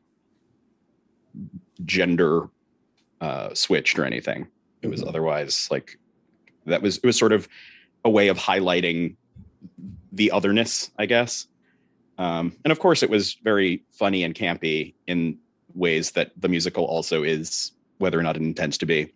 gender 1.85 2.49
uh, 3.21 3.53
switched 3.55 3.99
or 3.99 4.05
anything. 4.05 4.47
It 4.83 4.89
was 4.89 5.01
mm-hmm. 5.01 5.09
otherwise 5.09 5.69
like 5.71 5.99
that 6.67 6.83
was 6.83 6.99
it 6.99 7.05
was 7.05 7.19
sort 7.19 7.33
of 7.33 7.49
a 8.05 8.11
way 8.11 8.29
of 8.29 8.39
highlighting 8.39 9.17
the 10.13 10.31
otherness, 10.31 10.91
I 10.99 11.07
guess. 11.07 11.47
Um, 12.19 12.57
and 12.65 12.73
of 12.73 12.79
course, 12.79 13.03
it 13.03 13.11
was 13.11 13.35
very 13.35 13.85
funny 13.93 14.25
and 14.25 14.35
campy 14.35 14.95
in 15.07 15.39
ways 15.75 16.13
that 16.13 16.33
the 16.37 16.49
musical 16.49 16.85
also 16.85 17.23
is, 17.23 17.73
whether 17.99 18.19
or 18.19 18.23
not 18.23 18.37
it 18.37 18.43
intends 18.43 18.79
to 18.79 18.87
be. 18.87 19.13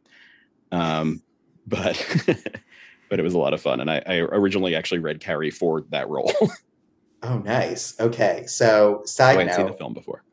Um, 0.70 1.22
but 1.66 2.04
but 3.08 3.20
it 3.20 3.22
was 3.22 3.34
a 3.34 3.38
lot 3.38 3.54
of 3.54 3.60
fun, 3.60 3.80
and 3.80 3.90
I, 3.90 4.02
I 4.06 4.16
originally 4.16 4.74
actually 4.74 5.00
read 5.00 5.20
Carrie 5.20 5.50
for 5.50 5.82
that 5.90 6.08
role. 6.08 6.32
oh, 7.22 7.38
nice. 7.38 7.98
Okay, 8.00 8.44
so 8.46 9.02
side 9.04 9.36
oh, 9.36 9.40
I 9.40 9.42
hadn't 9.44 9.56
seen 9.56 9.66
the 9.66 9.72
film 9.74 9.94
before. 9.94 10.24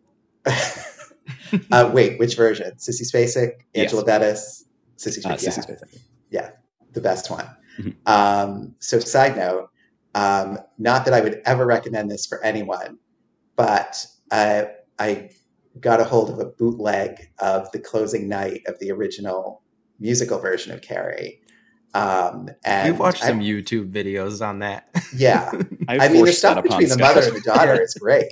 uh, 1.72 1.92
wait, 1.94 2.18
which 2.20 2.36
version? 2.36 2.72
Sissy 2.78 3.04
Spacek, 3.04 3.52
Angela 3.76 4.02
yes. 4.02 4.06
Bettis, 4.06 4.66
Sissy 4.98 5.22
Spacek. 5.22 5.26
Uh, 5.26 5.30
yeah. 5.30 5.36
Sissy 5.36 5.70
Spacek. 5.70 6.00
yeah, 6.32 6.50
the 6.94 7.02
best 7.02 7.30
one. 7.30 7.46
Mm-hmm. 7.78 7.90
Um, 8.06 8.76
so, 8.80 9.00
side 9.00 9.36
note, 9.36 9.70
um, 10.16 10.58
not 10.78 11.06
that 11.06 11.14
I 11.14 11.22
would 11.22 11.42
ever 11.46 11.66
recommend 11.66 12.10
this 12.10 12.26
for 12.26 12.44
anyone, 12.44 12.98
but 13.56 14.06
uh, 14.32 14.64
I 14.98 15.32
got 15.80 16.00
a 16.00 16.04
hold 16.04 16.30
of 16.30 16.40
a 16.40 16.46
bootleg 16.46 17.30
of 17.40 17.72
the 17.72 17.80
closing 17.80 18.28
night 18.28 18.62
of 18.68 18.80
the 18.80 18.92
original 18.92 19.64
musical 20.00 20.40
version 20.40 20.74
of 20.74 20.82
Carrie. 20.82 21.42
Um, 21.94 22.50
and 22.64 22.88
You've 22.88 23.00
watched 23.00 23.24
I, 23.24 23.28
some 23.28 23.40
YouTube 23.40 23.92
videos 23.92 24.46
on 24.46 24.60
that. 24.60 24.90
Yeah. 25.16 25.52
I 25.88 26.10
mean, 26.10 26.26
the 26.26 26.34
stuff 26.34 26.64
between 26.64 26.88
the 26.88 26.98
mother 26.98 27.22
and 27.22 27.36
the 27.36 27.42
daughter 27.42 27.82
is 27.82 27.94
great. 28.00 28.32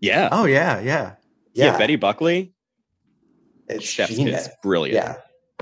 Yeah. 0.00 0.28
Oh, 0.32 0.46
yeah. 0.46 0.80
Yeah. 0.80 1.14
Yeah. 1.54 1.66
yeah 1.66 1.78
Betty 1.78 1.96
Buckley. 1.96 2.52
It's 3.68 3.84
Chef's 3.84 4.16
genius. 4.16 4.48
brilliant. 4.62 4.94
Yeah. 4.96 5.16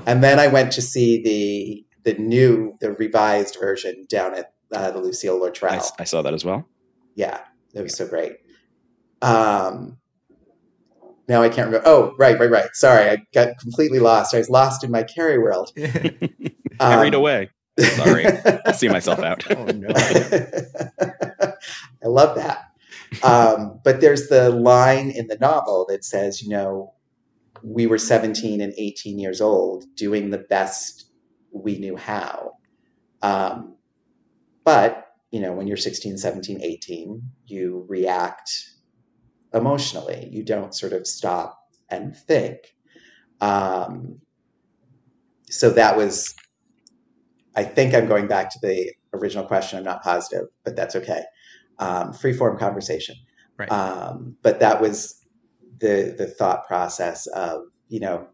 And 0.07 0.25
then 0.25 0.38
I 0.38 0.46
went 0.46 0.73
to 0.73 0.83
see 0.83 1.23
the 1.23 1.87
the 2.03 2.18
new, 2.18 2.79
the 2.81 2.92
revised 2.92 3.59
version 3.61 4.07
down 4.09 4.35
at 4.35 4.55
uh, 4.73 4.90
the 4.90 5.01
Lucille 5.01 5.38
Lortel. 5.38 5.70
I, 5.70 6.03
I, 6.03 6.05
saw 6.05 6.23
that 6.23 6.33
as 6.33 6.46
well. 6.46 6.66
Yeah, 7.14 7.40
it 7.75 7.83
was 7.83 7.94
so 7.94 8.07
great. 8.07 8.38
Um, 9.20 9.99
now 11.31 11.43
I 11.43 11.49
can't 11.49 11.66
remember. 11.66 11.87
Oh, 11.87 12.12
right, 12.19 12.38
right, 12.38 12.51
right. 12.51 12.75
Sorry, 12.75 13.09
I 13.09 13.19
got 13.33 13.57
completely 13.59 14.01
lost. 14.01 14.35
I 14.35 14.38
was 14.38 14.51
lost 14.51 14.83
in 14.83 14.90
my 14.90 15.05
Carrie 15.05 15.38
world. 15.38 15.73
Carried 15.77 16.35
um, 16.81 17.14
away. 17.14 17.51
Sorry, 17.79 18.27
I 18.27 18.73
see 18.73 18.88
myself 18.88 19.21
out. 19.21 19.47
Oh 19.51 19.64
no! 19.66 19.88
I 22.05 22.07
love 22.07 22.35
that. 22.35 22.64
Um, 23.23 23.81
but 23.85 24.01
there's 24.01 24.29
the 24.29 24.51
line 24.51 25.11
in 25.11 25.29
the 25.29 25.38
novel 25.38 25.87
that 25.88 26.05
says, 26.05 26.43
you 26.43 26.49
know, 26.49 26.95
we 27.62 27.87
were 27.87 27.99
17 27.99 28.61
and 28.61 28.75
18 28.77 29.19
years 29.19 29.40
old, 29.40 29.85
doing 29.95 30.31
the 30.31 30.38
best 30.38 31.11
we 31.53 31.79
knew 31.79 31.97
how. 31.97 32.55
Um, 33.23 33.77
but, 34.64 35.07
you 35.31 35.40
know, 35.40 35.53
when 35.53 35.66
you're 35.66 35.77
16, 35.77 36.19
17, 36.19 36.61
18, 36.62 37.23
you 37.47 37.85
react 37.88 38.70
emotionally. 39.55 40.29
You 40.31 40.45
don't 40.45 40.75
sort 40.75 40.93
of 40.93 41.07
stop 41.07 41.59
and 41.89 42.17
think. 42.17 42.75
Um, 43.41 44.21
so 45.49 45.71
that 45.71 45.97
was, 45.97 46.35
I 47.57 47.65
think 47.65 47.95
I'm 47.95 48.07
going 48.07 48.29
back 48.29 48.51
to 48.51 48.59
the 48.63 48.93
original 49.13 49.45
question. 49.45 49.79
I'm 49.79 49.85
not 49.85 50.03
positive, 50.03 50.47
but 50.65 50.77
that's 50.77 50.95
okay. 50.97 51.23
Um, 51.79 52.13
free 52.13 52.33
form 52.33 52.59
conversation. 52.59 53.17
Right. 53.57 53.71
Um, 53.71 54.37
but 54.43 54.61
that 54.61 54.81
was 54.81 55.17
the 55.81 56.15
the 56.17 56.27
thought 56.27 56.67
process 56.67 57.27
of 57.29 57.63
you 57.89 58.01
know 58.01 58.29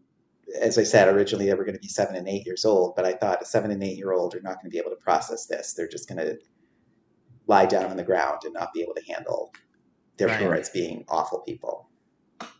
as 0.61 0.77
I 0.77 0.83
said, 0.83 1.13
originally 1.13 1.45
they 1.45 1.53
were 1.53 1.65
going 1.65 1.75
to 1.75 1.81
be 1.81 1.87
seven 1.87 2.15
and 2.15 2.27
eight 2.27 2.45
years 2.45 2.65
old, 2.65 2.95
but 2.95 3.05
I 3.05 3.13
thought 3.13 3.41
a 3.41 3.45
seven 3.45 3.71
and 3.71 3.83
eight 3.83 3.97
year 3.97 4.13
old 4.13 4.33
are 4.35 4.41
not 4.41 4.55
going 4.55 4.65
to 4.65 4.69
be 4.69 4.77
able 4.77 4.91
to 4.91 4.95
process 4.97 5.45
this. 5.45 5.73
They're 5.73 5.87
just 5.87 6.07
going 6.07 6.25
to 6.25 6.37
lie 7.47 7.65
down 7.65 7.85
on 7.85 7.97
the 7.97 8.03
ground 8.03 8.39
and 8.43 8.53
not 8.53 8.73
be 8.73 8.81
able 8.81 8.93
to 8.95 9.03
handle 9.11 9.53
their 10.17 10.27
right. 10.27 10.39
parents 10.39 10.69
being 10.69 11.05
awful 11.07 11.39
people. 11.39 11.87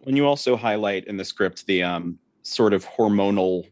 When 0.04 0.16
you 0.16 0.26
also 0.26 0.56
highlight 0.56 1.06
in 1.06 1.18
the 1.18 1.26
script 1.26 1.66
the 1.66 1.84
um, 1.84 2.18
sort 2.44 2.74
of 2.74 2.86
hormonal 2.86 3.68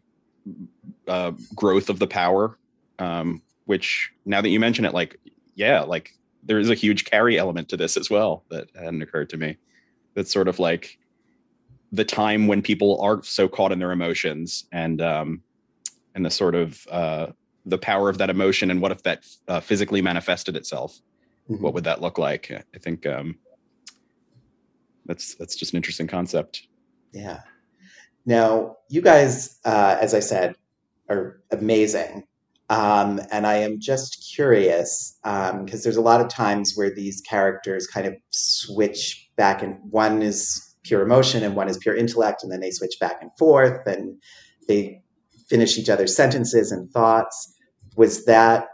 uh, 1.07 1.31
growth 1.55 1.89
of 1.89 1.99
the 1.99 2.07
power, 2.07 2.57
um, 2.99 3.41
which 3.65 4.11
now 4.25 4.41
that 4.41 4.49
you 4.49 4.59
mention 4.59 4.85
it, 4.85 4.93
like, 4.93 5.19
yeah, 5.55 5.81
like 5.81 6.13
there 6.43 6.59
is 6.59 6.69
a 6.69 6.75
huge 6.75 7.05
Carrie 7.05 7.39
element 7.39 7.69
to 7.69 7.77
this 7.77 7.97
as 7.97 8.09
well 8.09 8.43
that 8.49 8.69
hadn't 8.75 9.01
occurred 9.01 9.29
to 9.31 9.37
me. 9.37 9.57
That's 10.13 10.31
sort 10.31 10.47
of 10.47 10.59
like 10.59 10.99
the 11.91 12.05
time 12.05 12.47
when 12.47 12.61
people 12.61 12.99
are 13.01 13.23
so 13.23 13.47
caught 13.47 13.71
in 13.71 13.79
their 13.79 13.91
emotions 13.91 14.65
and 14.71 15.01
um, 15.01 15.41
and 16.13 16.25
the 16.25 16.29
sort 16.29 16.55
of 16.55 16.85
uh, 16.91 17.27
the 17.65 17.77
power 17.77 18.09
of 18.09 18.17
that 18.17 18.29
emotion 18.29 18.69
and 18.69 18.81
what 18.81 18.91
if 18.91 19.03
that 19.03 19.25
uh, 19.47 19.59
physically 19.59 20.01
manifested 20.01 20.55
itself 20.55 20.99
mm-hmm. 21.49 21.61
what 21.61 21.73
would 21.73 21.83
that 21.83 22.01
look 22.01 22.17
like 22.17 22.51
i 22.51 22.77
think 22.79 23.05
um, 23.05 23.37
that's 25.05 25.35
that's 25.35 25.55
just 25.55 25.73
an 25.73 25.77
interesting 25.77 26.07
concept. 26.07 26.67
Yeah. 27.13 27.41
Now 28.25 28.77
you 28.89 29.01
guys 29.01 29.59
uh, 29.65 29.97
as 29.99 30.13
i 30.13 30.19
said 30.19 30.55
are 31.09 31.41
amazing. 31.51 32.23
Um, 32.67 33.21
and 33.31 33.45
i 33.45 33.57
am 33.57 33.79
just 33.79 34.27
curious 34.35 35.19
because 35.23 35.51
um, 35.51 35.81
there's 35.83 35.97
a 35.97 36.01
lot 36.01 36.19
of 36.19 36.29
times 36.29 36.73
where 36.75 36.89
these 36.89 37.21
characters 37.21 37.85
kind 37.85 38.07
of 38.07 38.15
switch 38.31 39.29
back 39.35 39.61
and 39.61 39.77
one 39.91 40.23
is 40.23 40.75
pure 40.81 41.03
emotion 41.03 41.43
and 41.43 41.55
one 41.55 41.69
is 41.69 41.77
pure 41.77 41.95
intellect 41.95 42.41
and 42.41 42.51
then 42.51 42.61
they 42.61 42.71
switch 42.71 42.95
back 42.99 43.21
and 43.21 43.29
forth 43.37 43.85
and 43.85 44.19
they 44.67 45.01
finish 45.47 45.77
each 45.77 45.89
other's 45.89 46.15
sentences 46.15 46.71
and 46.71 46.89
thoughts. 46.91 47.55
Was 47.95 48.25
that 48.25 48.67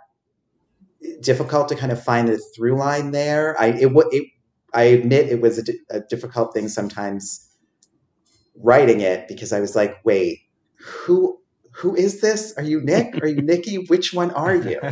difficult 1.22 1.70
to 1.70 1.76
kind 1.76 1.92
of 1.92 2.02
find 2.02 2.30
a 2.30 2.38
through 2.56 2.78
line 2.78 3.12
there? 3.12 3.60
I 3.60 3.68
it, 3.68 3.92
it 3.94 4.26
i 4.74 4.84
admit 4.84 5.28
it 5.30 5.42
was 5.42 5.58
a, 5.60 5.64
a 5.90 6.00
difficult 6.02 6.54
thing 6.54 6.68
sometimes 6.68 7.48
writing 8.56 9.02
it 9.02 9.28
because 9.28 9.52
i 9.52 9.60
was 9.60 9.76
like 9.76 10.04
wait 10.04 10.40
who 10.82 11.38
who 11.74 11.96
is 11.96 12.22
this? 12.22 12.54
Are 12.58 12.64
you 12.64 12.82
nick? 12.82 13.22
Are 13.24 13.28
you 13.28 13.42
nikki? 13.42 13.86
Which 13.86 14.14
one 14.14 14.32
are 14.32 14.56
you? 14.56 14.80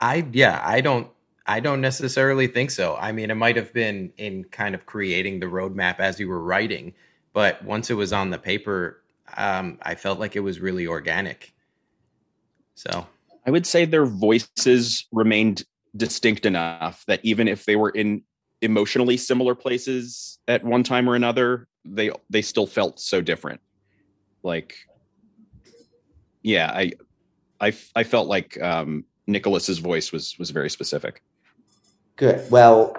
I 0.00 0.26
yeah 0.32 0.60
i 0.64 0.80
don't 0.80 1.08
I 1.44 1.60
don't 1.60 1.80
necessarily 1.80 2.46
think 2.46 2.70
so. 2.70 2.96
I 2.96 3.10
mean, 3.10 3.28
it 3.28 3.34
might 3.34 3.56
have 3.56 3.72
been 3.72 4.12
in 4.16 4.44
kind 4.44 4.76
of 4.76 4.86
creating 4.86 5.40
the 5.40 5.46
roadmap 5.46 5.98
as 5.98 6.20
you 6.20 6.28
were 6.28 6.40
writing, 6.40 6.94
but 7.32 7.64
once 7.64 7.90
it 7.90 7.94
was 7.94 8.12
on 8.12 8.30
the 8.30 8.38
paper, 8.38 9.02
um, 9.36 9.78
I 9.82 9.96
felt 9.96 10.20
like 10.20 10.36
it 10.36 10.40
was 10.40 10.60
really 10.60 10.86
organic. 10.86 11.52
So. 12.76 13.08
I 13.44 13.50
would 13.50 13.66
say 13.66 13.84
their 13.86 14.06
voices 14.06 15.04
remained 15.10 15.64
distinct 15.96 16.46
enough 16.46 17.04
that 17.06 17.20
even 17.22 17.48
if 17.48 17.64
they 17.64 17.76
were 17.76 17.90
in 17.90 18.22
emotionally 18.60 19.16
similar 19.16 19.54
places 19.54 20.38
at 20.48 20.64
one 20.64 20.82
time 20.82 21.08
or 21.08 21.14
another, 21.14 21.68
they 21.84 22.10
they 22.30 22.42
still 22.42 22.66
felt 22.66 23.00
so 23.00 23.20
different. 23.20 23.60
Like, 24.42 24.76
yeah, 26.42 26.70
I 26.72 26.92
I 27.60 27.74
I 27.94 28.04
felt 28.04 28.28
like 28.28 28.60
um, 28.62 29.04
Nicholas's 29.26 29.78
voice 29.78 30.12
was 30.12 30.38
was 30.38 30.50
very 30.50 30.70
specific. 30.70 31.22
Good. 32.16 32.50
Well, 32.50 32.96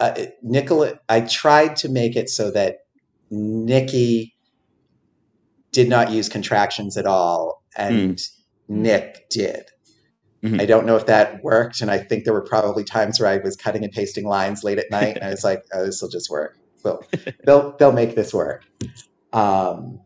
uh, 0.00 0.14
Nicholas, 0.42 0.94
I 1.08 1.20
tried 1.20 1.76
to 1.76 1.88
make 1.88 2.16
it 2.16 2.30
so 2.30 2.50
that 2.52 2.78
Nikki 3.30 4.34
did 5.72 5.88
not 5.88 6.10
use 6.10 6.28
contractions 6.28 6.96
at 6.96 7.06
all, 7.06 7.62
and 7.76 8.16
mm. 8.16 8.30
Nick 8.68 9.28
did. 9.28 9.66
Mm-hmm. 10.44 10.60
I 10.60 10.66
don't 10.66 10.84
know 10.84 10.96
if 10.96 11.06
that 11.06 11.42
worked, 11.42 11.80
and 11.80 11.90
I 11.90 11.96
think 11.96 12.24
there 12.24 12.34
were 12.34 12.44
probably 12.44 12.84
times 12.84 13.18
where 13.18 13.30
I 13.30 13.38
was 13.38 13.56
cutting 13.56 13.82
and 13.82 13.90
pasting 13.90 14.26
lines 14.26 14.62
late 14.62 14.78
at 14.78 14.90
night, 14.90 15.16
and 15.16 15.24
I 15.24 15.30
was 15.30 15.42
like, 15.42 15.64
"Oh, 15.72 15.86
this 15.86 16.02
will 16.02 16.10
just 16.10 16.28
work. 16.28 16.58
Well, 16.82 17.02
they'll 17.46 17.74
they'll 17.78 17.92
make 17.92 18.14
this 18.14 18.34
work." 18.34 18.62
Um, 19.32 20.00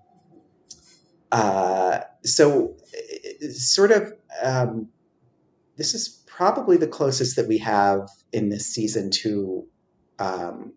uh, 1.32 2.00
so, 2.24 2.76
sort 3.50 3.90
of, 3.90 4.12
um, 4.40 4.88
this 5.76 5.92
is 5.92 6.22
probably 6.26 6.76
the 6.76 6.86
closest 6.86 7.34
that 7.34 7.48
we 7.48 7.58
have 7.58 8.08
in 8.32 8.48
this 8.48 8.72
season 8.72 9.10
to 9.10 9.66
um, 10.20 10.72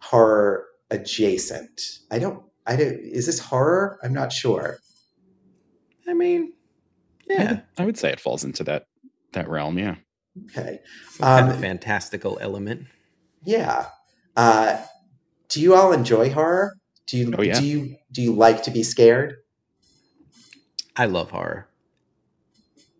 horror 0.00 0.66
adjacent. 0.90 1.80
I 2.10 2.18
don't. 2.18 2.42
I 2.66 2.76
don't. 2.76 3.00
Is 3.00 3.24
this 3.24 3.38
horror? 3.38 3.98
I'm 4.02 4.12
not 4.12 4.30
sure. 4.30 4.78
I 6.06 6.12
mean, 6.12 6.52
yeah, 7.26 7.60
I 7.78 7.86
would 7.86 7.96
say 7.96 8.10
it 8.10 8.20
falls 8.20 8.44
into 8.44 8.62
that 8.64 8.88
that 9.32 9.48
realm. 9.48 9.78
Yeah. 9.78 9.96
Okay. 10.46 10.80
Um, 11.20 11.40
kind 11.40 11.50
of 11.50 11.60
fantastical 11.60 12.38
element. 12.40 12.86
Yeah. 13.44 13.86
Uh, 14.36 14.82
do 15.48 15.60
you 15.60 15.74
all 15.74 15.92
enjoy 15.92 16.30
horror? 16.30 16.76
Do 17.06 17.18
you 17.18 17.34
oh, 17.36 17.42
yeah. 17.42 17.58
do 17.58 17.66
you 17.66 17.96
do 18.12 18.22
you 18.22 18.32
like 18.32 18.62
to 18.64 18.70
be 18.70 18.82
scared? 18.82 19.36
I 20.96 21.06
love 21.06 21.30
horror. 21.30 21.68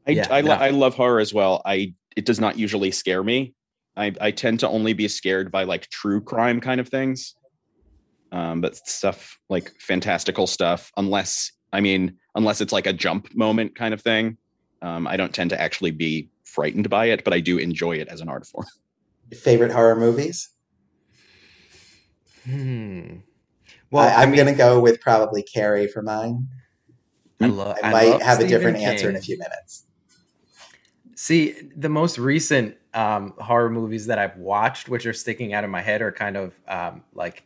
I 0.07 0.13
yeah, 0.13 0.27
I, 0.31 0.41
no. 0.41 0.53
I 0.53 0.71
love 0.71 0.95
horror 0.95 1.21
as 1.21 1.33
well. 1.33 1.63
I 1.65 1.95
it 2.17 2.25
does 2.25 2.41
not 2.41 2.59
usually 2.59 2.91
scare 2.91 3.23
me. 3.23 3.55
I 3.97 4.13
I 4.21 4.31
tend 4.33 4.61
to 4.61 4.69
only 4.69 4.93
be 4.95 5.07
scared 5.09 5.53
by 5.53 5.65
like 5.65 5.89
true 5.91 6.21
crime 6.21 6.61
kind 6.61 6.81
of 6.81 6.89
things. 6.89 7.35
Um, 8.33 8.61
but 8.61 8.77
stuff 8.77 9.39
like 9.49 9.73
fantastical 9.81 10.47
stuff, 10.47 10.91
unless 10.97 11.53
I 11.73 11.81
mean, 11.81 12.17
unless 12.35 12.61
it's 12.61 12.73
like 12.73 12.87
a 12.87 12.93
jump 12.93 13.35
moment 13.35 13.77
kind 13.77 13.95
of 13.95 14.03
thing, 14.03 14.39
um, 14.83 15.07
I 15.07 15.17
don't 15.17 15.35
tend 15.35 15.51
to 15.51 15.61
actually 15.61 15.91
be 15.91 16.31
frightened 16.45 16.89
by 16.91 17.07
it, 17.07 17.25
but 17.25 17.33
I 17.33 17.41
do 17.41 17.59
enjoy 17.59 17.97
it 17.97 18.09
as 18.09 18.21
an 18.21 18.29
art 18.29 18.47
form. 18.47 18.67
Favorite 19.33 19.73
horror 19.73 19.97
movies? 19.97 20.49
Hmm. 22.45 23.19
Well, 23.91 24.09
I, 24.09 24.23
am 24.23 24.35
going 24.35 24.47
to 24.47 24.55
go 24.55 24.81
with 24.81 25.01
probably 25.01 25.43
Carrie 25.43 25.87
for 25.87 26.03
mine. 26.03 26.49
I, 27.41 27.47
lo- 27.47 27.75
I 27.83 27.91
might 27.91 28.23
I 28.23 28.25
have 28.25 28.37
Stephen 28.37 28.47
a 28.47 28.49
different 28.49 28.77
King. 28.79 28.87
answer 28.87 29.09
in 29.09 29.17
a 29.17 29.21
few 29.21 29.39
minutes. 29.39 29.87
See, 31.17 31.55
the 31.77 31.89
most 31.89 32.19
recent 32.19 32.77
um, 32.95 33.35
horror 33.39 33.71
movies 33.71 34.07
that 34.07 34.19
I've 34.19 34.37
watched, 34.37 34.89
which 34.89 35.07
are 35.07 35.13
sticking 35.13 35.53
out 35.53 35.65
of 35.65 35.71
my 35.71 35.83
head, 35.83 36.03
are 36.03 36.13
kind 36.13 36.37
of 36.37 36.55
um, 36.67 37.03
like 37.15 37.45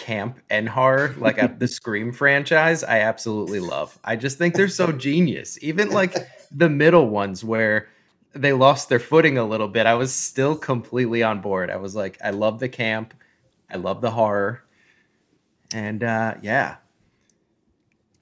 camp 0.00 0.40
and 0.48 0.68
horror, 0.68 1.14
like 1.18 1.40
a, 1.40 1.54
the 1.58 1.68
Scream 1.68 2.10
franchise, 2.10 2.82
I 2.82 3.00
absolutely 3.00 3.60
love. 3.60 3.96
I 4.02 4.16
just 4.16 4.38
think 4.38 4.54
they're 4.54 4.68
so 4.68 4.90
genius. 5.06 5.58
Even 5.62 5.90
like 5.90 6.16
the 6.50 6.68
middle 6.68 7.08
ones 7.08 7.44
where 7.44 7.88
they 8.32 8.52
lost 8.52 8.88
their 8.88 8.98
footing 8.98 9.38
a 9.38 9.44
little 9.44 9.68
bit, 9.68 9.86
I 9.86 9.94
was 9.94 10.12
still 10.12 10.56
completely 10.56 11.22
on 11.22 11.40
board. 11.40 11.70
I 11.70 11.76
was 11.76 11.94
like, 11.94 12.18
I 12.24 12.30
love 12.30 12.58
the 12.58 12.68
camp, 12.68 13.14
I 13.70 13.76
love 13.76 14.00
the 14.00 14.10
horror, 14.10 14.64
and 15.72 16.02
uh, 16.02 16.34
yeah. 16.42 16.76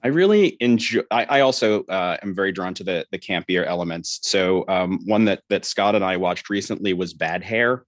I 0.01 0.07
really 0.07 0.55
enjoy. 0.61 1.01
I, 1.11 1.25
I 1.25 1.39
also 1.41 1.83
uh, 1.85 2.15
am 2.23 2.33
very 2.33 2.53
drawn 2.53 2.73
to 2.75 2.85
the 2.85 3.05
the 3.11 3.19
campier 3.19 3.65
elements. 3.67 4.19
So 4.21 4.63
um, 4.69 5.01
one 5.05 5.25
that 5.25 5.41
that 5.49 5.65
Scott 5.65 5.93
and 5.93 6.05
I 6.05 6.15
watched 6.15 6.49
recently 6.49 6.93
was 6.93 7.13
Bad 7.13 7.43
Hair. 7.43 7.83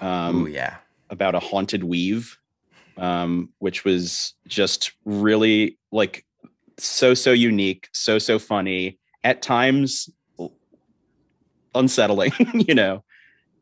Um, 0.00 0.42
oh 0.42 0.46
yeah, 0.46 0.76
about 1.10 1.34
a 1.34 1.40
haunted 1.40 1.82
weave 1.82 2.38
um, 2.96 3.50
which 3.58 3.84
was 3.84 4.34
just 4.46 4.92
really 5.04 5.78
like 5.92 6.24
so 6.78 7.14
so 7.14 7.32
unique, 7.32 7.88
so 7.92 8.18
so 8.18 8.38
funny. 8.38 8.98
At 9.22 9.40
times, 9.40 10.10
unsettling, 11.74 12.32
you 12.54 12.74
know. 12.74 13.04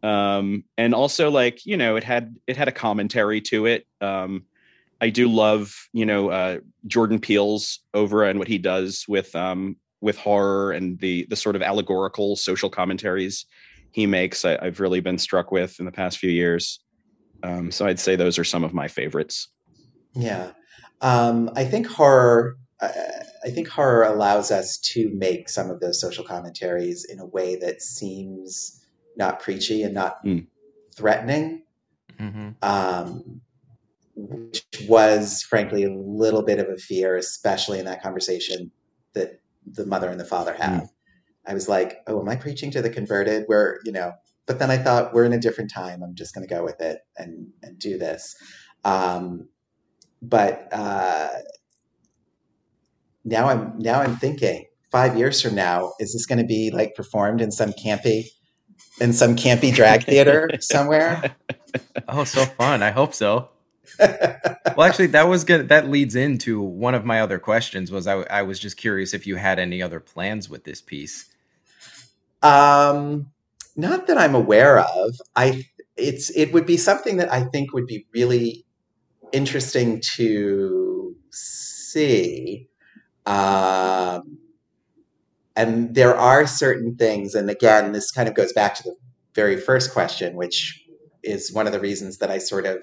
Um, 0.02 0.64
and 0.76 0.94
also 0.94 1.30
like 1.30 1.64
you 1.64 1.76
know, 1.76 1.96
it 1.96 2.04
had 2.04 2.36
it 2.46 2.56
had 2.56 2.68
a 2.68 2.72
commentary 2.72 3.40
to 3.42 3.66
it. 3.66 3.86
Um, 4.00 4.44
I 5.00 5.10
do 5.10 5.28
love 5.28 5.74
you 5.92 6.06
know 6.06 6.30
uh, 6.30 6.58
Jordan 6.86 7.18
Peele's 7.18 7.80
oeuvre 7.96 8.28
and 8.28 8.38
what 8.38 8.48
he 8.48 8.58
does 8.58 9.04
with 9.08 9.34
um, 9.34 9.76
with 10.00 10.18
horror 10.18 10.72
and 10.72 10.98
the 10.98 11.26
the 11.30 11.36
sort 11.36 11.56
of 11.56 11.62
allegorical 11.62 12.36
social 12.36 12.68
commentaries 12.68 13.46
he 13.92 14.06
makes. 14.06 14.44
I, 14.44 14.58
I've 14.60 14.80
really 14.80 15.00
been 15.00 15.18
struck 15.18 15.52
with 15.52 15.78
in 15.78 15.86
the 15.86 15.92
past 15.92 16.18
few 16.18 16.30
years. 16.30 16.80
Um, 17.42 17.70
so 17.70 17.86
I'd 17.86 18.00
say 18.00 18.16
those 18.16 18.38
are 18.38 18.44
some 18.44 18.64
of 18.64 18.74
my 18.74 18.88
favorites. 18.88 19.48
Yeah, 20.14 20.52
um, 21.00 21.50
I 21.56 21.64
think 21.64 21.86
horror. 21.86 22.56
Uh, 22.80 22.90
I 23.44 23.50
think 23.50 23.68
horror 23.68 24.04
allows 24.04 24.50
us 24.50 24.78
to 24.78 25.10
make 25.14 25.48
some 25.48 25.70
of 25.70 25.80
those 25.80 26.00
social 26.00 26.24
commentaries 26.24 27.04
in 27.04 27.18
a 27.18 27.26
way 27.26 27.56
that 27.56 27.82
seems 27.82 28.86
not 29.16 29.40
preachy 29.40 29.82
and 29.82 29.94
not 29.94 30.24
mm. 30.24 30.46
threatening. 30.94 31.62
Mm-hmm. 32.20 32.50
Um, 32.62 33.40
which 34.14 34.64
was, 34.86 35.42
frankly, 35.42 35.84
a 35.84 35.92
little 35.92 36.42
bit 36.42 36.58
of 36.58 36.68
a 36.68 36.76
fear, 36.76 37.16
especially 37.16 37.78
in 37.78 37.86
that 37.86 38.02
conversation 38.02 38.70
that 39.14 39.40
the 39.66 39.86
mother 39.86 40.08
and 40.08 40.20
the 40.20 40.24
father 40.24 40.54
have. 40.54 40.82
Mm. 40.82 40.88
I 41.46 41.54
was 41.54 41.68
like, 41.68 41.98
"Oh, 42.06 42.20
am 42.20 42.28
I 42.28 42.36
preaching 42.36 42.70
to 42.72 42.82
the 42.82 42.90
converted?" 42.90 43.44
Where 43.46 43.80
you 43.84 43.92
know 43.92 44.12
but 44.46 44.58
then 44.58 44.70
I 44.70 44.78
thought 44.78 45.12
we're 45.14 45.24
in 45.24 45.32
a 45.32 45.40
different 45.40 45.70
time. 45.70 46.02
I'm 46.02 46.14
just 46.14 46.34
going 46.34 46.46
to 46.46 46.52
go 46.52 46.64
with 46.64 46.80
it 46.80 47.00
and 47.16 47.48
and 47.62 47.78
do 47.78 47.98
this. 47.98 48.34
Um, 48.84 49.48
but 50.20 50.68
uh, 50.72 51.28
now 53.24 53.48
I'm 53.48 53.78
now 53.78 54.00
I'm 54.00 54.16
thinking 54.16 54.66
five 54.92 55.16
years 55.16 55.40
from 55.40 55.54
now, 55.54 55.94
is 55.98 56.12
this 56.12 56.26
going 56.26 56.38
to 56.38 56.44
be 56.44 56.70
like 56.70 56.94
performed 56.94 57.40
in 57.40 57.50
some 57.50 57.72
campy 57.72 58.26
in 59.00 59.12
some 59.12 59.34
campy 59.34 59.74
drag 59.74 60.04
theater 60.06 60.50
somewhere? 60.60 61.34
Oh, 62.06 62.24
so 62.24 62.44
fun! 62.44 62.82
I 62.82 62.90
hope 62.90 63.14
so. 63.14 63.48
well, 63.98 64.82
actually, 64.82 65.08
that 65.08 65.26
was 65.26 65.44
good. 65.44 65.68
That 65.70 65.88
leads 65.88 66.14
into 66.14 66.60
one 66.60 66.94
of 66.94 67.04
my 67.04 67.20
other 67.20 67.38
questions. 67.38 67.90
Was 67.90 68.06
I, 68.06 68.20
I 68.22 68.42
was 68.42 68.58
just 68.58 68.76
curious 68.76 69.14
if 69.14 69.26
you 69.26 69.36
had 69.36 69.58
any 69.58 69.82
other 69.82 69.98
plans 69.98 70.48
with 70.48 70.64
this 70.64 70.80
piece. 70.80 71.32
Um, 72.42 73.31
not 73.76 74.06
that 74.06 74.18
I'm 74.18 74.34
aware 74.34 74.78
of. 74.78 75.14
I 75.36 75.64
it's 75.96 76.30
it 76.30 76.52
would 76.52 76.66
be 76.66 76.76
something 76.76 77.16
that 77.18 77.32
I 77.32 77.44
think 77.44 77.72
would 77.72 77.86
be 77.86 78.06
really 78.14 78.64
interesting 79.32 80.00
to 80.16 81.14
see. 81.30 82.68
Um, 83.26 84.38
and 85.54 85.94
there 85.94 86.16
are 86.16 86.46
certain 86.46 86.96
things, 86.96 87.34
and 87.34 87.50
again, 87.50 87.92
this 87.92 88.10
kind 88.10 88.28
of 88.28 88.34
goes 88.34 88.52
back 88.52 88.74
to 88.76 88.82
the 88.82 88.96
very 89.34 89.56
first 89.56 89.92
question, 89.92 90.34
which 90.34 90.82
is 91.22 91.52
one 91.52 91.66
of 91.66 91.72
the 91.72 91.80
reasons 91.80 92.18
that 92.18 92.30
I 92.30 92.38
sort 92.38 92.66
of 92.66 92.82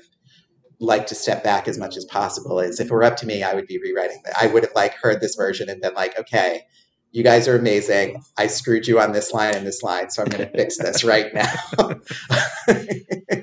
like 0.80 1.08
to 1.08 1.16
step 1.16 1.44
back 1.44 1.68
as 1.68 1.78
much 1.78 1.98
as 1.98 2.06
possible. 2.06 2.60
Is 2.60 2.80
if 2.80 2.88
it 2.88 2.94
were 2.94 3.04
up 3.04 3.18
to 3.18 3.26
me, 3.26 3.44
I 3.44 3.54
would 3.54 3.68
be 3.68 3.80
rewriting. 3.80 4.22
I 4.40 4.48
would 4.48 4.64
have 4.64 4.76
like 4.76 4.94
heard 4.96 5.20
this 5.20 5.36
version 5.36 5.70
and 5.70 5.82
been 5.82 5.94
like, 5.94 6.18
okay, 6.18 6.64
you 7.12 7.24
guys 7.24 7.48
are 7.48 7.58
amazing. 7.58 8.24
I 8.38 8.48
screwed 8.48 8.88
you 8.88 9.00
on 9.00 9.14
this 9.14 9.34
line 9.34 9.56
and 9.56 9.66
this 9.66 9.82
line, 9.82 10.10
so 10.10 10.22
I'm 10.22 10.30
going 10.30 10.46
to 10.46 10.52
fix 10.58 10.78
this 10.78 11.04
right 11.04 11.34
now. 11.34 11.54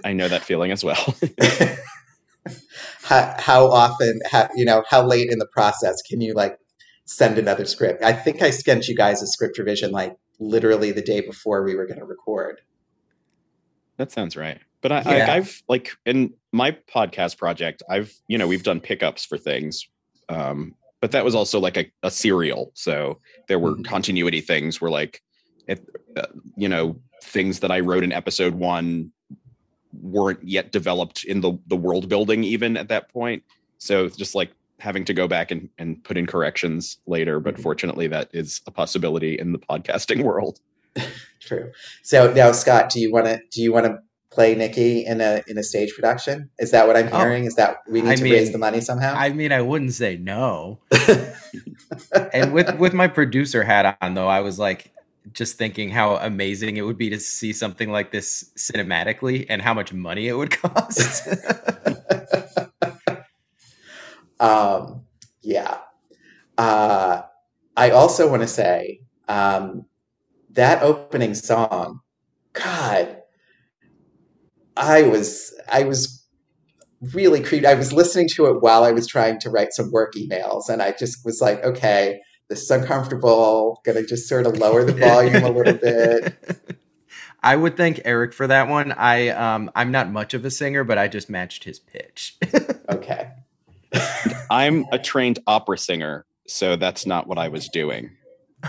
I 0.04 0.12
know 0.12 0.28
that 0.28 0.42
feeling 0.44 0.70
as 0.70 0.84
well. 0.84 1.16
how, 3.02 3.34
how 3.38 3.66
often, 3.68 4.20
how, 4.30 4.48
you 4.54 4.64
know, 4.64 4.84
how 4.88 5.04
late 5.04 5.30
in 5.30 5.38
the 5.38 5.46
process 5.46 6.00
can 6.02 6.20
you 6.20 6.34
like 6.34 6.58
send 7.06 7.38
another 7.38 7.64
script? 7.64 8.02
I 8.04 8.12
think 8.12 8.42
I 8.42 8.50
sent 8.50 8.88
you 8.88 8.94
guys 8.94 9.22
a 9.22 9.26
script 9.26 9.58
revision 9.58 9.90
like 9.90 10.16
literally 10.38 10.92
the 10.92 11.02
day 11.02 11.20
before 11.20 11.64
we 11.64 11.74
were 11.74 11.86
going 11.86 11.98
to 11.98 12.04
record. 12.04 12.60
That 13.96 14.12
sounds 14.12 14.36
right. 14.36 14.60
But 14.82 14.92
I, 14.92 15.16
yeah. 15.16 15.32
I, 15.32 15.36
I've 15.36 15.62
like 15.68 15.90
in 16.04 16.34
my 16.52 16.72
podcast 16.72 17.38
project, 17.38 17.82
I've 17.90 18.12
you 18.28 18.38
know 18.38 18.46
we've 18.46 18.62
done 18.62 18.78
pickups 18.78 19.24
for 19.24 19.38
things 19.38 19.88
um, 20.28 20.74
but 21.00 21.12
that 21.12 21.24
was 21.24 21.34
also 21.34 21.58
like 21.58 21.76
a, 21.76 21.90
a 22.02 22.10
serial 22.10 22.70
so 22.74 23.18
there 23.48 23.58
were 23.58 23.72
mm-hmm. 23.72 23.82
continuity 23.82 24.40
things 24.40 24.80
where 24.80 24.90
like 24.90 25.22
it, 25.66 25.86
uh, 26.16 26.26
you 26.56 26.68
know 26.68 26.96
things 27.22 27.60
that 27.60 27.70
i 27.70 27.80
wrote 27.80 28.04
in 28.04 28.12
episode 28.12 28.54
one 28.54 29.10
weren't 30.00 30.42
yet 30.42 30.72
developed 30.72 31.24
in 31.24 31.40
the 31.40 31.58
the 31.66 31.76
world 31.76 32.08
building 32.08 32.44
even 32.44 32.76
at 32.76 32.88
that 32.88 33.08
point 33.10 33.42
so 33.78 34.08
just 34.08 34.34
like 34.34 34.52
having 34.78 35.06
to 35.06 35.14
go 35.14 35.26
back 35.26 35.50
and, 35.50 35.70
and 35.78 36.04
put 36.04 36.16
in 36.16 36.26
corrections 36.26 36.98
later 37.06 37.40
but 37.40 37.54
mm-hmm. 37.54 37.62
fortunately 37.62 38.06
that 38.06 38.28
is 38.32 38.60
a 38.66 38.70
possibility 38.70 39.38
in 39.38 39.52
the 39.52 39.58
podcasting 39.58 40.22
world 40.24 40.60
true 41.40 41.70
so 42.02 42.32
now 42.32 42.52
scott 42.52 42.90
do 42.90 43.00
you 43.00 43.12
want 43.12 43.26
to 43.26 43.38
do 43.50 43.62
you 43.62 43.72
want 43.72 43.86
to 43.86 43.98
play 44.36 44.54
Nikki 44.54 45.04
in 45.06 45.20
a 45.22 45.42
in 45.48 45.58
a 45.58 45.64
stage 45.64 45.94
production? 45.94 46.50
Is 46.60 46.70
that 46.72 46.86
what 46.86 46.96
I'm 46.96 47.10
Oh, 47.12 47.18
hearing? 47.20 47.46
Is 47.46 47.56
that 47.56 47.78
we 47.88 48.02
need 48.02 48.10
I 48.10 48.16
to 48.16 48.24
raise 48.24 48.52
the 48.52 48.58
money 48.58 48.82
somehow? 48.82 49.14
I 49.16 49.30
mean, 49.30 49.52
I 49.52 49.62
wouldn't 49.62 49.94
say 49.94 50.18
no. 50.18 50.80
And 52.32 52.52
with 52.52 52.78
with 52.78 52.94
my 52.94 53.08
producer 53.08 53.64
hat 53.64 53.98
on, 54.02 54.14
though, 54.14 54.28
I 54.28 54.40
was 54.40 54.58
like 54.58 54.92
just 55.32 55.58
thinking 55.58 55.90
how 55.90 56.16
amazing 56.16 56.76
it 56.76 56.82
would 56.82 56.98
be 56.98 57.10
to 57.10 57.20
see 57.20 57.52
something 57.52 57.90
like 57.90 58.12
this 58.12 58.52
cinematically 58.56 59.46
and 59.48 59.62
how 59.62 59.74
much 59.74 59.92
money 59.92 60.28
it 60.28 60.34
would 60.34 60.50
cost. 60.62 61.28
um, 64.40 65.02
yeah. 65.42 65.78
Uh, 66.58 67.22
I 67.76 67.90
also 67.90 68.30
want 68.30 68.42
to 68.42 68.48
say 68.48 69.00
um, 69.28 69.86
that 70.50 70.82
opening 70.82 71.34
song. 71.34 72.00
God, 72.54 73.22
I 74.76 75.02
was 75.02 75.54
I 75.70 75.84
was 75.84 76.24
really 77.00 77.42
creeped. 77.42 77.66
I 77.66 77.74
was 77.74 77.92
listening 77.92 78.28
to 78.34 78.46
it 78.46 78.62
while 78.62 78.84
I 78.84 78.92
was 78.92 79.06
trying 79.06 79.38
to 79.40 79.50
write 79.50 79.72
some 79.72 79.90
work 79.90 80.14
emails, 80.14 80.68
and 80.68 80.82
I 80.82 80.92
just 80.92 81.24
was 81.24 81.40
like, 81.40 81.62
okay, 81.64 82.20
this 82.48 82.62
is 82.62 82.70
uncomfortable. 82.70 83.80
Gonna 83.84 84.04
just 84.04 84.28
sort 84.28 84.46
of 84.46 84.58
lower 84.58 84.84
the 84.84 84.92
volume 84.92 85.44
a 85.44 85.50
little 85.50 85.74
bit. 85.74 86.34
I 87.42 87.54
would 87.54 87.76
thank 87.76 88.00
Erik 88.04 88.32
for 88.32 88.46
that 88.46 88.68
one. 88.68 88.92
I 88.92 89.28
um 89.28 89.70
I'm 89.74 89.90
not 89.90 90.10
much 90.10 90.34
of 90.34 90.44
a 90.44 90.50
singer, 90.50 90.84
but 90.84 90.98
I 90.98 91.08
just 91.08 91.30
matched 91.30 91.64
his 91.64 91.78
pitch. 91.78 92.36
Okay. 92.88 93.30
I'm 94.50 94.86
a 94.92 94.98
trained 94.98 95.40
opera 95.48 95.76
singer, 95.76 96.24
so 96.46 96.76
that's 96.76 97.04
not 97.04 97.26
what 97.26 97.36
I 97.36 97.48
was 97.48 97.68
doing. 97.68 98.10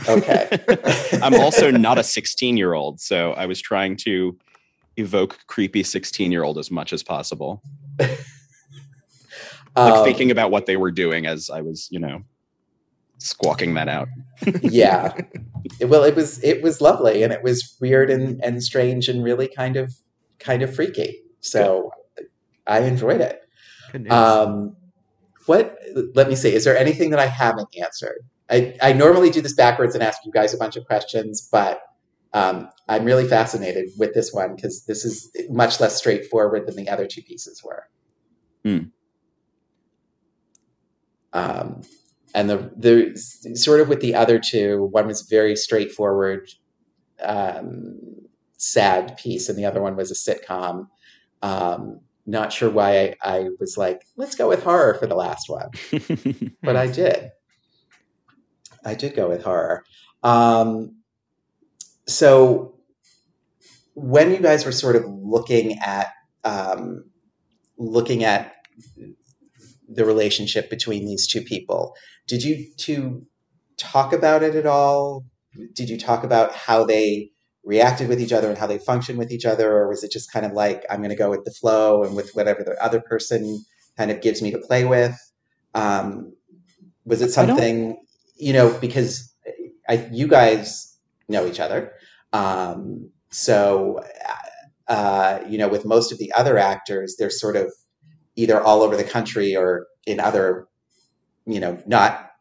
Okay. 0.10 0.50
I'm 1.22 1.36
also 1.36 1.70
not 1.70 2.00
a 2.00 2.04
16 2.04 2.58
year 2.58 2.74
old, 2.74 3.00
so 3.00 3.34
I 3.34 3.46
was 3.46 3.62
trying 3.62 3.96
to 3.98 4.36
evoke 4.98 5.40
creepy 5.48 5.84
16 5.84 6.32
year 6.32 6.44
old 6.44 6.58
as 6.58 6.70
much 6.72 6.94
as 6.94 7.04
possible. 7.04 7.62
Like 9.78 9.94
Um, 9.94 10.04
thinking 10.06 10.32
about 10.32 10.50
what 10.50 10.66
they 10.66 10.76
were 10.76 10.90
doing 10.90 11.28
as 11.28 11.52
I 11.52 11.62
was, 11.62 11.88
you 11.92 12.00
know, 12.00 12.24
squawking 13.20 13.76
that 13.76 13.88
out. 13.88 14.08
yeah. 14.64 15.14
Well, 15.82 16.04
it 16.04 16.16
was 16.16 16.44
it 16.44 16.64
was 16.64 16.82
lovely, 16.82 17.22
and 17.22 17.32
it 17.32 17.44
was 17.44 17.78
weird 17.80 18.10
and 18.10 18.44
and 18.44 18.64
strange, 18.64 19.08
and 19.08 19.24
really 19.24 19.48
kind 19.48 19.78
of 19.78 19.94
kind 20.40 20.64
of 20.64 20.74
freaky. 20.74 21.22
So 21.42 21.92
I 22.66 22.80
enjoyed 22.80 23.22
it. 23.22 23.40
Um, 24.10 24.76
what? 25.46 25.78
Let 26.16 26.28
me 26.28 26.36
see. 26.36 26.54
Is 26.56 26.66
there 26.66 26.76
anything 26.76 27.12
that 27.12 27.20
I 27.20 27.28
haven't 27.28 27.70
answered? 27.80 28.26
I, 28.50 28.76
I 28.82 28.94
normally 28.94 29.30
do 29.30 29.42
this 29.42 29.54
backwards 29.54 29.94
and 29.94 30.04
ask 30.04 30.20
you 30.26 30.32
guys 30.32 30.54
a 30.54 30.58
bunch 30.58 30.76
of 30.76 30.86
questions, 30.86 31.48
but 31.52 31.82
um, 32.38 32.70
I'm 32.88 33.04
really 33.04 33.28
fascinated 33.28 33.90
with 33.98 34.14
this 34.14 34.32
one 34.32 34.56
because 34.56 34.86
this 34.86 35.04
is 35.04 35.32
much 35.50 35.80
less 35.80 35.98
straightforward 35.98 36.68
than 36.68 36.76
the 36.76 36.88
other 36.88 37.08
two 37.08 37.24
pieces 37.24 37.64
were. 37.64 37.88
Hmm. 38.64 38.90
Um, 41.34 41.82
and 42.36 42.50
the 42.50 42.72
the 42.76 43.56
sort 43.56 43.82
of 43.82 43.90
with 43.90 44.02
the 44.02 44.14
other 44.14 44.40
two, 44.40 44.88
one 44.92 45.08
was 45.08 45.24
very 45.24 45.56
straightforward, 45.56 46.48
um, 47.24 47.98
sad 48.58 49.18
piece, 49.18 49.50
and 49.50 49.58
the 49.58 49.66
other 49.66 49.82
one 49.82 49.96
was 49.96 50.12
a 50.12 50.14
sitcom. 50.14 50.90
Um, 51.42 52.02
not 52.28 52.54
sure 52.54 52.70
why 52.70 53.00
I, 53.00 53.16
I 53.24 53.50
was 53.60 53.78
like, 53.78 54.04
let's 54.16 54.36
go 54.36 54.48
with 54.48 54.64
horror 54.64 54.94
for 54.94 55.08
the 55.08 55.16
last 55.16 55.50
one, 55.50 55.72
but 56.62 56.76
I 56.76 56.86
did. 56.86 57.32
I 58.86 58.94
did 58.94 59.16
go 59.16 59.28
with 59.28 59.44
horror. 59.44 59.84
Um, 60.24 60.97
so 62.08 62.76
when 63.94 64.32
you 64.32 64.40
guys 64.40 64.66
were 64.66 64.72
sort 64.72 64.96
of 64.96 65.04
looking 65.06 65.80
at 65.80 66.08
um, 66.44 67.06
looking 67.78 68.24
at 68.24 68.54
the 69.90 70.06
relationship 70.06 70.70
between 70.70 71.06
these 71.06 71.28
two 71.28 71.42
people, 71.42 71.96
did 72.28 72.44
you 72.44 72.66
two 72.78 73.26
talk 73.78 74.14
about 74.14 74.44
it 74.44 74.56
at 74.56 74.66
all? 74.66 75.26
Did 75.74 75.90
you 75.90 75.98
talk 75.98 76.24
about 76.24 76.54
how 76.54 76.84
they 76.84 77.32
reacted 77.64 78.08
with 78.08 78.22
each 78.22 78.32
other 78.32 78.48
and 78.48 78.58
how 78.58 78.68
they 78.68 78.78
functioned 78.78 79.18
with 79.18 79.32
each 79.32 79.46
other, 79.46 79.72
or 79.72 79.90
was 79.90 80.04
it 80.04 80.12
just 80.12 80.32
kind 80.32 80.46
of 80.46 80.54
like 80.54 80.86
I'm 80.90 81.00
going 81.00 81.10
to 81.10 81.16
go 81.16 81.30
with 81.30 81.44
the 81.44 81.52
flow 81.52 82.04
and 82.04 82.16
with 82.16 82.32
whatever 82.32 82.64
the 82.64 82.82
other 82.84 83.02
person 83.02 83.64
kind 83.98 84.10
of 84.10 84.22
gives 84.22 84.42
me 84.42 84.52
to 84.52 84.58
play 84.58 84.86
with? 84.86 85.18
Um, 85.74 86.34
was 87.06 87.22
it 87.22 87.32
something 87.32 87.98
you 88.38 88.54
know 88.54 88.78
because 88.80 89.34
I, 89.90 90.08
you 90.12 90.28
guys 90.28 90.98
know 91.28 91.46
each 91.46 91.60
other, 91.60 91.94
um, 92.38 93.10
so 93.30 94.04
uh, 94.88 95.40
you 95.48 95.58
know 95.58 95.68
with 95.68 95.86
most 95.86 96.12
of 96.12 96.20
the 96.20 96.32
other 96.34 96.58
actors, 96.58 97.16
they're 97.18 97.30
sort 97.30 97.56
of 97.56 97.74
either 98.36 98.62
all 98.62 98.82
over 98.82 98.96
the 98.96 99.04
country 99.04 99.56
or 99.56 99.88
in 100.06 100.20
other, 100.20 100.68
you 101.46 101.60
know, 101.60 101.82
not 101.86 102.32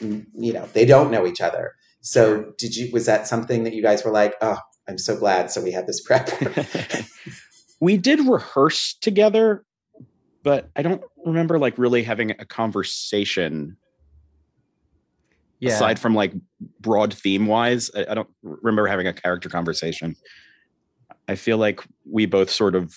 you 0.00 0.52
know 0.52 0.66
they 0.72 0.84
don't 0.84 1.10
know 1.10 1.26
each 1.26 1.40
other. 1.40 1.74
So 2.00 2.52
did 2.58 2.74
you 2.74 2.90
was 2.92 3.06
that 3.06 3.26
something 3.26 3.64
that 3.64 3.74
you 3.74 3.82
guys 3.82 4.04
were 4.04 4.10
like, 4.10 4.34
oh, 4.40 4.58
I'm 4.88 4.98
so 4.98 5.16
glad 5.16 5.50
so 5.50 5.62
we 5.62 5.70
had 5.70 5.86
this 5.86 6.00
prep? 6.00 6.30
we 7.80 7.96
did 7.96 8.20
rehearse 8.20 8.94
together, 8.94 9.64
but 10.42 10.70
I 10.74 10.82
don't 10.82 11.02
remember 11.24 11.58
like 11.58 11.78
really 11.78 12.02
having 12.02 12.32
a 12.32 12.44
conversation 12.44 13.76
yeah. 15.62 15.74
aside 15.74 15.98
from 15.98 16.14
like 16.14 16.32
broad 16.80 17.14
theme 17.14 17.46
wise. 17.46 17.90
I, 17.94 18.06
I 18.10 18.14
don't 18.14 18.28
remember 18.42 18.88
having 18.88 19.06
a 19.06 19.12
character 19.12 19.48
conversation. 19.48 20.16
I 21.28 21.36
feel 21.36 21.56
like 21.56 21.80
we 22.04 22.26
both 22.26 22.50
sort 22.50 22.74
of 22.74 22.94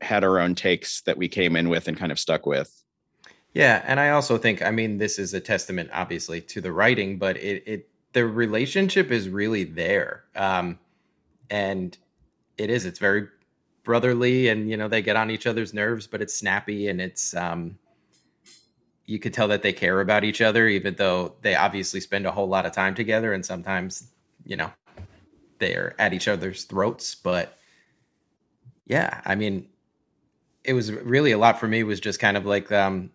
had 0.00 0.22
our 0.22 0.38
own 0.38 0.54
takes 0.54 1.02
that 1.02 1.18
we 1.18 1.28
came 1.28 1.56
in 1.56 1.68
with 1.68 1.88
and 1.88 1.96
kind 1.96 2.12
of 2.12 2.18
stuck 2.18 2.46
with. 2.46 2.72
Yeah, 3.52 3.82
and 3.84 3.98
I 3.98 4.10
also 4.10 4.38
think 4.38 4.62
I 4.62 4.70
mean 4.70 4.98
this 4.98 5.18
is 5.18 5.34
a 5.34 5.40
testament 5.40 5.90
obviously 5.92 6.40
to 6.42 6.60
the 6.60 6.72
writing, 6.72 7.18
but 7.18 7.36
it 7.36 7.64
it 7.66 7.88
the 8.12 8.24
relationship 8.26 9.10
is 9.10 9.28
really 9.28 9.64
there. 9.64 10.24
Um 10.36 10.78
and 11.50 11.98
it 12.58 12.70
is 12.70 12.86
it's 12.86 13.00
very 13.00 13.26
brotherly 13.82 14.48
and 14.48 14.70
you 14.70 14.76
know 14.76 14.86
they 14.86 15.02
get 15.02 15.16
on 15.16 15.32
each 15.32 15.48
other's 15.48 15.74
nerves, 15.74 16.06
but 16.06 16.22
it's 16.22 16.34
snappy 16.34 16.86
and 16.86 17.00
it's 17.00 17.34
um 17.34 17.76
you 19.10 19.18
could 19.18 19.34
tell 19.34 19.48
that 19.48 19.62
they 19.62 19.72
care 19.72 20.00
about 20.00 20.22
each 20.22 20.40
other 20.40 20.68
even 20.68 20.94
though 20.94 21.34
they 21.42 21.56
obviously 21.56 21.98
spend 21.98 22.26
a 22.26 22.30
whole 22.30 22.46
lot 22.46 22.64
of 22.64 22.72
time 22.72 22.94
together 22.94 23.32
and 23.32 23.44
sometimes, 23.44 24.12
you 24.44 24.56
know, 24.56 24.70
they're 25.58 25.94
at 25.98 26.14
each 26.14 26.28
other's 26.28 26.64
throats, 26.64 27.14
but 27.16 27.58
yeah, 28.86 29.20
I 29.24 29.34
mean 29.34 29.66
it 30.62 30.74
was 30.74 30.92
really 30.92 31.32
a 31.32 31.38
lot 31.38 31.58
for 31.58 31.66
me 31.66 31.82
was 31.82 32.00
just 32.00 32.20
kind 32.20 32.36
of 32.36 32.46
like 32.46 32.70
um 32.70 33.10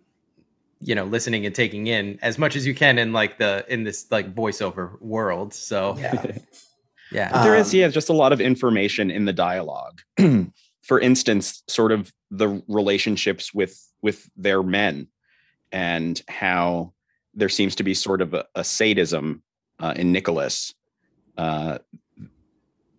you 0.82 0.96
know 0.96 1.06
listening 1.06 1.46
and 1.46 1.56
taking 1.56 1.88
in 1.88 2.20
as 2.22 2.38
much 2.38 2.56
as 2.56 2.66
you 2.66 2.76
can 2.76 2.98
in 2.98 3.14
like 3.14 3.38
the 3.38 3.64
in 3.70 3.84
this 3.84 4.08
like 4.12 4.34
voiceover 4.34 5.00
world 5.02 5.54
so 5.54 5.96
yeah. 5.98 6.26
yeah 7.12 7.32
But 7.32 7.44
there 7.44 7.56
is, 7.56 7.74
Um, 7.74 7.80
yeah, 7.80 7.88
just 7.88 8.10
a 8.10 8.14
lot 8.14 8.34
of 8.34 8.42
information 8.42 9.12
in 9.12 9.26
the 9.26 9.34
dialogue. 9.34 10.02
For 10.82 11.00
instance, 11.00 11.64
sort 11.68 11.92
of 11.92 12.12
the 12.30 12.62
relationships 12.68 13.54
with 13.54 13.80
with 14.02 14.30
their 14.36 14.62
men, 14.62 15.08
and 15.76 16.22
how 16.30 16.94
there 17.34 17.50
seems 17.50 17.76
to 17.76 17.84
be 17.84 17.94
sort 17.94 18.22
of 18.22 18.34
a, 18.34 18.46
a 18.56 18.64
sadism 18.64 19.44
uh, 19.80 19.94
in 19.98 20.14
Nicholas, 20.14 20.74
uh, 21.38 21.80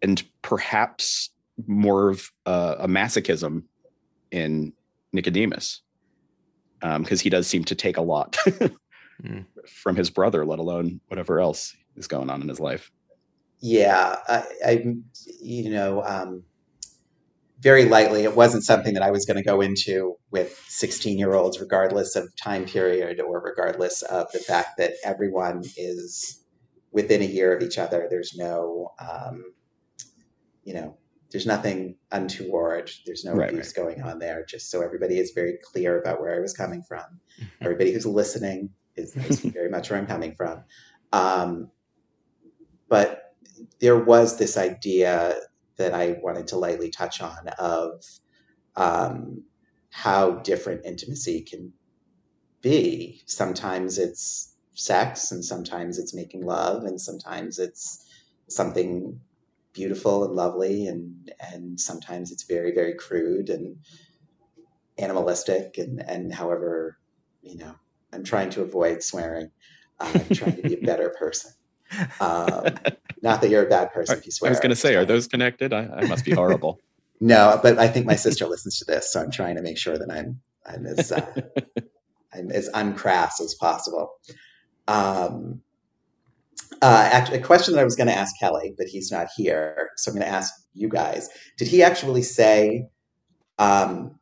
and 0.02 0.22
perhaps 0.42 1.30
more 1.66 2.10
of 2.10 2.30
uh, 2.44 2.76
a 2.78 2.86
masochism 2.86 3.62
in 4.30 4.74
Nicodemus, 5.14 5.80
because 6.98 7.22
he 7.22 7.30
does 7.30 7.46
seem 7.46 7.64
to 7.64 7.74
take 7.74 7.96
a 7.96 8.02
lot 8.02 8.36
Mm. 9.24 9.46
from 9.66 9.96
his 9.96 10.10
brother, 10.10 10.44
let 10.44 10.58
alone 10.58 11.00
whatever 11.08 11.40
else 11.40 11.74
is 11.96 12.06
going 12.06 12.28
on 12.28 12.42
in 12.42 12.48
his 12.50 12.60
life. 12.60 12.90
Yeah, 13.60 14.16
I, 14.28 14.44
I 14.64 14.94
you 15.40 15.70
know, 15.70 16.04
um, 16.04 16.42
very 17.60 17.86
lightly, 17.86 18.24
it 18.24 18.36
wasn't 18.36 18.64
something 18.64 18.94
that 18.94 19.02
I 19.02 19.10
was 19.10 19.24
going 19.24 19.38
to 19.38 19.42
go 19.42 19.60
into 19.60 20.16
with 20.30 20.62
16 20.68 21.18
year 21.18 21.34
olds, 21.34 21.60
regardless 21.60 22.14
of 22.16 22.28
time 22.36 22.66
period 22.66 23.20
or 23.20 23.40
regardless 23.40 24.02
of 24.02 24.30
the 24.32 24.38
fact 24.38 24.76
that 24.78 24.92
everyone 25.04 25.62
is 25.76 26.44
within 26.92 27.22
a 27.22 27.26
year 27.26 27.56
of 27.56 27.62
each 27.62 27.78
other. 27.78 28.06
There's 28.10 28.34
no, 28.36 28.90
um, 29.00 29.44
you 30.64 30.74
know, 30.74 30.96
there's 31.30 31.46
nothing 31.46 31.96
untoward. 32.12 32.90
There's 33.04 33.24
no 33.24 33.32
Right, 33.32 33.50
abuse 33.50 33.72
going 33.72 34.02
on 34.02 34.18
there. 34.18 34.44
Just 34.48 34.70
so 34.70 34.82
everybody 34.82 35.18
is 35.18 35.32
very 35.34 35.58
clear 35.62 36.00
about 36.00 36.20
where 36.20 36.34
I 36.34 36.40
was 36.40 36.52
coming 36.52 36.82
from. 36.82 37.20
Everybody 37.60 37.92
who's 37.92 38.06
listening 38.06 38.70
is, 38.96 39.16
is 39.16 39.40
very 39.52 39.70
much 39.70 39.90
where 39.90 39.98
I'm 39.98 40.06
coming 40.06 40.34
from. 40.34 40.62
Um, 41.12 41.70
but 42.88 43.34
there 43.80 43.98
was 43.98 44.38
this 44.38 44.56
idea 44.56 45.36
that 45.76 45.94
I 45.94 46.18
wanted 46.22 46.46
to 46.48 46.56
lightly 46.56 46.90
touch 46.90 47.20
on 47.20 47.48
of 47.58 48.04
um, 48.76 49.42
how 49.90 50.32
different 50.36 50.84
intimacy 50.84 51.42
can 51.42 51.72
be. 52.62 53.22
Sometimes 53.26 53.98
it's 53.98 54.54
sex, 54.74 55.30
and 55.30 55.44
sometimes 55.44 55.98
it's 55.98 56.14
making 56.14 56.44
love, 56.44 56.84
and 56.84 57.00
sometimes 57.00 57.58
it's 57.58 58.06
something 58.48 59.20
beautiful 59.72 60.24
and 60.24 60.34
lovely, 60.34 60.86
and 60.86 61.32
and 61.52 61.78
sometimes 61.80 62.30
it's 62.30 62.44
very 62.44 62.74
very 62.74 62.94
crude 62.94 63.50
and 63.50 63.76
animalistic, 64.98 65.78
and 65.78 66.02
and 66.02 66.34
however 66.34 66.98
you 67.42 67.56
know 67.58 67.74
I'm 68.12 68.24
trying 68.24 68.50
to 68.50 68.62
avoid 68.62 69.02
swearing. 69.02 69.50
I'm 70.00 70.28
trying 70.34 70.56
to 70.56 70.62
be 70.62 70.74
a 70.74 70.80
better 70.86 71.14
person. 71.18 71.52
Um, 72.20 72.64
not 73.22 73.40
that 73.40 73.48
you're 73.50 73.64
a 73.64 73.68
bad 73.68 73.92
person 73.92 74.18
if 74.18 74.26
you 74.26 74.32
swear. 74.32 74.50
I 74.50 74.52
was 74.52 74.60
going 74.60 74.70
to 74.70 74.76
say, 74.76 74.94
are 74.96 75.04
those 75.04 75.26
connected? 75.26 75.72
I, 75.72 75.86
I 75.86 76.06
must 76.06 76.24
be 76.24 76.32
horrible. 76.32 76.80
no, 77.20 77.58
but 77.62 77.78
I 77.78 77.88
think 77.88 78.06
my 78.06 78.16
sister 78.16 78.46
listens 78.46 78.78
to 78.78 78.84
this, 78.84 79.12
so 79.12 79.20
I'm 79.20 79.30
trying 79.30 79.56
to 79.56 79.62
make 79.62 79.78
sure 79.78 79.98
that 79.98 80.10
I'm 80.10 80.40
I'm 80.66 80.86
as 80.86 81.12
uh, 81.12 81.42
I'm 82.34 82.50
as 82.50 82.68
uncrass 82.70 83.40
as 83.40 83.54
possible. 83.54 84.12
Um, 84.88 85.62
uh, 86.82 87.08
actually, 87.10 87.38
a 87.38 87.42
question 87.42 87.74
that 87.74 87.80
I 87.80 87.84
was 87.84 87.96
going 87.96 88.08
to 88.08 88.16
ask 88.16 88.38
Kelly, 88.38 88.74
but 88.76 88.86
he's 88.86 89.10
not 89.10 89.28
here, 89.34 89.90
so 89.96 90.10
I'm 90.10 90.18
going 90.18 90.26
to 90.26 90.32
ask 90.32 90.52
you 90.74 90.88
guys. 90.88 91.28
Did 91.56 91.68
he 91.68 91.82
actually 91.82 92.22
say? 92.22 92.88
Um, 93.58 94.18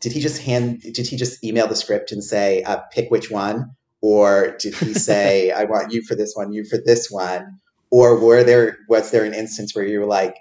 did 0.00 0.12
he 0.12 0.20
just 0.20 0.42
hand? 0.42 0.80
Did 0.80 1.06
he 1.06 1.16
just 1.16 1.44
email 1.44 1.68
the 1.68 1.76
script 1.76 2.10
and 2.10 2.24
say, 2.24 2.62
uh, 2.64 2.78
"Pick 2.90 3.10
which 3.10 3.30
one"? 3.30 3.76
Or 4.02 4.56
did 4.58 4.74
he 4.74 4.92
say 5.08 5.50
i 5.50 5.64
want 5.64 5.92
you 5.92 6.02
for 6.02 6.14
this 6.14 6.34
one 6.34 6.52
you 6.52 6.64
for 6.64 6.78
this 6.84 7.10
one? 7.10 7.58
Or 7.90 8.18
were 8.18 8.42
there 8.42 8.78
was 8.88 9.10
there 9.10 9.24
an 9.24 9.34
instance 9.34 9.74
where 9.74 9.84
you 9.86 10.00
were 10.00 10.06
like 10.06 10.36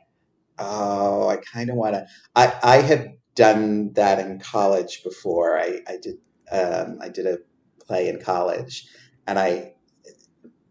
oh 0.57 1.28
i 1.30 1.38
kind 1.38 1.70
of 1.70 1.76
want 1.76 1.95
to 1.95 2.05
i 2.36 2.53
i 2.64 2.78
have 2.78 3.07
done 3.36 3.93
that 3.93 4.20
in 4.20 4.39
college 4.39 5.03
before. 5.03 5.57
I 5.57 5.82
i 5.88 5.97
did 6.01 6.16
um, 6.51 6.99
i 7.01 7.09
did 7.09 7.26
a 7.26 7.39
play 7.86 8.07
in 8.07 8.22
college 8.22 8.86
and 9.28 9.39
i 9.39 9.74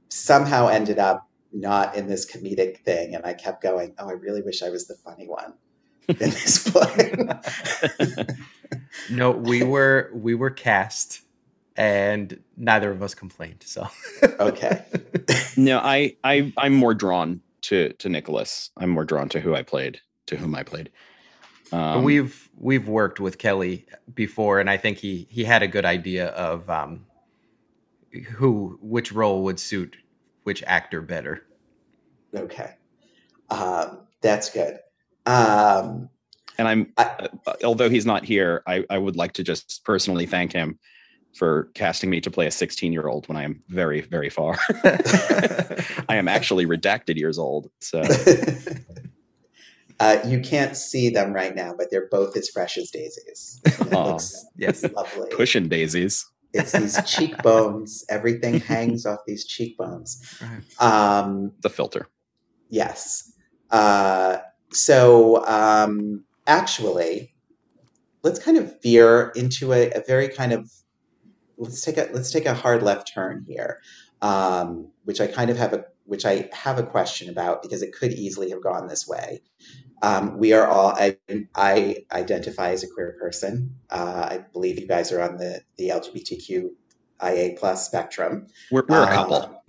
somehow 0.09 0.68
ended 0.68 0.99
up 0.99 1.28
not 1.53 1.97
in 1.97 2.07
this 2.09 2.30
comedic 2.30 2.78
thing 2.78 3.14
and 3.14 3.24
i 3.24 3.32
kept 3.32 3.62
going 3.62 3.95
oh 3.99 4.09
i 4.09 4.12
really 4.12 4.43
wish 4.43 4.62
i 4.62 4.70
was 4.70 4.86
the 4.86 4.95
funny 4.95 5.26
one 5.26 5.55
in 6.09 6.16
this 6.18 6.70
play 6.70 7.12
no 9.11 9.30
we 9.30 9.62
were 9.62 10.11
we 10.14 10.34
were 10.34 10.51
cast 10.51 11.22
and 11.81 12.39
neither 12.59 12.91
of 12.91 13.03
us 13.03 13.14
complained. 13.14 13.62
So 13.64 13.89
okay. 14.39 14.85
no, 15.57 15.78
I 15.78 16.14
I 16.22 16.53
I'm 16.59 16.74
more 16.74 16.93
drawn 16.93 17.41
to 17.62 17.95
to 17.95 18.09
Nicholas. 18.11 18.70
I'm 18.76 18.91
more 18.91 19.07
drawn 19.07 19.31
to 19.31 19.41
who 19.41 19.55
I 19.55 19.62
played, 19.62 20.01
to 20.26 20.37
whom 20.37 20.55
I 20.55 20.62
played. 20.62 20.91
Um, 21.72 22.05
we've 22.05 22.51
we've 22.59 22.87
worked 22.87 23.18
with 23.18 23.39
Kelly 23.39 23.87
before, 24.12 24.61
and 24.61 24.68
I 24.68 24.76
think 24.76 24.99
he 24.99 25.26
he 25.31 25.43
had 25.43 25.62
a 25.62 25.68
good 25.68 25.87
idea 25.87 26.28
of 26.28 26.68
um, 26.68 27.07
who 28.33 28.78
which 28.83 29.11
role 29.11 29.43
would 29.45 29.59
suit 29.59 29.97
which 30.43 30.62
actor 30.66 31.01
better. 31.01 31.47
Okay, 32.35 32.74
um, 33.49 34.01
that's 34.20 34.51
good. 34.51 34.81
Um, 35.24 36.11
and 36.59 36.68
I'm 36.68 36.93
I, 36.99 37.28
uh, 37.47 37.55
although 37.64 37.89
he's 37.89 38.05
not 38.05 38.22
here, 38.22 38.62
I 38.66 38.85
I 38.91 38.99
would 38.99 39.16
like 39.16 39.33
to 39.35 39.43
just 39.43 39.83
personally 39.83 40.26
thank 40.26 40.53
him 40.53 40.78
for 41.35 41.70
casting 41.74 42.11
me 42.11 42.20
to 42.20 42.31
play 42.31 42.47
a 42.47 42.51
16 42.51 42.93
year 42.93 43.07
old 43.07 43.28
when 43.28 43.37
I 43.37 43.45
am 43.45 43.62
very, 43.68 44.01
very 44.03 44.31
far. 44.31 44.59
I 46.09 46.16
am 46.16 46.28
actually 46.28 46.66
redacted 46.66 47.16
years 47.16 47.39
old. 47.39 47.70
So 47.81 48.03
uh, 50.01 50.18
you 50.26 50.41
can't 50.41 50.76
see 50.76 51.09
them 51.09 51.33
right 51.33 51.55
now, 51.55 51.74
but 51.76 51.91
they're 51.91 52.09
both 52.11 52.37
as 52.37 52.49
fresh 52.49 52.76
as 52.76 52.91
daisies. 52.91 53.61
It 53.64 53.93
looks 53.93 54.45
yes. 54.57 54.83
lovely. 54.93 55.31
Cushion 55.31 55.68
daisies. 55.68 56.26
It's 56.53 56.72
these 56.72 57.03
cheekbones. 57.07 58.05
Everything 58.09 58.61
hangs 58.61 59.07
off 59.07 59.20
these 59.26 59.45
cheekbones. 59.45 60.41
Um, 60.81 61.53
the 61.62 61.70
filter. 61.70 62.09
Yes. 62.68 63.33
Uh, 63.70 64.39
so 64.72 65.47
um, 65.47 66.24
actually, 66.47 67.35
let's 68.22 68.39
kind 68.39 68.57
of 68.57 68.81
veer 68.83 69.33
into 69.37 69.72
a, 69.72 69.91
a 69.91 70.03
very 70.07 70.28
kind 70.28 70.53
of 70.53 70.70
let's 71.61 71.83
take 71.83 71.99
a 71.99 72.09
let's 72.13 72.33
take 72.33 72.47
a 72.47 72.55
hard 72.55 72.83
left 72.83 73.13
turn 73.13 73.45
here, 73.47 73.81
um, 74.23 74.89
which 75.05 75.21
I 75.21 75.27
kind 75.27 75.51
of 75.51 75.57
have 75.59 75.73
a 75.73 75.85
which 76.07 76.27
I 76.27 76.49
have 76.53 76.79
a 76.79 76.83
question 76.83 77.29
about 77.29 77.63
because 77.63 77.83
it 77.83 77.93
could 77.93 78.13
easily 78.13 78.51
have 78.51 78.63
gone 78.63 78.89
this 78.89 79.07
way. 79.07 79.43
Um, 80.03 80.39
we 80.39 80.53
are 80.55 80.67
all 80.67 80.95
I, 80.97 81.19
I, 81.55 82.05
identify 82.11 82.71
as 82.71 82.83
a 82.83 82.89
queer 82.89 83.17
person. 83.21 83.77
Uh, 83.91 84.29
I 84.31 84.39
believe 84.53 84.81
you 84.81 84.89
guys 84.89 85.13
are 85.13 85.21
on 85.21 85.37
the 85.37 85.61
the 85.77 85.91
LGBTQIA 85.91 87.59
plus 87.59 87.87
spectrum. 87.87 88.47
We're, 88.71 88.85
we're 88.89 89.03
um, 89.03 89.09
a 89.09 89.13
couple. 89.13 89.65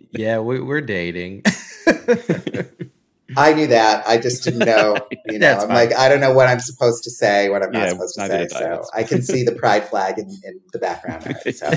yeah, 0.12 0.38
we, 0.38 0.60
we're 0.60 0.80
dating. 0.80 1.42
I 3.36 3.52
knew 3.52 3.66
that. 3.68 4.06
I 4.06 4.18
just 4.18 4.44
didn't 4.44 4.66
know. 4.66 4.96
You 5.26 5.38
know, 5.38 5.52
I'm 5.52 5.60
fine. 5.60 5.68
like, 5.68 5.94
I 5.94 6.10
don't 6.10 6.20
know 6.20 6.34
what 6.34 6.48
I'm 6.48 6.60
supposed 6.60 7.02
to 7.04 7.10
say, 7.10 7.48
what 7.48 7.62
I'm 7.62 7.72
not 7.72 7.84
yeah, 7.84 7.88
supposed 7.90 8.14
to 8.16 8.28
say. 8.28 8.46
So 8.48 8.84
I 8.94 9.04
can 9.04 9.22
see 9.22 9.42
the 9.42 9.52
pride 9.52 9.88
flag 9.88 10.18
in, 10.18 10.28
in 10.44 10.60
the 10.70 10.78
background. 10.78 11.34
It, 11.46 11.56
so. 11.56 11.70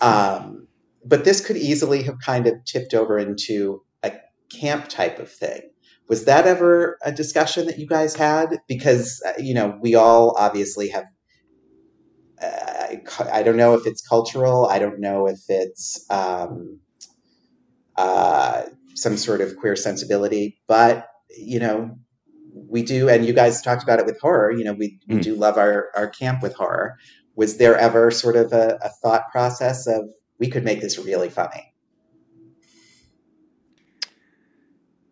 um, 0.04 0.66
but 1.04 1.24
this 1.24 1.44
could 1.44 1.56
easily 1.56 2.02
have 2.02 2.18
kind 2.18 2.48
of 2.48 2.64
tipped 2.64 2.92
over 2.92 3.18
into 3.18 3.82
a 4.02 4.12
camp 4.50 4.88
type 4.88 5.20
of 5.20 5.30
thing. 5.30 5.62
Was 6.08 6.24
that 6.24 6.46
ever 6.46 6.98
a 7.04 7.12
discussion 7.12 7.66
that 7.66 7.78
you 7.78 7.86
guys 7.86 8.16
had? 8.16 8.58
Because 8.66 9.22
uh, 9.24 9.34
you 9.38 9.54
know, 9.54 9.78
we 9.80 9.94
all 9.94 10.34
obviously 10.36 10.88
have. 10.88 11.04
Uh, 12.42 12.96
I 13.32 13.42
don't 13.44 13.56
know 13.56 13.74
if 13.74 13.86
it's 13.86 14.06
cultural. 14.06 14.66
I 14.66 14.80
don't 14.80 14.98
know 14.98 15.28
if 15.28 15.40
it's. 15.48 16.04
Um, 16.10 16.80
uh, 17.96 18.62
some 18.96 19.16
sort 19.16 19.40
of 19.40 19.56
queer 19.56 19.76
sensibility, 19.76 20.58
but 20.66 21.08
you 21.36 21.60
know, 21.60 21.96
we 22.52 22.82
do, 22.82 23.08
and 23.08 23.26
you 23.26 23.32
guys 23.32 23.60
talked 23.60 23.82
about 23.82 23.98
it 23.98 24.06
with 24.06 24.18
horror. 24.20 24.50
You 24.50 24.64
know, 24.64 24.72
we, 24.72 24.98
we 25.06 25.16
mm. 25.16 25.22
do 25.22 25.34
love 25.34 25.56
our 25.58 25.90
our 25.94 26.08
camp 26.08 26.42
with 26.42 26.54
horror. 26.54 26.96
Was 27.34 27.58
there 27.58 27.76
ever 27.76 28.10
sort 28.10 28.36
of 28.36 28.52
a, 28.52 28.78
a 28.82 28.88
thought 28.88 29.30
process 29.30 29.86
of 29.86 30.08
we 30.38 30.48
could 30.48 30.64
make 30.64 30.80
this 30.80 30.98
really 30.98 31.28
funny? 31.28 31.74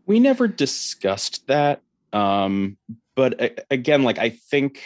We 0.07 0.21
never 0.21 0.49
discussed 0.49 1.47
that. 1.47 1.83
Um, 2.13 2.77
but 3.15 3.65
again, 3.71 4.03
like 4.03 4.19
I 4.19 4.31
think 4.31 4.83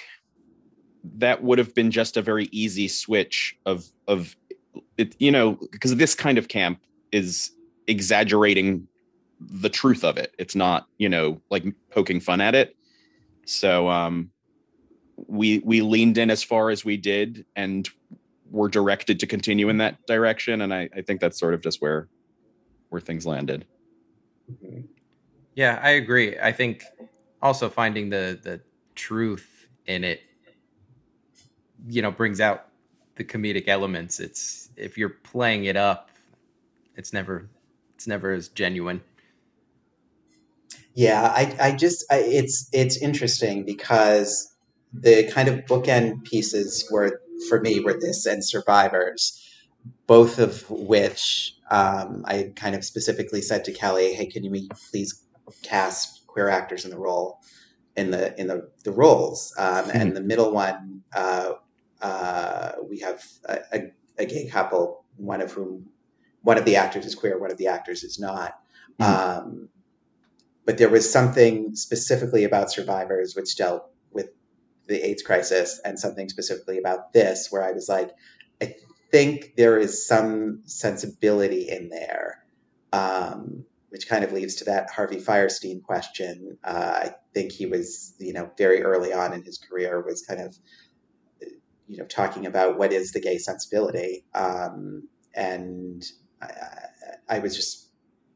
that 1.16 1.42
would 1.42 1.58
have 1.58 1.74
been 1.74 1.90
just 1.90 2.16
a 2.16 2.22
very 2.22 2.48
easy 2.50 2.88
switch 2.88 3.56
of 3.64 3.90
of 4.06 4.36
it, 4.96 5.14
you 5.18 5.30
know, 5.30 5.58
because 5.70 5.94
this 5.96 6.14
kind 6.14 6.38
of 6.38 6.48
camp 6.48 6.80
is 7.12 7.52
exaggerating 7.88 8.86
the 9.40 9.68
truth 9.68 10.04
of 10.04 10.16
it. 10.16 10.34
It's 10.38 10.54
not, 10.54 10.86
you 10.98 11.08
know, 11.08 11.40
like 11.50 11.64
poking 11.90 12.20
fun 12.20 12.40
at 12.40 12.54
it. 12.54 12.76
So 13.46 13.88
um 13.88 14.30
we 15.26 15.58
we 15.60 15.80
leaned 15.80 16.18
in 16.18 16.30
as 16.30 16.42
far 16.42 16.70
as 16.70 16.84
we 16.84 16.96
did 16.96 17.44
and 17.56 17.88
were 18.50 18.68
directed 18.68 19.20
to 19.20 19.26
continue 19.26 19.68
in 19.68 19.78
that 19.78 20.06
direction. 20.06 20.62
And 20.62 20.72
I, 20.72 20.88
I 20.96 21.02
think 21.02 21.20
that's 21.20 21.38
sort 21.38 21.54
of 21.54 21.62
just 21.62 21.80
where 21.80 22.08
where 22.90 23.00
things 23.00 23.26
landed. 23.26 23.66
Yeah, 25.54 25.80
I 25.82 25.90
agree. 25.90 26.38
I 26.38 26.52
think 26.52 26.84
also 27.42 27.68
finding 27.68 28.10
the 28.10 28.38
the 28.42 28.60
truth 28.94 29.66
in 29.86 30.04
it, 30.04 30.20
you 31.88 32.02
know, 32.02 32.10
brings 32.10 32.40
out 32.40 32.66
the 33.16 33.24
comedic 33.24 33.68
elements. 33.68 34.20
It's 34.20 34.70
if 34.76 34.96
you're 34.96 35.08
playing 35.08 35.64
it 35.64 35.76
up, 35.76 36.10
it's 36.96 37.12
never 37.12 37.48
it's 37.98 38.06
never 38.06 38.30
as 38.30 38.46
genuine. 38.48 39.00
Yeah, 40.94 41.32
I, 41.34 41.56
I 41.60 41.72
just 41.72 42.04
I, 42.12 42.18
it's 42.18 42.68
it's 42.72 42.96
interesting 42.96 43.64
because 43.64 44.54
the 44.92 45.24
kind 45.32 45.48
of 45.48 45.64
bookend 45.64 46.22
pieces 46.22 46.88
were 46.92 47.20
for 47.48 47.60
me 47.60 47.80
were 47.80 47.98
this 47.98 48.24
and 48.24 48.44
Survivors, 48.44 49.44
both 50.06 50.38
of 50.38 50.70
which 50.70 51.56
um, 51.72 52.24
I 52.24 52.52
kind 52.54 52.76
of 52.76 52.84
specifically 52.84 53.42
said 53.42 53.64
to 53.64 53.72
Kelly, 53.72 54.14
"Hey, 54.14 54.26
can 54.26 54.44
you 54.44 54.68
please 54.92 55.24
cast 55.64 56.24
queer 56.28 56.48
actors 56.48 56.84
in 56.84 56.92
the 56.92 56.98
role 56.98 57.40
in 57.96 58.12
the 58.12 58.40
in 58.40 58.46
the 58.46 58.70
the 58.84 58.92
roles?" 58.92 59.52
Um, 59.58 59.86
mm-hmm. 59.86 59.90
And 59.96 60.16
the 60.16 60.20
middle 60.20 60.52
one, 60.52 61.02
uh, 61.12 61.54
uh, 62.00 62.72
we 62.88 63.00
have 63.00 63.24
a, 63.46 63.58
a, 63.72 63.80
a 64.18 64.24
gay 64.24 64.46
couple, 64.46 65.04
one 65.16 65.40
of 65.40 65.50
whom 65.50 65.88
one 66.48 66.56
of 66.56 66.64
the 66.64 66.76
actors 66.76 67.04
is 67.04 67.14
queer, 67.14 67.38
one 67.38 67.50
of 67.50 67.58
the 67.58 67.66
actors 67.66 68.02
is 68.02 68.18
not. 68.18 68.58
Mm-hmm. 68.98 69.04
Um, 69.04 69.68
but 70.64 70.78
there 70.78 70.88
was 70.88 71.12
something 71.12 71.76
specifically 71.76 72.42
about 72.44 72.72
survivors 72.72 73.36
which 73.36 73.54
dealt 73.54 73.90
with 74.12 74.30
the 74.86 75.06
AIDS 75.06 75.22
crisis, 75.22 75.78
and 75.84 75.98
something 75.98 76.26
specifically 76.30 76.78
about 76.78 77.12
this 77.12 77.48
where 77.50 77.62
I 77.62 77.72
was 77.72 77.86
like, 77.86 78.12
I 78.62 78.74
think 79.10 79.56
there 79.58 79.78
is 79.78 80.06
some 80.06 80.62
sensibility 80.64 81.68
in 81.68 81.90
there, 81.90 82.46
um, 82.94 83.66
which 83.90 84.08
kind 84.08 84.24
of 84.24 84.32
leads 84.32 84.54
to 84.54 84.64
that 84.64 84.88
Harvey 84.88 85.20
Fierstein 85.20 85.82
question. 85.82 86.56
Uh, 86.64 87.00
I 87.02 87.14
think 87.34 87.52
he 87.52 87.66
was, 87.66 88.14
you 88.18 88.32
know, 88.32 88.50
very 88.56 88.82
early 88.82 89.12
on 89.12 89.34
in 89.34 89.44
his 89.44 89.58
career 89.58 90.00
was 90.00 90.22
kind 90.22 90.40
of, 90.40 90.56
you 91.86 91.98
know, 91.98 92.06
talking 92.06 92.46
about 92.46 92.78
what 92.78 92.90
is 92.90 93.12
the 93.12 93.20
gay 93.20 93.36
sensibility. 93.36 94.24
Um, 94.34 95.08
and 95.34 96.02
I, 96.40 96.48
I, 97.28 97.38
was 97.38 97.56
just, 97.56 97.88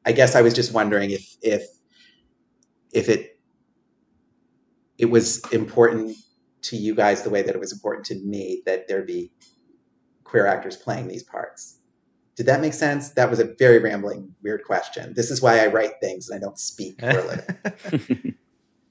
I 0.05 0.13
guess 0.13 0.35
I 0.35 0.43
was 0.43 0.55
just 0.55 0.73
wondering 0.73 1.11
if 1.11 1.37
if 1.43 1.63
if 2.93 3.09
it 3.09 3.41
it 4.99 5.07
was 5.07 5.43
important 5.53 6.17
to 6.63 6.77
you 6.77 6.95
guys 6.95 7.23
the 7.23 7.31
way 7.31 7.43
that 7.43 7.55
it 7.55 7.59
was 7.59 7.73
important 7.73 8.07
to 8.07 8.15
me 8.17 8.63
that 8.67 8.87
there 8.87 9.03
be 9.03 9.33
queer 10.25 10.47
actors 10.47 10.77
playing 10.77 11.09
these 11.09 11.23
parts. 11.23 11.79
Did 12.37 12.47
that 12.47 12.61
make 12.61 12.73
sense? 12.73 13.11
That 13.11 13.29
was 13.29 13.41
a 13.41 13.55
very 13.59 13.79
rambling, 13.79 14.35
weird 14.43 14.65
question. 14.65 15.13
This 15.15 15.31
is 15.31 15.43
why 15.43 15.63
I 15.63 15.67
write 15.67 16.01
things 16.01 16.29
and 16.29 16.37
I 16.37 16.41
don't 16.41 16.59
speak 16.59 16.99
for 16.99 17.11
a 17.11 17.27
living. 17.93 18.35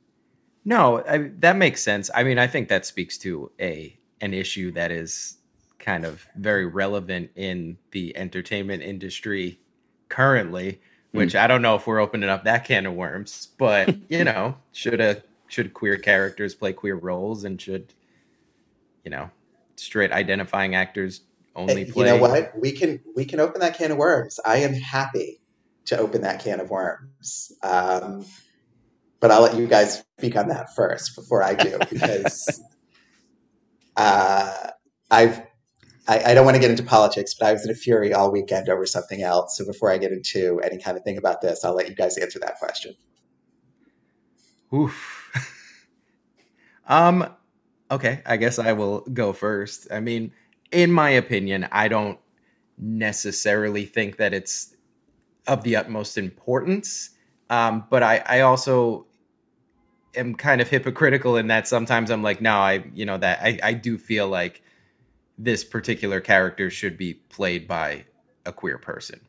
no, 0.66 1.04
I, 1.08 1.32
that 1.40 1.56
makes 1.56 1.82
sense. 1.82 2.12
I 2.14 2.24
mean, 2.24 2.38
I 2.38 2.46
think 2.46 2.70
that 2.70 2.86
speaks 2.86 3.18
to 3.20 3.52
a 3.60 3.98
an 4.22 4.36
issue 4.36 4.72
that 4.74 4.92
is 4.92 5.38
kind 5.82 6.06
of 6.06 6.26
very 6.36 6.66
relevant 6.66 7.32
in 7.36 7.78
the 7.92 8.16
entertainment 8.16 8.84
industry 8.84 9.60
currently. 10.10 10.80
Which 11.12 11.34
mm. 11.34 11.40
I 11.40 11.48
don't 11.48 11.62
know 11.62 11.76
if 11.76 11.88
we're 11.88 12.00
opening 12.00 12.30
up 12.30 12.46
that 12.46 12.64
can 12.64 12.86
of 12.86 12.94
worms, 12.94 13.50
but 13.58 13.94
you 14.10 14.24
know, 14.24 14.56
should 14.72 15.02
a 15.02 15.22
should 15.48 15.74
queer 15.74 15.98
characters 15.98 16.56
play 16.56 16.72
queer 16.72 16.96
roles 16.96 17.44
and 17.44 17.60
should 17.62 17.94
you 19.04 19.12
know 19.12 19.30
straight 19.76 20.14
identifying 20.14 20.76
actors 20.76 21.22
only 21.56 21.86
play. 21.86 22.08
You 22.08 22.14
know 22.14 22.22
what? 22.22 22.58
We 22.58 22.72
can 22.72 23.02
we 23.16 23.26
can 23.26 23.40
open 23.40 23.60
that 23.62 23.78
can 23.78 23.92
of 23.92 23.98
worms. 23.98 24.40
I 24.46 24.58
am 24.58 24.74
happy 24.74 25.42
to 25.86 25.98
open 25.98 26.22
that 26.22 26.42
can 26.44 26.60
of 26.60 26.70
worms. 26.70 27.52
Um, 27.64 28.26
but 29.20 29.32
I'll 29.32 29.42
let 29.42 29.56
you 29.56 29.68
guys 29.68 30.04
speak 30.18 30.36
on 30.36 30.48
that 30.48 30.76
first 30.76 31.16
before 31.16 31.44
I 31.44 31.54
do, 31.54 31.78
because 31.90 32.62
uh, 33.96 34.70
I've 35.12 35.42
I, 36.12 36.32
I, 36.32 36.34
don't 36.34 36.44
want 36.44 36.56
to 36.56 36.60
get 36.60 36.70
into 36.70 36.84
politics, 36.84 37.34
but 37.34 37.48
I 37.48 37.54
was 37.54 37.64
in 37.64 37.72
a 37.72 37.76
fury 37.76 38.14
all 38.14 38.32
weekend 38.32 38.68
over 38.68 38.86
something 38.86 39.22
else. 39.22 39.58
So 39.58 39.66
before 39.66 39.90
I 39.90 39.98
get 39.98 40.12
into 40.12 40.60
any 40.60 40.78
kind 40.78 40.98
of 40.98 41.04
thing 41.04 41.18
about 41.18 41.40
this, 41.40 41.64
I'll 41.64 41.74
let 41.74 41.88
you 41.88 41.96
guys 41.96 42.18
answer 42.18 42.38
that 42.40 42.58
question. 42.60 42.96
Oof. 44.74 45.32
um. 46.88 47.34
Okay, 47.90 48.22
I 48.26 48.38
guess 48.38 48.58
I 48.58 48.72
will 48.72 49.02
go 49.02 49.34
first. 49.34 49.88
I 49.92 50.00
mean, 50.00 50.32
in 50.72 50.94
my 50.94 51.10
opinion, 51.10 51.68
I 51.74 51.90
don't 51.90 52.18
necessarily 52.78 53.86
think 53.86 54.16
that 54.16 54.34
it's 54.34 54.76
of 55.46 55.64
the 55.64 55.76
utmost 55.76 56.18
importance. 56.18 57.10
Um, 57.50 57.86
but 57.90 58.02
I, 58.02 58.24
I 58.26 58.40
also 58.42 59.08
am 60.16 60.36
kind 60.36 60.62
of 60.62 60.70
hypocritical 60.70 61.36
in 61.36 61.48
that 61.48 61.68
sometimes 61.68 62.10
I'm 62.10 62.24
like, 62.24 62.42
no, 62.42 62.56
I, 62.56 62.86
you 62.94 63.06
know, 63.06 63.18
that 63.18 63.42
I, 63.42 63.60
I 63.62 63.74
do 63.74 63.98
feel 63.98 64.30
like 64.30 64.64
this 65.38 65.64
particular 65.64 66.20
character 66.20 66.70
should 66.70 66.98
be 66.98 67.14
played 67.14 67.68
by 67.68 68.06
a 68.46 68.52
queer 68.52 68.78
person. 68.78 69.22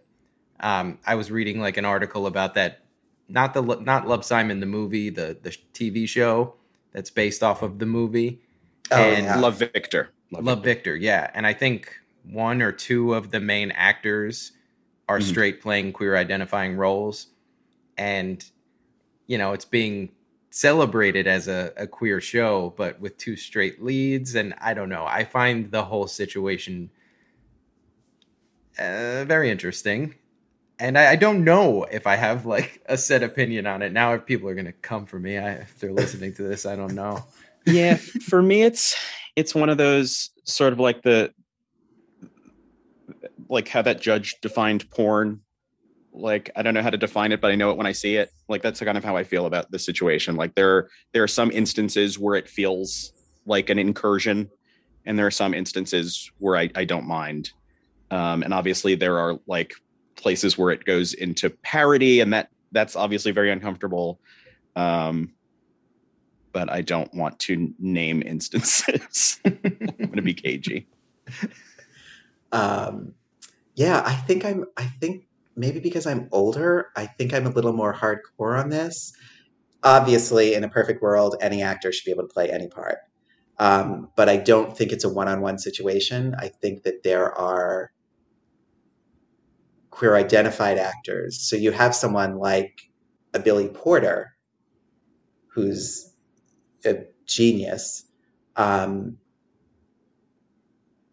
Um, 0.61 0.98
I 1.07 1.14
was 1.14 1.30
reading 1.30 1.61
like 1.61 1.76
an 1.76 1.84
article 1.84 2.26
about 2.26 2.55
that, 2.55 2.84
not 3.28 3.55
the 3.55 3.62
not 3.62 4.07
Love 4.07 4.24
Simon 4.24 4.61
the 4.61 4.66
movie, 4.66 5.11
the 5.11 5.36
the 5.40 5.57
TV 5.74 6.09
show 6.09 6.55
that's 6.92 7.11
based 7.11 7.42
off 7.42 7.62
of 7.62 7.78
the 7.78 7.86
movie, 7.86 8.40
oh, 8.90 8.96
and 8.96 9.24
yeah. 9.24 9.38
Love 9.38 9.59
Victor. 9.59 10.11
Love, 10.30 10.44
Love 10.44 10.59
Victor. 10.59 10.92
Victor. 10.92 10.96
yeah. 10.96 11.30
And 11.34 11.46
I 11.46 11.53
think 11.53 11.98
one 12.24 12.62
or 12.62 12.72
two 12.72 13.14
of 13.14 13.30
the 13.30 13.40
main 13.40 13.70
actors 13.72 14.53
are 15.09 15.18
mm-hmm. 15.18 15.28
straight 15.28 15.61
playing 15.61 15.92
queer 15.92 16.16
identifying 16.16 16.76
roles. 16.76 17.28
And, 17.98 18.44
you 19.26 19.38
know, 19.38 19.53
it's 19.53 19.64
being 19.64 20.11
celebrated 20.53 21.26
as 21.26 21.48
a, 21.48 21.72
a 21.76 21.86
queer 21.86 22.20
show, 22.20 22.74
but 22.76 23.00
with 23.00 23.16
two 23.16 23.36
straight 23.36 23.82
leads. 23.82 24.34
And 24.34 24.55
I 24.61 24.74
don't 24.74 24.90
know. 24.90 25.05
I 25.07 25.24
find 25.24 25.70
the 25.70 25.82
whole 25.82 26.07
situation 26.07 26.90
uh, 28.78 29.24
very 29.24 29.50
interesting. 29.50 30.14
And 30.78 30.98
I, 30.98 31.12
I, 31.12 31.16
don't 31.16 31.44
know 31.44 31.84
if 31.84 32.07
I 32.07 32.16
have 32.16 32.46
like 32.46 32.82
a 32.86 32.96
set 32.96 33.22
opinion 33.22 33.66
on 33.66 33.82
it. 33.82 33.92
Now, 33.92 34.14
if 34.14 34.26
people 34.26 34.48
are 34.48 34.55
going 34.55 34.66
to 34.66 34.72
come 34.72 35.07
for 35.07 35.18
me, 35.18 35.38
I, 35.38 35.53
if 35.53 35.78
they're 35.78 35.92
listening 35.92 36.34
to 36.34 36.42
this, 36.42 36.66
I 36.66 36.76
don't 36.76 36.94
know. 36.94 37.24
yeah, 37.66 37.96
for 37.96 38.42
me, 38.42 38.62
it's 38.62 38.96
it's 39.36 39.55
one 39.55 39.68
of 39.68 39.78
those 39.78 40.30
sort 40.44 40.72
of 40.72 40.80
like 40.80 41.03
the 41.03 41.32
like 43.48 43.68
how 43.68 43.82
that 43.82 44.00
judge 44.00 44.36
defined 44.40 44.90
porn 44.90 45.41
like 46.12 46.50
i 46.56 46.62
don't 46.62 46.74
know 46.74 46.82
how 46.82 46.90
to 46.90 46.98
define 46.98 47.32
it 47.32 47.40
but 47.40 47.50
i 47.50 47.54
know 47.54 47.70
it 47.70 47.76
when 47.76 47.86
i 47.86 47.92
see 47.92 48.16
it 48.16 48.30
like 48.48 48.62
that's 48.62 48.80
kind 48.80 48.98
of 48.98 49.04
how 49.04 49.16
i 49.16 49.24
feel 49.24 49.46
about 49.46 49.70
the 49.70 49.78
situation 49.78 50.36
like 50.36 50.54
there 50.54 50.88
there 51.12 51.22
are 51.22 51.28
some 51.28 51.50
instances 51.50 52.18
where 52.18 52.34
it 52.34 52.48
feels 52.48 53.12
like 53.46 53.70
an 53.70 53.78
incursion 53.78 54.50
and 55.06 55.18
there 55.18 55.26
are 55.26 55.30
some 55.30 55.54
instances 55.54 56.30
where 56.38 56.56
i, 56.56 56.68
I 56.74 56.84
don't 56.84 57.06
mind 57.06 57.50
um, 58.10 58.42
and 58.42 58.52
obviously 58.52 58.94
there 58.94 59.18
are 59.18 59.38
like 59.46 59.72
places 60.16 60.58
where 60.58 60.70
it 60.70 60.84
goes 60.84 61.14
into 61.14 61.48
parody 61.48 62.20
and 62.20 62.32
that 62.34 62.48
that's 62.72 62.94
obviously 62.94 63.32
very 63.32 63.50
uncomfortable 63.50 64.20
um, 64.76 65.32
but 66.52 66.70
I 66.70 66.82
don't 66.82 67.12
want 67.14 67.38
to 67.40 67.74
name 67.78 68.22
instances. 68.24 69.40
I'm 69.44 70.12
to 70.14 70.22
be 70.22 70.34
cagey. 70.34 70.86
Um, 72.54 73.14
yeah, 73.76 74.02
I 74.04 74.12
think 74.12 74.44
I'm. 74.44 74.66
I 74.76 74.84
think 74.84 75.24
maybe 75.57 75.80
because 75.80 76.07
I'm 76.07 76.28
older, 76.32 76.88
I 76.96 77.07
think 77.07 77.32
I'm 77.32 77.46
a 77.46 77.50
little 77.50 77.72
more 77.72 77.94
hardcore 77.94 78.59
on 78.59 78.70
this. 78.70 79.12
Obviously, 79.82 80.55
in 80.55 80.64
a 80.64 80.68
perfect 80.68 81.03
world, 81.03 81.36
any 81.40 81.62
actor 81.62 81.92
should 81.92 82.05
be 82.05 82.12
able 82.12 82.26
to 82.26 82.32
play 82.32 82.50
any 82.50 82.68
part. 82.68 82.98
Um, 83.59 84.09
but 84.16 84.28
I 84.28 84.36
don't 84.38 84.76
think 84.76 84.92
it's 84.92 85.05
a 85.05 85.09
one-on-one 85.09 85.59
situation. 85.59 86.34
I 86.38 86.48
think 86.48 86.84
that 86.84 87.03
there 87.03 87.32
are 87.36 87.92
queer 89.90 90.16
identified 90.16 90.78
actors. 90.78 91.40
So 91.40 91.57
you 91.57 91.70
have 91.72 91.94
someone 91.94 92.38
like 92.38 92.90
a 93.34 93.38
Billy 93.38 93.68
Porter, 93.68 94.34
who's 95.48 96.14
a 96.84 97.05
genius. 97.26 98.05
Um, 98.57 99.18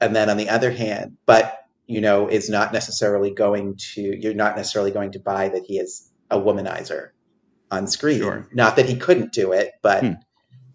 and 0.02 0.16
then 0.16 0.30
on 0.30 0.38
the 0.38 0.50
other 0.50 0.72
hand, 0.72 1.18
but 1.26 1.59
you 1.90 2.00
know, 2.00 2.28
is 2.28 2.52
not 2.52 2.72
necessarily 2.72 3.32
going 3.32 3.76
to 3.76 4.16
you're 4.22 4.36
not 4.36 4.56
necessarily 4.56 4.92
going 4.92 5.12
to 5.12 5.20
buy 5.20 5.50
that 5.50 5.66
he 5.66 5.80
is 5.80 6.12
a 6.30 6.40
womanizer 6.40 7.10
on 7.72 7.88
screen. 7.88 8.20
Sure. 8.20 8.48
Not 8.54 8.76
that 8.76 8.88
he 8.88 8.96
couldn't 8.96 9.34
do 9.34 9.52
it, 9.52 9.72
but 9.82 10.04
hmm. 10.04 10.14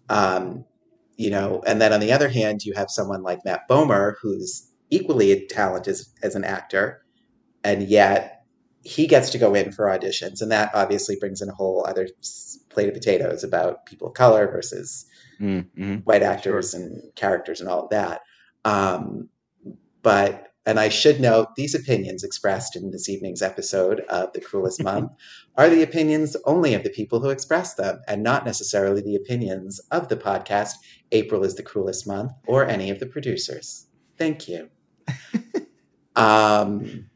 um, 0.09 0.65
you 1.15 1.29
know, 1.29 1.63
and 1.65 1.81
then 1.81 1.93
on 1.93 2.01
the 2.01 2.11
other 2.11 2.27
hand, 2.27 2.65
you 2.65 2.73
have 2.73 2.91
someone 2.91 3.23
like 3.23 3.45
Matt 3.45 3.61
Bomer 3.69 4.15
who's 4.21 4.69
equally 4.89 5.47
talented 5.47 5.91
as, 5.91 6.13
as 6.21 6.35
an 6.35 6.43
actor, 6.43 7.05
and 7.63 7.83
yet 7.83 8.43
he 8.83 9.07
gets 9.07 9.29
to 9.29 9.37
go 9.37 9.55
in 9.55 9.71
for 9.71 9.85
auditions, 9.85 10.41
and 10.41 10.51
that 10.51 10.69
obviously 10.75 11.15
brings 11.15 11.41
in 11.41 11.47
a 11.47 11.55
whole 11.55 11.85
other 11.87 12.09
plate 12.67 12.89
of 12.89 12.93
potatoes 12.93 13.41
about 13.41 13.85
people 13.85 14.09
of 14.09 14.15
color 14.15 14.51
versus 14.51 15.05
mm-hmm. 15.39 15.95
white 15.99 16.23
actors 16.23 16.71
sure. 16.71 16.81
and 16.81 17.15
characters 17.15 17.61
and 17.61 17.69
all 17.69 17.85
of 17.85 17.89
that. 17.91 18.19
Um, 18.65 19.29
but 20.03 20.51
and 20.65 20.79
I 20.79 20.89
should 20.89 21.19
note 21.19 21.55
these 21.55 21.75
opinions 21.75 22.23
expressed 22.23 22.75
in 22.75 22.91
this 22.91 23.07
evening's 23.07 23.41
episode 23.41 23.99
of 24.09 24.33
The 24.33 24.41
Cruelest 24.41 24.83
Month 24.83 25.11
are 25.55 25.69
the 25.69 25.83
opinions 25.83 26.35
only 26.45 26.73
of 26.73 26.83
the 26.83 26.89
people 26.89 27.19
who 27.19 27.29
express 27.29 27.75
them 27.75 28.01
and 28.07 28.23
not 28.23 28.45
necessarily 28.45 29.01
the 29.01 29.15
opinions 29.15 29.79
of 29.91 30.09
the 30.09 30.17
podcast 30.17 30.73
April 31.11 31.43
is 31.43 31.55
the 31.55 31.63
Cruelest 31.63 32.07
Month 32.07 32.31
or 32.47 32.65
any 32.65 32.89
of 32.89 32.99
the 32.99 33.05
producers. 33.05 33.87
Thank 34.17 34.47
you. 34.47 34.69
um, 36.15 37.09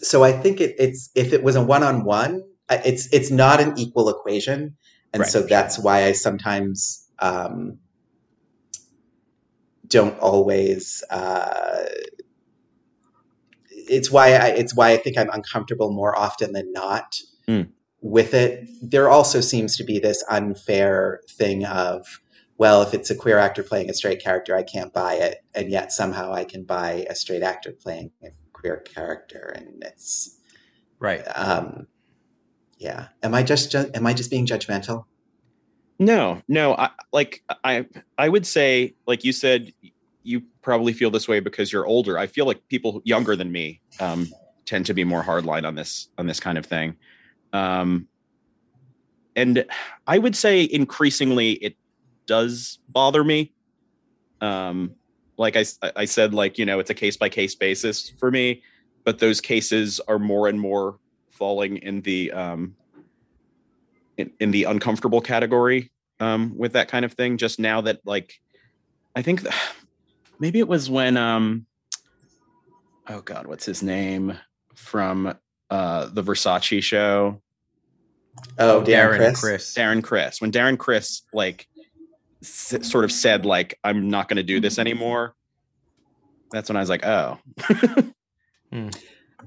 so 0.00 0.24
I 0.24 0.32
think 0.32 0.60
it, 0.60 0.74
it's 0.78 1.10
if 1.14 1.32
it 1.32 1.42
was 1.42 1.56
a 1.56 1.62
one-on-one, 1.62 2.42
it's 2.70 3.12
it's 3.12 3.30
not 3.30 3.60
an 3.60 3.78
equal 3.78 4.08
equation, 4.08 4.76
and 5.12 5.20
right. 5.20 5.28
so 5.28 5.42
that's 5.42 5.78
why 5.78 6.04
I 6.04 6.12
sometimes 6.12 7.08
um, 7.18 7.78
don't 9.88 10.18
always. 10.20 11.02
Uh, 11.10 11.84
it's 13.88 14.10
why 14.10 14.34
I 14.34 14.48
it's 14.48 14.74
why 14.74 14.92
I 14.92 14.96
think 14.96 15.18
I'm 15.18 15.30
uncomfortable 15.30 15.92
more 15.92 16.18
often 16.18 16.52
than 16.52 16.72
not 16.72 17.20
mm. 17.48 17.68
with 18.00 18.34
it. 18.34 18.68
There 18.82 19.08
also 19.08 19.40
seems 19.40 19.76
to 19.76 19.84
be 19.84 19.98
this 19.98 20.24
unfair 20.28 21.20
thing 21.28 21.64
of 21.64 22.20
well, 22.58 22.80
if 22.80 22.94
it's 22.94 23.10
a 23.10 23.14
queer 23.14 23.38
actor 23.38 23.62
playing 23.62 23.90
a 23.90 23.94
straight 23.94 24.22
character, 24.22 24.56
I 24.56 24.62
can't 24.62 24.92
buy 24.92 25.14
it, 25.14 25.44
and 25.54 25.70
yet 25.70 25.92
somehow 25.92 26.32
I 26.32 26.44
can 26.44 26.64
buy 26.64 27.06
a 27.08 27.14
straight 27.14 27.42
actor 27.42 27.72
playing 27.72 28.12
a 28.24 28.28
queer 28.52 28.78
character, 28.78 29.52
and 29.54 29.82
it's 29.84 30.38
right. 30.98 31.22
Um, 31.34 31.86
yeah. 32.78 33.08
Am 33.22 33.34
I 33.34 33.42
just 33.42 33.74
am 33.74 34.06
I 34.06 34.14
just 34.14 34.30
being 34.30 34.46
judgmental? 34.46 35.04
No, 35.98 36.42
no. 36.48 36.74
I, 36.74 36.90
like 37.12 37.42
I 37.64 37.86
I 38.18 38.28
would 38.28 38.46
say, 38.46 38.94
like 39.06 39.24
you 39.24 39.32
said, 39.32 39.72
you 40.26 40.42
probably 40.62 40.92
feel 40.92 41.10
this 41.10 41.28
way 41.28 41.40
because 41.40 41.72
you're 41.72 41.86
older. 41.86 42.18
I 42.18 42.26
feel 42.26 42.46
like 42.46 42.66
people 42.68 43.00
younger 43.04 43.36
than 43.36 43.52
me 43.52 43.80
um, 44.00 44.28
tend 44.64 44.86
to 44.86 44.94
be 44.94 45.04
more 45.04 45.22
hardline 45.22 45.66
on 45.66 45.74
this 45.74 46.08
on 46.18 46.26
this 46.26 46.40
kind 46.40 46.58
of 46.58 46.66
thing. 46.66 46.96
Um, 47.52 48.08
and 49.36 49.64
I 50.06 50.18
would 50.18 50.34
say 50.34 50.62
increasingly 50.62 51.52
it 51.52 51.76
does 52.26 52.78
bother 52.88 53.22
me. 53.22 53.52
Um, 54.40 54.94
like 55.36 55.56
I, 55.56 55.64
I 55.94 56.06
said, 56.06 56.34
like, 56.34 56.58
you 56.58 56.64
know, 56.64 56.78
it's 56.78 56.90
a 56.90 56.94
case 56.94 57.16
by 57.16 57.28
case 57.28 57.54
basis 57.54 58.10
for 58.18 58.30
me, 58.30 58.62
but 59.04 59.18
those 59.18 59.40
cases 59.40 60.00
are 60.08 60.18
more 60.18 60.48
and 60.48 60.58
more 60.58 60.98
falling 61.30 61.76
in 61.78 62.00
the, 62.00 62.32
um, 62.32 62.74
in, 64.16 64.30
in 64.40 64.50
the 64.50 64.64
uncomfortable 64.64 65.20
category 65.20 65.90
um, 66.20 66.56
with 66.56 66.72
that 66.72 66.88
kind 66.88 67.04
of 67.04 67.12
thing. 67.12 67.36
Just 67.36 67.58
now 67.58 67.82
that 67.82 68.00
like, 68.06 68.40
I 69.14 69.22
think 69.22 69.42
th- 69.42 69.54
maybe 70.38 70.58
it 70.58 70.68
was 70.68 70.90
when 70.90 71.16
um, 71.16 71.66
oh 73.08 73.20
god, 73.20 73.46
what's 73.46 73.64
his 73.64 73.82
name 73.82 74.38
from 74.74 75.34
uh 75.70 76.06
the 76.06 76.22
Versace 76.22 76.82
show? 76.82 77.40
Oh, 78.58 78.82
Darren, 78.82 78.86
Darren 78.86 79.16
Criss. 79.16 79.40
Criss. 79.40 79.74
Darren 79.74 80.02
Criss. 80.02 80.40
When 80.40 80.52
Darren 80.52 80.78
Criss 80.78 81.22
like 81.32 81.66
s- 82.42 82.76
sort 82.82 83.04
of 83.04 83.12
said 83.12 83.46
like 83.46 83.78
I'm 83.82 84.08
not 84.08 84.28
going 84.28 84.36
to 84.36 84.42
do 84.42 84.60
this 84.60 84.78
anymore. 84.78 85.34
That's 86.52 86.68
when 86.68 86.76
I 86.76 86.80
was 86.80 86.90
like, 86.90 87.04
oh, 87.04 87.38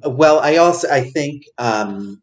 Well, 0.04 0.40
I 0.40 0.58
also 0.58 0.90
I 0.90 1.04
think 1.10 1.44
um, 1.58 2.22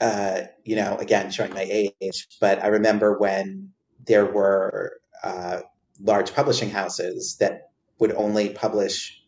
uh, 0.00 0.42
you 0.64 0.76
know 0.76 0.96
again 0.96 1.30
showing 1.30 1.52
my 1.54 1.66
age, 1.68 2.26
but 2.40 2.62
I 2.62 2.68
remember 2.68 3.18
when 3.18 3.70
there 4.06 4.26
were 4.26 5.00
uh, 5.22 5.60
large 6.02 6.34
publishing 6.34 6.70
houses 6.70 7.36
that 7.38 7.69
would 8.00 8.12
only 8.12 8.50
publish 8.50 9.22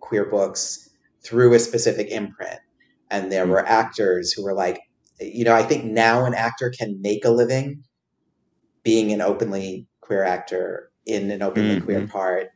queer 0.00 0.26
books 0.26 0.90
through 1.24 1.54
a 1.54 1.58
specific 1.58 2.08
imprint, 2.10 2.60
and 3.10 3.32
there 3.32 3.46
Mm. 3.46 3.50
were 3.50 3.66
actors 3.66 4.32
who 4.32 4.44
were 4.44 4.54
like, 4.54 4.80
you 5.20 5.44
know, 5.44 5.54
I 5.54 5.62
think 5.62 5.84
now 5.84 6.26
an 6.26 6.34
actor 6.34 6.70
can 6.70 7.00
make 7.00 7.24
a 7.24 7.30
living 7.30 7.84
being 8.86 9.12
an 9.12 9.20
openly 9.20 9.88
queer 10.00 10.22
actor 10.22 10.92
in 11.06 11.30
an 11.32 11.42
openly 11.42 11.78
hmm, 11.78 11.84
queer 11.84 12.00
hmm. 12.00 12.06
part. 12.06 12.50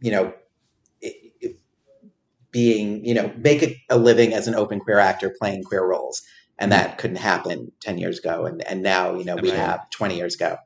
You 0.00 0.12
know, 0.12 0.34
being 2.52 3.04
you 3.04 3.14
know 3.14 3.32
make 3.36 3.62
a, 3.62 3.76
a 3.90 3.98
living 3.98 4.32
as 4.32 4.46
an 4.46 4.54
open 4.54 4.78
queer 4.80 4.98
actor 4.98 5.34
playing 5.38 5.64
queer 5.64 5.84
roles. 5.84 6.22
And 6.60 6.72
hmm. 6.72 6.78
that 6.78 6.98
couldn't 6.98 7.16
happen 7.16 7.72
10 7.80 7.98
years 7.98 8.18
ago. 8.18 8.46
And, 8.46 8.64
and 8.68 8.82
now 8.82 9.14
you 9.14 9.24
know 9.24 9.36
we 9.36 9.50
have 9.50 9.90
20 9.90 10.16
years 10.16 10.36
ago. 10.36 10.56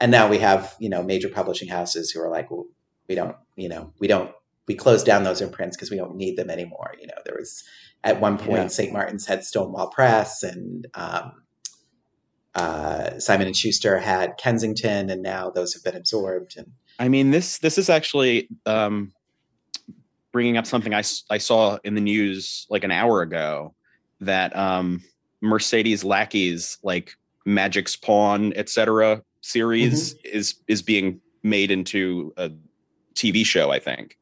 And 0.00 0.10
now 0.10 0.28
we 0.28 0.38
have 0.38 0.74
you 0.78 0.88
know 0.88 1.02
major 1.02 1.28
publishing 1.28 1.68
houses 1.68 2.10
who 2.10 2.22
are 2.22 2.30
like 2.30 2.50
well, 2.50 2.64
we 3.08 3.14
don't 3.14 3.36
you 3.56 3.68
know 3.68 3.92
we 3.98 4.06
don't 4.06 4.30
we 4.66 4.74
closed 4.74 5.06
down 5.06 5.24
those 5.24 5.40
imprints 5.40 5.76
because 5.76 5.90
we 5.90 5.96
don't 5.96 6.14
need 6.16 6.36
them 6.36 6.50
anymore 6.50 6.94
you 7.00 7.06
know 7.06 7.14
there 7.24 7.36
was 7.38 7.64
at 8.04 8.20
one 8.20 8.36
point 8.38 8.62
Yeah. 8.62 8.66
st 8.68 8.92
martin's 8.92 9.26
had 9.26 9.44
stonewall 9.44 9.88
press 9.88 10.42
and 10.42 10.86
um, 10.94 11.32
uh, 12.54 13.18
simon 13.18 13.46
and 13.46 13.56
schuster 13.56 13.98
had 13.98 14.36
kensington 14.36 15.10
and 15.10 15.22
now 15.22 15.50
those 15.50 15.74
have 15.74 15.82
been 15.84 15.96
absorbed 15.96 16.56
and 16.56 16.70
I 16.98 17.08
mean 17.08 17.30
this 17.30 17.58
this 17.58 17.78
is 17.78 17.88
actually 17.88 18.48
um, 18.66 19.12
bringing 20.32 20.56
up 20.56 20.66
something 20.66 20.92
I, 20.92 21.02
I 21.30 21.38
saw 21.38 21.78
in 21.84 21.94
the 21.94 22.00
news 22.00 22.66
like 22.70 22.82
an 22.82 22.90
hour 22.90 23.22
ago 23.22 23.74
that 24.20 24.54
um, 24.56 25.02
Mercedes 25.40 26.02
Lackey's 26.02 26.76
like 26.82 27.12
Magic's 27.46 27.94
Pawn 27.94 28.52
etc. 28.56 29.22
series 29.42 30.14
is 30.24 30.56
is 30.66 30.82
being 30.82 31.20
made 31.44 31.70
into 31.70 32.32
a 32.36 32.50
TV 33.18 33.44
show. 33.44 33.70
I 33.70 33.78
think 33.78 34.16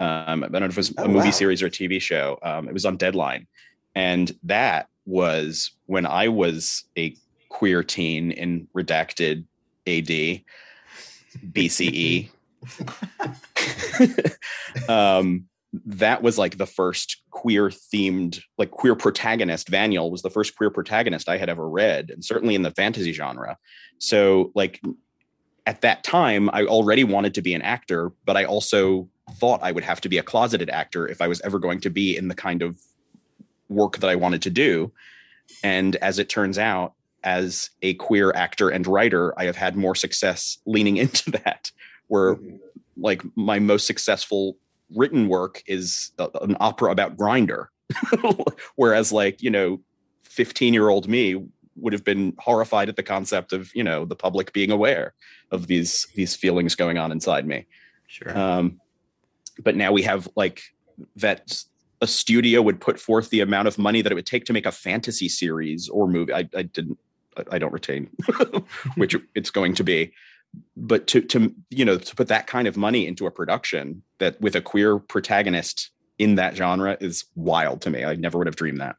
um, 0.00 0.44
I 0.44 0.48
don't 0.48 0.52
know 0.52 0.66
if 0.66 0.72
it 0.72 0.76
was 0.76 0.90
a 0.90 1.02
Oh, 1.02 1.08
movie 1.08 1.26
wow. 1.26 1.30
series 1.30 1.62
or 1.62 1.66
a 1.66 1.70
TV 1.70 2.00
show. 2.00 2.38
Um, 2.42 2.68
it 2.68 2.74
was 2.74 2.84
on 2.84 2.96
Deadline, 2.96 3.46
and 3.94 4.32
that 4.42 4.88
was 5.06 5.70
when 5.86 6.06
I 6.06 6.28
was 6.28 6.84
a 6.96 7.14
queer 7.48 7.82
teen 7.82 8.32
in 8.32 8.66
redacted 8.74 9.44
AD. 9.86 10.42
BCE. 11.52 12.28
um, 14.88 15.46
that 15.86 16.22
was 16.22 16.38
like 16.38 16.56
the 16.56 16.66
first 16.66 17.22
queer 17.30 17.68
themed, 17.68 18.40
like 18.58 18.70
queer 18.70 18.94
protagonist. 18.94 19.70
Vanyel 19.70 20.10
was 20.10 20.22
the 20.22 20.30
first 20.30 20.56
queer 20.56 20.70
protagonist 20.70 21.28
I 21.28 21.36
had 21.36 21.48
ever 21.48 21.68
read, 21.68 22.10
and 22.10 22.24
certainly 22.24 22.54
in 22.54 22.62
the 22.62 22.70
fantasy 22.70 23.12
genre. 23.12 23.56
So, 23.98 24.52
like, 24.54 24.80
at 25.66 25.80
that 25.80 26.04
time, 26.04 26.50
I 26.52 26.64
already 26.64 27.04
wanted 27.04 27.34
to 27.34 27.42
be 27.42 27.54
an 27.54 27.62
actor, 27.62 28.12
but 28.24 28.36
I 28.36 28.44
also 28.44 29.08
thought 29.36 29.60
I 29.62 29.72
would 29.72 29.84
have 29.84 30.00
to 30.02 30.08
be 30.08 30.18
a 30.18 30.22
closeted 30.22 30.68
actor 30.70 31.08
if 31.08 31.22
I 31.22 31.28
was 31.28 31.40
ever 31.40 31.58
going 31.58 31.80
to 31.80 31.90
be 31.90 32.16
in 32.16 32.28
the 32.28 32.34
kind 32.34 32.62
of 32.62 32.78
work 33.68 33.98
that 33.98 34.10
I 34.10 34.14
wanted 34.14 34.42
to 34.42 34.50
do. 34.50 34.92
And 35.62 35.96
as 35.96 36.18
it 36.18 36.28
turns 36.28 36.58
out, 36.58 36.94
as 37.22 37.70
a 37.80 37.94
queer 37.94 38.30
actor 38.32 38.68
and 38.68 38.86
writer, 38.86 39.38
I 39.38 39.44
have 39.44 39.56
had 39.56 39.76
more 39.76 39.94
success 39.94 40.58
leaning 40.66 40.96
into 40.98 41.30
that. 41.32 41.70
Where 42.08 42.36
mm-hmm. 42.36 42.56
like 42.98 43.22
my 43.34 43.58
most 43.58 43.86
successful 43.86 44.58
written 44.94 45.28
work 45.28 45.62
is 45.66 46.12
a- 46.18 46.28
an 46.42 46.56
opera 46.60 46.90
about 46.90 47.16
Grindr, 47.16 47.68
whereas 48.76 49.10
like 49.10 49.42
you 49.42 49.50
know, 49.50 49.80
fifteen 50.22 50.74
year 50.74 50.90
old 50.90 51.08
me 51.08 51.42
would 51.76 51.92
have 51.92 52.04
been 52.04 52.34
horrified 52.38 52.88
at 52.88 52.96
the 52.96 53.02
concept 53.02 53.52
of 53.52 53.74
you 53.74 53.84
know 53.84 54.04
the 54.04 54.16
public 54.16 54.52
being 54.52 54.70
aware 54.70 55.14
of 55.50 55.66
these 55.66 56.06
these 56.14 56.34
feelings 56.34 56.74
going 56.74 56.98
on 56.98 57.12
inside 57.12 57.46
me. 57.46 57.66
Sure. 58.06 58.36
Um, 58.36 58.80
but 59.62 59.76
now 59.76 59.92
we 59.92 60.02
have 60.02 60.28
like 60.36 60.62
that 61.16 61.62
a 62.00 62.06
studio 62.06 62.60
would 62.62 62.80
put 62.80 63.00
forth 63.00 63.30
the 63.30 63.40
amount 63.40 63.68
of 63.68 63.78
money 63.78 64.02
that 64.02 64.12
it 64.12 64.14
would 64.14 64.26
take 64.26 64.44
to 64.44 64.52
make 64.52 64.66
a 64.66 64.72
fantasy 64.72 65.28
series 65.28 65.88
or 65.88 66.06
movie. 66.06 66.32
I, 66.32 66.48
I 66.54 66.62
didn't, 66.62 66.98
I- 67.50 67.58
don't 67.58 67.72
retain 67.72 68.10
which 68.96 69.16
it's 69.34 69.50
going 69.50 69.74
to 69.74 69.84
be. 69.84 70.12
But 70.76 71.08
to 71.08 71.20
to 71.22 71.52
you 71.70 71.84
know 71.84 71.98
to 71.98 72.14
put 72.14 72.28
that 72.28 72.46
kind 72.46 72.68
of 72.68 72.76
money 72.76 73.06
into 73.06 73.26
a 73.26 73.30
production 73.30 74.02
that 74.18 74.40
with 74.40 74.54
a 74.54 74.60
queer 74.60 74.98
protagonist 74.98 75.90
in 76.18 76.36
that 76.36 76.56
genre 76.56 76.96
is 77.00 77.24
wild 77.34 77.80
to 77.82 77.90
me. 77.90 78.04
I 78.04 78.14
never 78.14 78.38
would 78.38 78.46
have 78.46 78.54
dreamed 78.54 78.80
that. 78.80 78.96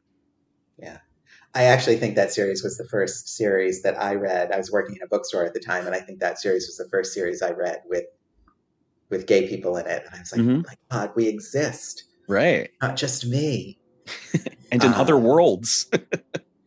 I 1.54 1.64
actually 1.64 1.96
think 1.96 2.16
that 2.16 2.32
series 2.32 2.62
was 2.62 2.76
the 2.76 2.86
first 2.88 3.28
series 3.28 3.82
that 3.82 3.98
I 4.00 4.14
read. 4.14 4.52
I 4.52 4.58
was 4.58 4.70
working 4.70 4.96
in 4.96 5.02
a 5.02 5.06
bookstore 5.06 5.44
at 5.44 5.54
the 5.54 5.60
time, 5.60 5.86
and 5.86 5.94
I 5.94 6.00
think 6.00 6.20
that 6.20 6.38
series 6.38 6.66
was 6.66 6.76
the 6.76 6.88
first 6.90 7.14
series 7.14 7.42
I 7.42 7.50
read 7.50 7.82
with 7.86 8.04
with 9.08 9.26
gay 9.26 9.46
people 9.48 9.76
in 9.76 9.86
it. 9.86 10.02
And 10.04 10.14
I 10.16 10.18
was 10.18 10.32
like, 10.32 10.40
Mhm. 10.40 10.58
oh 10.58 10.68
my 10.68 10.74
god, 10.90 11.12
we 11.14 11.28
exist, 11.28 12.04
Right. 12.28 12.70
not 12.82 12.96
just 12.96 13.26
me. 13.26 13.78
And 14.72 14.82
in 14.82 14.92
Uh, 14.92 14.96
other 15.00 15.16
worlds 15.16 15.86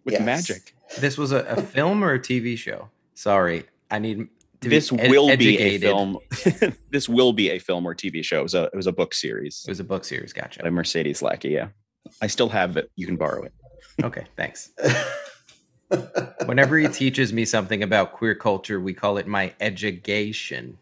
with 0.06 0.14
yes. 0.14 0.22
magic. 0.22 0.74
this 1.00 1.18
was 1.18 1.34
a, 1.34 1.40
a 1.40 1.62
film 1.62 2.02
or 2.02 2.14
a 2.14 2.20
TV 2.20 2.58
show? 2.58 2.90
Sorry, 3.14 3.66
I 3.92 4.00
need 4.00 4.30
to 4.62 4.70
This 4.70 4.90
be 4.90 5.00
ed- 5.00 5.12
will 5.12 5.36
be 5.36 5.58
a 5.60 5.78
film. 5.80 6.18
this 6.92 7.10
will 7.10 7.34
be 7.34 7.50
a 7.50 7.60
film 7.60 7.86
or 7.86 7.94
TV 7.94 8.24
show. 8.24 8.40
It 8.40 8.44
was 8.44 8.54
a, 8.56 8.64
it 8.64 8.76
was 8.76 8.88
a 8.88 8.94
book 8.94 9.14
series 9.14 9.66
It 9.68 9.72
was 9.72 9.82
a 9.82 9.84
book 9.84 10.06
series. 10.06 10.32
Gotcha. 10.32 10.64
by 10.64 10.70
Mercedes 10.70 11.22
Lackey. 11.22 11.50
Yeah. 11.50 11.68
I 12.22 12.28
still 12.28 12.50
have 12.50 12.78
it. 12.78 12.90
You 12.96 13.06
can 13.06 13.18
borrow 13.18 13.44
it. 13.44 13.54
Okay, 14.04 14.26
thanks. 14.38 14.72
Whenever 16.46 16.78
he 16.78 16.88
teaches 16.90 17.34
me 17.34 17.46
something 17.46 17.84
about 17.84 18.14
queer 18.14 18.36
culture, 18.36 18.80
we 18.80 18.94
call 18.94 19.18
it 19.18 19.28
my 19.28 19.54
education. 19.60 20.78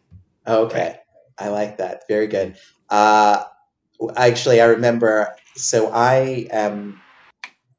okay, 0.45 0.99
I 1.37 1.49
like 1.49 1.77
that. 1.77 2.03
Very 2.07 2.27
good. 2.27 2.57
Uh, 2.89 3.43
actually, 4.15 4.61
I 4.61 4.65
remember. 4.65 5.35
So 5.55 5.91
I 5.91 6.47
am 6.51 7.01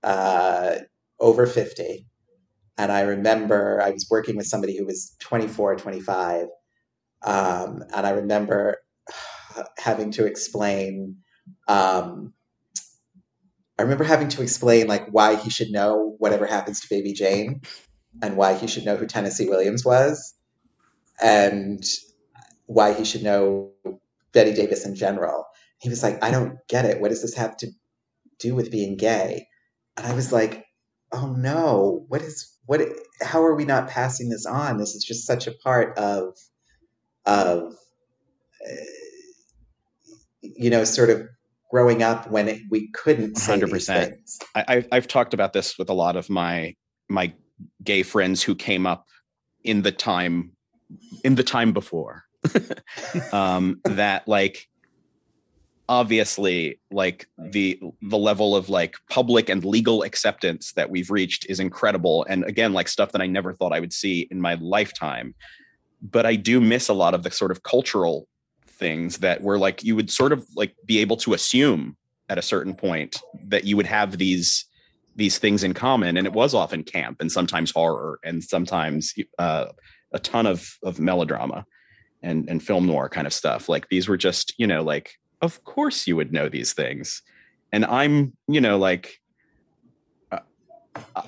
uh, 0.02 0.76
over 1.20 1.46
fifty, 1.46 2.06
and 2.76 2.90
I 2.90 3.02
remember 3.02 3.80
I 3.82 3.90
was 3.90 4.06
working 4.10 4.36
with 4.36 4.46
somebody 4.46 4.76
who 4.76 4.86
was 4.86 5.14
24, 5.20 5.76
25. 5.76 6.46
Um, 7.24 7.84
and 7.94 8.06
I 8.06 8.10
remember 8.10 8.78
having 9.78 10.10
to 10.12 10.26
explain. 10.26 11.16
Um, 11.66 12.34
I 13.78 13.82
remember 13.82 14.04
having 14.04 14.28
to 14.28 14.42
explain 14.42 14.88
like 14.88 15.06
why 15.10 15.36
he 15.36 15.50
should 15.50 15.70
know 15.70 16.16
whatever 16.18 16.46
happens 16.46 16.80
to 16.80 16.88
Baby 16.90 17.12
Jane, 17.12 17.60
and 18.22 18.36
why 18.36 18.54
he 18.54 18.66
should 18.66 18.84
know 18.84 18.96
who 18.96 19.06
Tennessee 19.06 19.48
Williams 19.48 19.84
was, 19.84 20.34
and 21.22 21.84
why 22.66 22.92
he 22.92 23.04
should 23.04 23.22
know 23.22 23.70
Bette 24.32 24.52
Davis 24.52 24.84
in 24.84 24.94
general. 24.94 25.46
He 25.78 25.88
was 25.88 26.02
like, 26.02 26.22
I 26.22 26.30
don't 26.30 26.58
get 26.68 26.84
it. 26.84 27.00
What 27.00 27.10
does 27.10 27.22
this 27.22 27.34
have 27.34 27.56
to 27.58 27.68
do 28.38 28.54
with 28.54 28.70
being 28.70 28.96
gay? 28.96 29.46
And 29.96 30.06
I 30.06 30.14
was 30.14 30.32
like, 30.32 30.64
oh 31.12 31.34
no, 31.38 32.04
what 32.08 32.22
is 32.22 32.56
what 32.66 32.82
how 33.22 33.42
are 33.42 33.54
we 33.54 33.64
not 33.64 33.88
passing 33.88 34.28
this 34.28 34.44
on? 34.44 34.78
This 34.78 34.94
is 34.94 35.04
just 35.04 35.26
such 35.26 35.46
a 35.46 35.52
part 35.52 35.96
of 35.96 36.36
of 37.26 37.74
uh, 38.68 38.74
you 40.42 40.70
know, 40.70 40.84
sort 40.84 41.10
of 41.10 41.28
growing 41.70 42.02
up 42.02 42.30
when 42.30 42.48
it, 42.48 42.62
we 42.70 42.88
couldn't 42.92 43.36
say 43.36 43.58
100%. 43.58 44.08
things. 44.08 44.38
I, 44.54 44.64
I've, 44.68 44.88
I've 44.92 45.08
talked 45.08 45.34
about 45.34 45.52
this 45.52 45.78
with 45.78 45.90
a 45.90 45.94
lot 45.94 46.16
of 46.16 46.30
my 46.30 46.74
my 47.08 47.32
gay 47.82 48.02
friends 48.02 48.42
who 48.42 48.54
came 48.54 48.86
up 48.86 49.06
in 49.64 49.82
the 49.82 49.92
time 49.92 50.52
in 51.24 51.34
the 51.34 51.42
time 51.42 51.72
before 51.72 52.24
um 53.32 53.80
that 53.84 54.26
like 54.28 54.68
obviously 55.88 56.78
like 56.90 57.26
the 57.36 57.80
the 58.02 58.16
level 58.16 58.54
of 58.54 58.68
like 58.68 58.94
public 59.10 59.48
and 59.48 59.64
legal 59.64 60.02
acceptance 60.02 60.72
that 60.72 60.90
we've 60.90 61.10
reached 61.10 61.46
is 61.48 61.60
incredible 61.60 62.24
and 62.28 62.44
again 62.44 62.72
like 62.72 62.88
stuff 62.88 63.12
that 63.12 63.22
i 63.22 63.26
never 63.26 63.52
thought 63.52 63.72
i 63.72 63.80
would 63.80 63.92
see 63.92 64.28
in 64.30 64.40
my 64.40 64.54
lifetime 64.60 65.34
but 66.00 66.26
i 66.26 66.36
do 66.36 66.60
miss 66.60 66.88
a 66.88 66.94
lot 66.94 67.14
of 67.14 67.22
the 67.22 67.30
sort 67.30 67.50
of 67.50 67.62
cultural 67.62 68.28
things 68.78 69.18
that 69.18 69.42
were 69.42 69.58
like 69.58 69.82
you 69.82 69.96
would 69.96 70.10
sort 70.10 70.32
of 70.32 70.46
like 70.54 70.74
be 70.84 70.98
able 70.98 71.16
to 71.18 71.34
assume 71.34 71.96
at 72.28 72.38
a 72.38 72.42
certain 72.42 72.74
point 72.74 73.20
that 73.46 73.64
you 73.64 73.76
would 73.76 73.86
have 73.86 74.18
these 74.18 74.66
these 75.16 75.38
things 75.38 75.64
in 75.64 75.74
common, 75.74 76.16
and 76.16 76.26
it 76.26 76.32
was 76.32 76.54
often 76.54 76.84
camp 76.84 77.20
and 77.20 77.30
sometimes 77.30 77.72
horror 77.72 78.20
and 78.22 78.42
sometimes 78.42 79.12
uh, 79.38 79.66
a 80.12 80.18
ton 80.18 80.46
of 80.46 80.78
of 80.82 81.00
melodrama 81.00 81.66
and 82.22 82.48
and 82.48 82.62
film 82.62 82.86
noir 82.86 83.08
kind 83.08 83.26
of 83.26 83.32
stuff. 83.32 83.68
Like 83.68 83.88
these 83.88 84.08
were 84.08 84.16
just 84.16 84.54
you 84.58 84.66
know 84.66 84.82
like 84.82 85.18
of 85.42 85.64
course 85.64 86.06
you 86.06 86.16
would 86.16 86.32
know 86.32 86.48
these 86.48 86.72
things, 86.72 87.22
and 87.72 87.84
I'm 87.84 88.36
you 88.46 88.60
know 88.60 88.78
like. 88.78 89.20
Uh, 90.30 91.22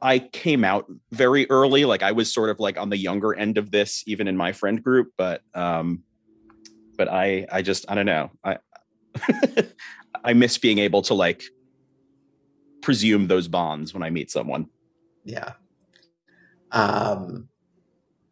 I 0.00 0.20
came 0.20 0.62
out 0.62 0.86
very 1.10 1.50
early. 1.50 1.84
Like 1.84 2.04
I 2.04 2.12
was 2.12 2.32
sort 2.32 2.50
of 2.50 2.60
like 2.60 2.78
on 2.78 2.90
the 2.90 2.96
younger 2.96 3.34
end 3.34 3.58
of 3.58 3.72
this, 3.72 4.04
even 4.06 4.28
in 4.28 4.36
my 4.36 4.52
friend 4.52 4.80
group. 4.80 5.10
But 5.18 5.42
um, 5.54 6.04
but 7.02 7.12
I 7.12 7.46
I 7.50 7.62
just 7.62 7.84
I 7.88 7.96
don't 7.96 8.06
know. 8.06 8.30
I 8.44 8.58
I 10.24 10.34
miss 10.34 10.56
being 10.56 10.78
able 10.78 11.02
to 11.02 11.14
like 11.14 11.42
presume 12.80 13.26
those 13.26 13.48
bonds 13.48 13.92
when 13.92 14.04
I 14.04 14.10
meet 14.10 14.30
someone. 14.30 14.68
Yeah. 15.24 15.54
Um, 16.70 17.48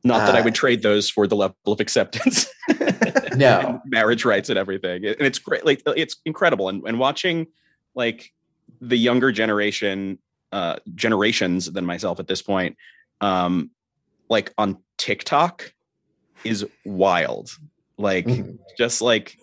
Not 0.04 0.26
that 0.26 0.36
uh, 0.36 0.38
I 0.38 0.40
would 0.42 0.54
trade 0.54 0.82
those 0.82 1.10
for 1.10 1.26
the 1.26 1.34
level 1.34 1.56
of 1.66 1.80
acceptance. 1.80 2.46
no. 3.34 3.80
marriage 3.86 4.24
rights 4.24 4.50
and 4.50 4.58
everything. 4.58 5.04
And 5.04 5.20
it's 5.20 5.40
great. 5.40 5.66
Like 5.66 5.82
it's 5.84 6.16
incredible. 6.24 6.68
And, 6.68 6.84
and 6.86 7.00
watching 7.00 7.48
like 7.96 8.32
the 8.80 8.96
younger 8.96 9.32
generation, 9.32 10.20
uh, 10.52 10.76
generations 10.94 11.66
than 11.72 11.84
myself 11.84 12.20
at 12.20 12.28
this 12.28 12.40
point, 12.40 12.76
um, 13.20 13.72
like 14.28 14.54
on 14.56 14.78
TikTok 14.96 15.74
is 16.44 16.64
wild. 16.84 17.50
Like 18.00 18.26
mm-hmm. 18.26 18.56
just 18.76 19.02
like 19.02 19.38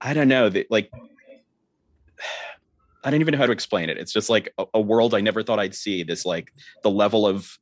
I 0.00 0.14
don't 0.14 0.28
know, 0.28 0.48
that 0.48 0.70
like 0.70 0.90
I 3.04 3.10
don't 3.10 3.20
even 3.20 3.32
know 3.32 3.38
how 3.38 3.46
to 3.46 3.52
explain 3.52 3.88
it. 3.88 3.96
It's 3.96 4.12
just 4.12 4.28
like 4.28 4.52
a, 4.58 4.66
a, 4.74 4.80
world 4.80 5.14
I 5.14 5.20
never 5.20 5.42
thought 5.42 5.60
I'd 5.60 5.74
see. 5.74 6.02
This 6.02 6.26
like 6.26 6.52
the 6.82 6.90
level 6.90 7.26
of 7.26 7.58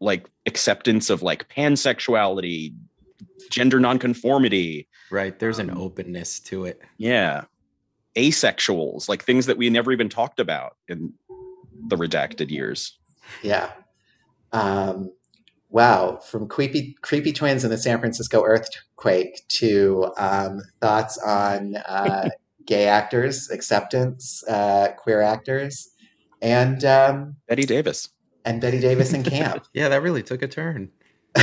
like 0.00 0.26
acceptance 0.46 1.10
of 1.10 1.22
like 1.22 1.48
pansexuality, 1.50 2.74
gender 3.50 3.78
nonconformity. 3.78 4.88
Right. 5.10 5.38
There's 5.38 5.60
um, 5.60 5.68
an 5.68 5.76
openness 5.76 6.40
to 6.40 6.64
it. 6.64 6.80
Yeah. 6.96 7.44
Asexuals, 8.16 9.08
like 9.08 9.22
things 9.22 9.46
that 9.46 9.58
we 9.58 9.68
never 9.68 9.92
even 9.92 10.08
talked 10.08 10.40
about 10.40 10.76
in 10.88 11.12
the 11.88 11.96
redacted 11.96 12.50
years. 12.50 12.98
Yeah. 13.42 13.70
Um, 14.52 15.12
wow. 15.70 16.16
From 16.18 16.48
creepy 16.48 16.96
creepy 17.00 17.32
twins 17.32 17.64
in 17.64 17.70
the 17.70 17.78
San 17.78 17.98
Francisco 17.98 18.44
earthquake 18.44 19.46
to 19.48 20.12
um, 20.16 20.60
thoughts 20.80 21.18
on 21.18 21.76
uh, 21.76 22.28
gay 22.66 22.86
actors, 22.86 23.50
acceptance, 23.50 24.44
uh, 24.46 24.92
queer 24.96 25.20
actors, 25.20 25.90
and 26.42 26.84
um, 26.84 27.36
Bette 27.48 27.64
Davis. 27.64 28.08
And 28.44 28.60
Bette 28.60 28.80
Davis 28.80 29.12
in 29.12 29.22
camp. 29.22 29.66
yeah, 29.74 29.88
that 29.88 30.02
really 30.02 30.22
took 30.22 30.42
a 30.42 30.48
turn. 30.48 30.90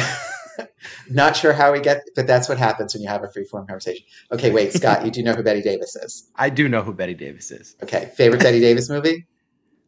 Not 1.10 1.36
sure 1.36 1.54
how 1.54 1.72
we 1.72 1.80
get, 1.80 2.02
but 2.16 2.28
that's 2.28 2.50
what 2.50 2.58
happens 2.58 2.94
when 2.94 3.04
you 3.04 3.10
have 3.10 3.24
a 3.24 3.30
free 3.30 3.44
form 3.44 3.68
conversation. 3.68 4.06
Okay, 4.32 4.52
wait, 4.52 4.74
Scott, 4.74 5.06
you 5.06 5.12
do 5.12 5.22
know 5.22 5.34
who 5.34 5.44
Bette 5.44 5.62
Davis 5.62 5.96
is? 5.96 6.30
I 6.36 6.50
do 6.50 6.68
know 6.68 6.82
who 6.82 6.94
Bette 6.94 7.14
Davis 7.14 7.52
is. 7.52 7.76
Okay, 7.84 8.12
favorite 8.16 8.42
Bette 8.42 8.60
Davis 8.60 8.90
movie? 8.90 9.28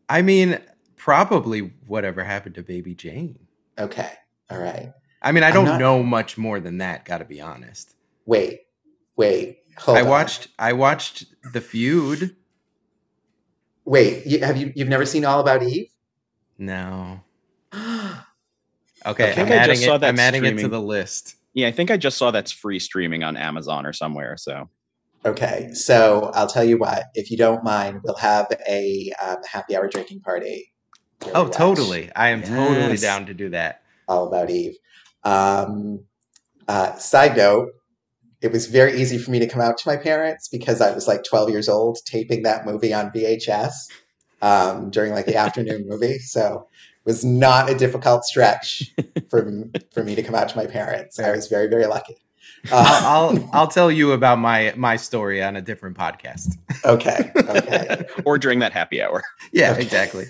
I 0.08 0.22
mean, 0.22 0.60
probably 0.98 1.72
whatever 1.88 2.24
happened 2.24 2.56
to 2.56 2.64
Baby 2.64 2.96
Jane. 2.96 3.40
Okay, 3.78 4.12
all 4.50 4.60
right. 4.60 4.92
I 5.22 5.32
mean, 5.32 5.44
I 5.44 5.52
don't 5.52 5.66
not... 5.66 5.80
know 5.80 6.02
much 6.02 6.38
more 6.38 6.60
than 6.60 6.78
that. 6.80 7.06
Got 7.06 7.20
to 7.20 7.26
be 7.26 7.42
honest. 7.42 7.96
Wait, 8.26 8.62
wait. 9.16 9.60
Hold 9.78 9.98
I 9.98 10.02
on. 10.02 10.08
watched. 10.08 10.48
I 10.58 10.74
watched 10.74 11.26
The 11.54 11.62
Feud. 11.62 12.36
Wait, 13.86 14.26
you, 14.26 14.40
have 14.40 14.58
you? 14.58 14.72
You've 14.76 14.88
never 14.88 15.06
seen 15.06 15.26
All 15.26 15.40
About 15.40 15.64
Eve? 15.64 15.90
No. 16.58 17.22
okay, 17.74 18.20
I 19.06 19.14
think 19.34 19.48
I'm 19.48 19.52
adding, 19.52 19.82
it, 19.82 20.04
I'm 20.04 20.20
adding 20.20 20.46
it 20.46 20.58
to 20.60 20.68
the 20.68 20.82
list. 20.82 21.36
Yeah, 21.54 21.68
I 21.68 21.72
think 21.72 21.90
I 21.90 21.98
just 21.98 22.18
saw 22.18 22.32
that's 22.32 22.52
free 22.52 22.80
streaming 22.80 23.24
on 23.24 23.36
Amazon 23.36 23.86
or 23.86 23.94
somewhere. 23.94 24.38
So. 24.38 24.70
Okay, 25.26 25.72
so 25.74 26.32
I'll 26.34 26.48
tell 26.48 26.64
you 26.64 26.78
what. 26.78 27.06
If 27.14 27.32
you 27.32 27.38
don't 27.38 27.64
mind, 27.64 28.02
we'll 28.04 28.16
have 28.16 28.48
a 28.68 29.12
um, 29.22 29.38
happy 29.50 29.76
hour 29.76 29.88
drinking 29.88 30.22
party. 30.22 30.72
Oh, 31.34 31.48
totally! 31.50 32.10
I 32.16 32.30
am 32.30 32.40
yes. 32.40 32.50
totally 32.50 32.98
down 32.98 33.26
to 33.26 33.34
do 33.34 33.50
that. 33.50 33.82
All 34.10 34.28
about 34.28 34.50
Eve. 34.50 34.76
Um, 35.24 36.04
uh, 36.68 36.98
side 36.98 37.38
note: 37.38 37.70
it 38.42 38.52
was 38.52 38.68
very 38.68 39.00
easy 39.00 39.18
for 39.18 39.32
me 39.32 39.40
to 39.40 39.48
come 39.48 39.62
out 39.62 39.78
to 39.78 39.88
my 39.88 39.98
parents 39.98 40.48
because 40.48 40.82
I 40.82 40.94
was 40.94 41.08
like 41.08 41.24
12 41.24 41.50
years 41.50 41.68
old 41.68 42.00
taping 42.06 42.44
that 42.44 42.66
movie 42.66 42.94
on 42.94 43.12
VHS 43.12 43.72
um, 44.42 44.90
during 44.90 45.12
like 45.12 45.26
the 45.26 45.36
afternoon 45.46 45.86
movie. 45.88 46.20
So 46.20 46.68
it 46.74 47.06
was 47.06 47.26
not 47.26 47.70
a 47.70 47.76
difficult 47.76 48.24
stretch 48.24 48.94
for, 49.30 49.70
for 49.94 50.04
me 50.04 50.16
to 50.16 50.24
come 50.24 50.36
out 50.36 50.50
to 50.50 50.58
my 50.58 50.66
parents. 50.66 51.20
I 51.20 51.32
was 51.32 51.48
very, 51.48 51.68
very 51.68 51.86
lucky. 51.86 52.18
Uh, 52.74 53.02
I'll, 53.04 53.50
I'll, 53.54 53.68
tell 53.68 53.90
you 53.90 54.12
about 54.12 54.38
my 54.38 54.74
my 54.76 54.98
story 54.98 55.42
on 55.42 55.56
a 55.56 55.62
different 55.62 55.98
podcast. 55.98 56.58
Okay. 56.84 57.32
Okay. 57.38 58.06
or 58.26 58.38
during 58.38 58.60
that 58.60 58.74
happy 58.74 59.02
hour. 59.02 59.24
Yeah, 59.54 59.72
okay. 59.72 59.84
exactly. 59.84 60.26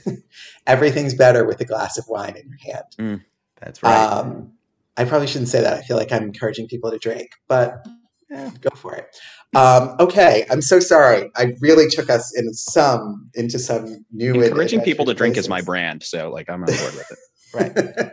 Everything's 0.68 1.16
better 1.16 1.44
with 1.44 1.60
a 1.60 1.66
glass 1.66 1.98
of 1.98 2.06
wine 2.08 2.36
in 2.36 2.48
your 2.48 2.76
hand. 2.76 2.86
Mm, 3.00 3.26
that's 3.62 3.84
right. 3.84 3.96
Um, 3.96 4.54
I 4.98 5.06
probably 5.06 5.28
shouldn't 5.28 5.50
say 5.50 5.62
that. 5.62 5.74
I 5.74 5.82
feel 5.82 5.98
like 5.98 6.12
I'm 6.12 6.24
encouraging 6.24 6.68
people 6.68 6.92
to 6.92 6.98
drink, 6.98 7.30
but 7.48 7.86
yeah, 8.30 8.52
go 8.62 8.70
for 8.76 8.96
it. 8.96 9.16
Um, 9.56 9.96
okay, 10.00 10.46
I'm 10.52 10.62
so 10.62 10.80
sorry. 10.80 11.32
I 11.36 11.54
really 11.62 11.88
took 11.90 12.10
us 12.10 12.38
in 12.38 12.54
some 12.54 13.30
into 13.34 13.58
some 13.58 14.06
new. 14.12 14.42
Encouraging 14.42 14.82
people 14.82 15.06
to 15.06 15.14
drink 15.14 15.38
is 15.38 15.50
my 15.50 15.62
brand, 15.62 16.04
so 16.04 16.30
like 16.30 16.50
I'm 16.50 16.64
on 16.64 16.68
board 16.68 16.94
with 16.94 17.12
it. 17.12 17.18
right. 17.54 18.12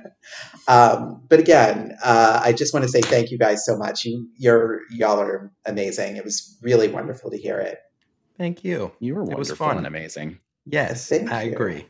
um, 0.69 1.23
but 1.29 1.39
again, 1.41 1.97
uh, 2.03 2.41
I 2.43 2.53
just 2.53 2.73
want 2.73 2.85
to 2.85 2.89
say 2.89 3.03
thank 3.03 3.31
you 3.31 3.39
guys 3.39 3.67
so 3.67 3.77
much. 3.77 4.05
You, 4.05 4.29
you're 4.39 4.81
y'all 4.91 5.21
are 5.21 5.53
amazing. 5.67 6.17
It 6.17 6.25
was 6.25 6.57
really 6.63 6.89
wonderful 6.89 7.31
to 7.31 7.37
hear 7.37 7.59
it. 7.59 7.79
Thank 8.39 8.65
you. 8.65 8.93
You 8.99 9.15
were 9.15 9.23
wonderful 9.23 9.41
it 9.41 9.51
was 9.51 9.59
fun. 9.59 9.77
and 9.77 9.87
amazing. 9.87 10.39
Yes, 10.65 11.09
thank 11.09 11.31
I 11.31 11.43
you. 11.43 11.53
agree. 11.53 11.87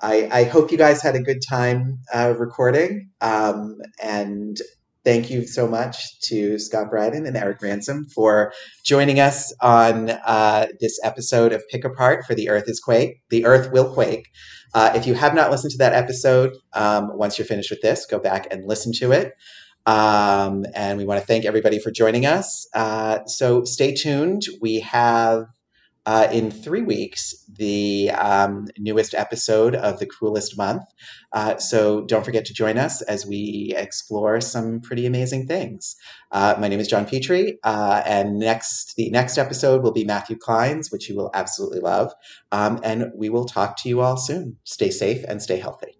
I, 0.00 0.28
I, 0.32 0.44
hope 0.44 0.72
you 0.72 0.78
guys 0.78 1.02
had 1.02 1.14
a 1.14 1.20
good 1.20 1.42
time 1.46 1.98
uh, 2.14 2.34
recording. 2.38 3.10
Um, 3.20 3.76
and 4.02 4.56
thank 5.04 5.30
you 5.30 5.46
so 5.46 5.68
much 5.68 6.20
to 6.22 6.58
Scott 6.58 6.90
Brieden 6.90 7.26
and 7.26 7.36
Erik 7.36 7.60
Ransom 7.62 8.06
for 8.06 8.52
joining 8.84 9.20
us 9.20 9.54
on 9.60 10.10
uh, 10.10 10.68
this 10.80 10.98
episode 11.04 11.52
of 11.52 11.62
Pick 11.68 11.84
Apart 11.84 12.24
for 12.26 12.34
The 12.34 12.48
Earth 12.48 12.68
is 12.68 12.80
Quake. 12.80 13.20
The 13.30 13.44
Earth 13.44 13.72
Will 13.72 13.92
Quake. 13.92 14.28
Uh, 14.72 14.92
if 14.94 15.06
you 15.06 15.14
have 15.14 15.34
not 15.34 15.50
listened 15.50 15.72
to 15.72 15.78
that 15.78 15.92
episode, 15.92 16.54
um, 16.72 17.16
once 17.16 17.38
you're 17.38 17.46
finished 17.46 17.70
with 17.70 17.80
this, 17.82 18.06
go 18.06 18.18
back 18.18 18.46
and 18.50 18.66
listen 18.66 18.92
to 18.94 19.12
it. 19.12 19.32
Um, 19.86 20.64
and 20.74 20.98
we 20.98 21.04
want 21.04 21.20
to 21.20 21.26
thank 21.26 21.44
everybody 21.44 21.78
for 21.78 21.90
joining 21.90 22.26
us. 22.26 22.68
Uh, 22.74 23.24
so 23.26 23.64
stay 23.64 23.94
tuned. 23.94 24.42
We 24.60 24.80
have 24.80 25.46
uh, 26.06 26.28
in 26.32 26.50
three 26.50 26.82
weeks 26.82 27.34
the 27.48 28.10
um, 28.10 28.66
newest 28.78 29.14
episode 29.14 29.74
of 29.74 29.98
The 29.98 30.06
Cruelest 30.06 30.56
Month. 30.56 30.84
Uh, 31.32 31.56
so 31.58 32.02
don't 32.02 32.24
forget 32.24 32.44
to 32.46 32.54
join 32.54 32.78
us 32.78 33.02
as 33.02 33.26
we 33.26 33.74
explore 33.76 34.40
some 34.40 34.80
pretty 34.80 35.06
amazing 35.06 35.46
things. 35.46 35.96
Uh, 36.32 36.54
my 36.58 36.68
name 36.68 36.80
is 36.80 36.88
John 36.88 37.06
Petrie, 37.06 37.58
uh, 37.64 38.02
and 38.06 38.38
next 38.38 38.94
the 38.96 39.10
next 39.10 39.38
episode 39.38 39.82
will 39.82 39.92
be 39.92 40.04
Matthew 40.04 40.36
Klein's, 40.36 40.90
which 40.90 41.08
you 41.08 41.16
will 41.16 41.30
absolutely 41.34 41.80
love. 41.80 42.12
Um, 42.52 42.80
and 42.82 43.12
we 43.14 43.28
will 43.28 43.44
talk 43.44 43.76
to 43.82 43.88
you 43.88 44.00
all 44.00 44.16
soon. 44.16 44.56
Stay 44.64 44.90
safe 44.90 45.24
and 45.28 45.42
stay 45.42 45.58
healthy. 45.58 45.99